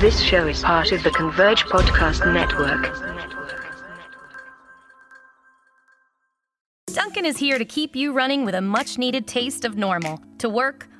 This 0.00 0.20
show 0.20 0.46
is 0.46 0.62
part 0.62 0.92
of 0.92 1.02
the 1.02 1.10
Converge 1.10 1.64
Podcast 1.64 2.30
Network. 2.32 2.94
Dunkin' 6.92 7.24
is 7.24 7.36
here 7.36 7.58
to 7.58 7.64
keep 7.64 7.96
you 7.96 8.12
running 8.12 8.44
with 8.44 8.54
a 8.54 8.60
much 8.60 8.98
needed 8.98 9.26
taste 9.26 9.64
of 9.64 9.76
normal. 9.76 10.20
To 10.38 10.48
work, 10.48 10.88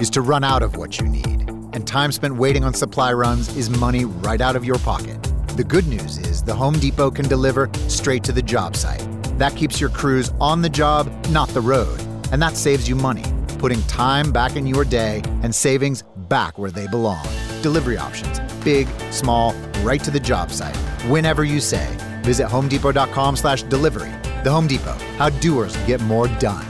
is 0.00 0.10
to 0.10 0.22
run 0.22 0.42
out 0.42 0.62
of 0.62 0.76
what 0.76 0.98
you 0.98 1.06
need. 1.06 1.48
And 1.72 1.86
time 1.86 2.10
spent 2.10 2.34
waiting 2.34 2.64
on 2.64 2.74
supply 2.74 3.12
runs 3.12 3.54
is 3.56 3.70
money 3.70 4.04
right 4.04 4.40
out 4.40 4.56
of 4.56 4.64
your 4.64 4.78
pocket. 4.78 5.22
The 5.56 5.64
good 5.64 5.86
news 5.86 6.18
is 6.18 6.42
the 6.42 6.54
Home 6.54 6.78
Depot 6.78 7.10
can 7.10 7.28
deliver 7.28 7.70
straight 7.88 8.24
to 8.24 8.32
the 8.32 8.42
job 8.42 8.76
site. 8.76 9.06
That 9.38 9.54
keeps 9.54 9.80
your 9.80 9.90
crews 9.90 10.32
on 10.40 10.62
the 10.62 10.68
job, 10.68 11.12
not 11.28 11.48
the 11.50 11.60
road. 11.60 12.00
And 12.32 12.40
that 12.42 12.56
saves 12.56 12.88
you 12.88 12.96
money, 12.96 13.24
putting 13.58 13.82
time 13.82 14.32
back 14.32 14.56
in 14.56 14.66
your 14.66 14.84
day 14.84 15.22
and 15.42 15.54
savings 15.54 16.02
back 16.28 16.58
where 16.58 16.70
they 16.70 16.86
belong. 16.88 17.26
Delivery 17.62 17.96
options 17.96 18.40
big, 18.64 18.88
small, 19.10 19.54
right 19.82 20.02
to 20.04 20.10
the 20.10 20.20
job 20.20 20.50
site, 20.50 20.76
whenever 21.08 21.44
you 21.44 21.60
say. 21.60 21.86
Visit 22.22 22.46
homedepot.com 22.46 23.36
slash 23.36 23.62
delivery. 23.64 24.12
The 24.44 24.50
Home 24.50 24.66
Depot, 24.66 24.96
how 25.16 25.30
doers 25.30 25.76
get 25.86 26.00
more 26.02 26.28
done. 26.38 26.66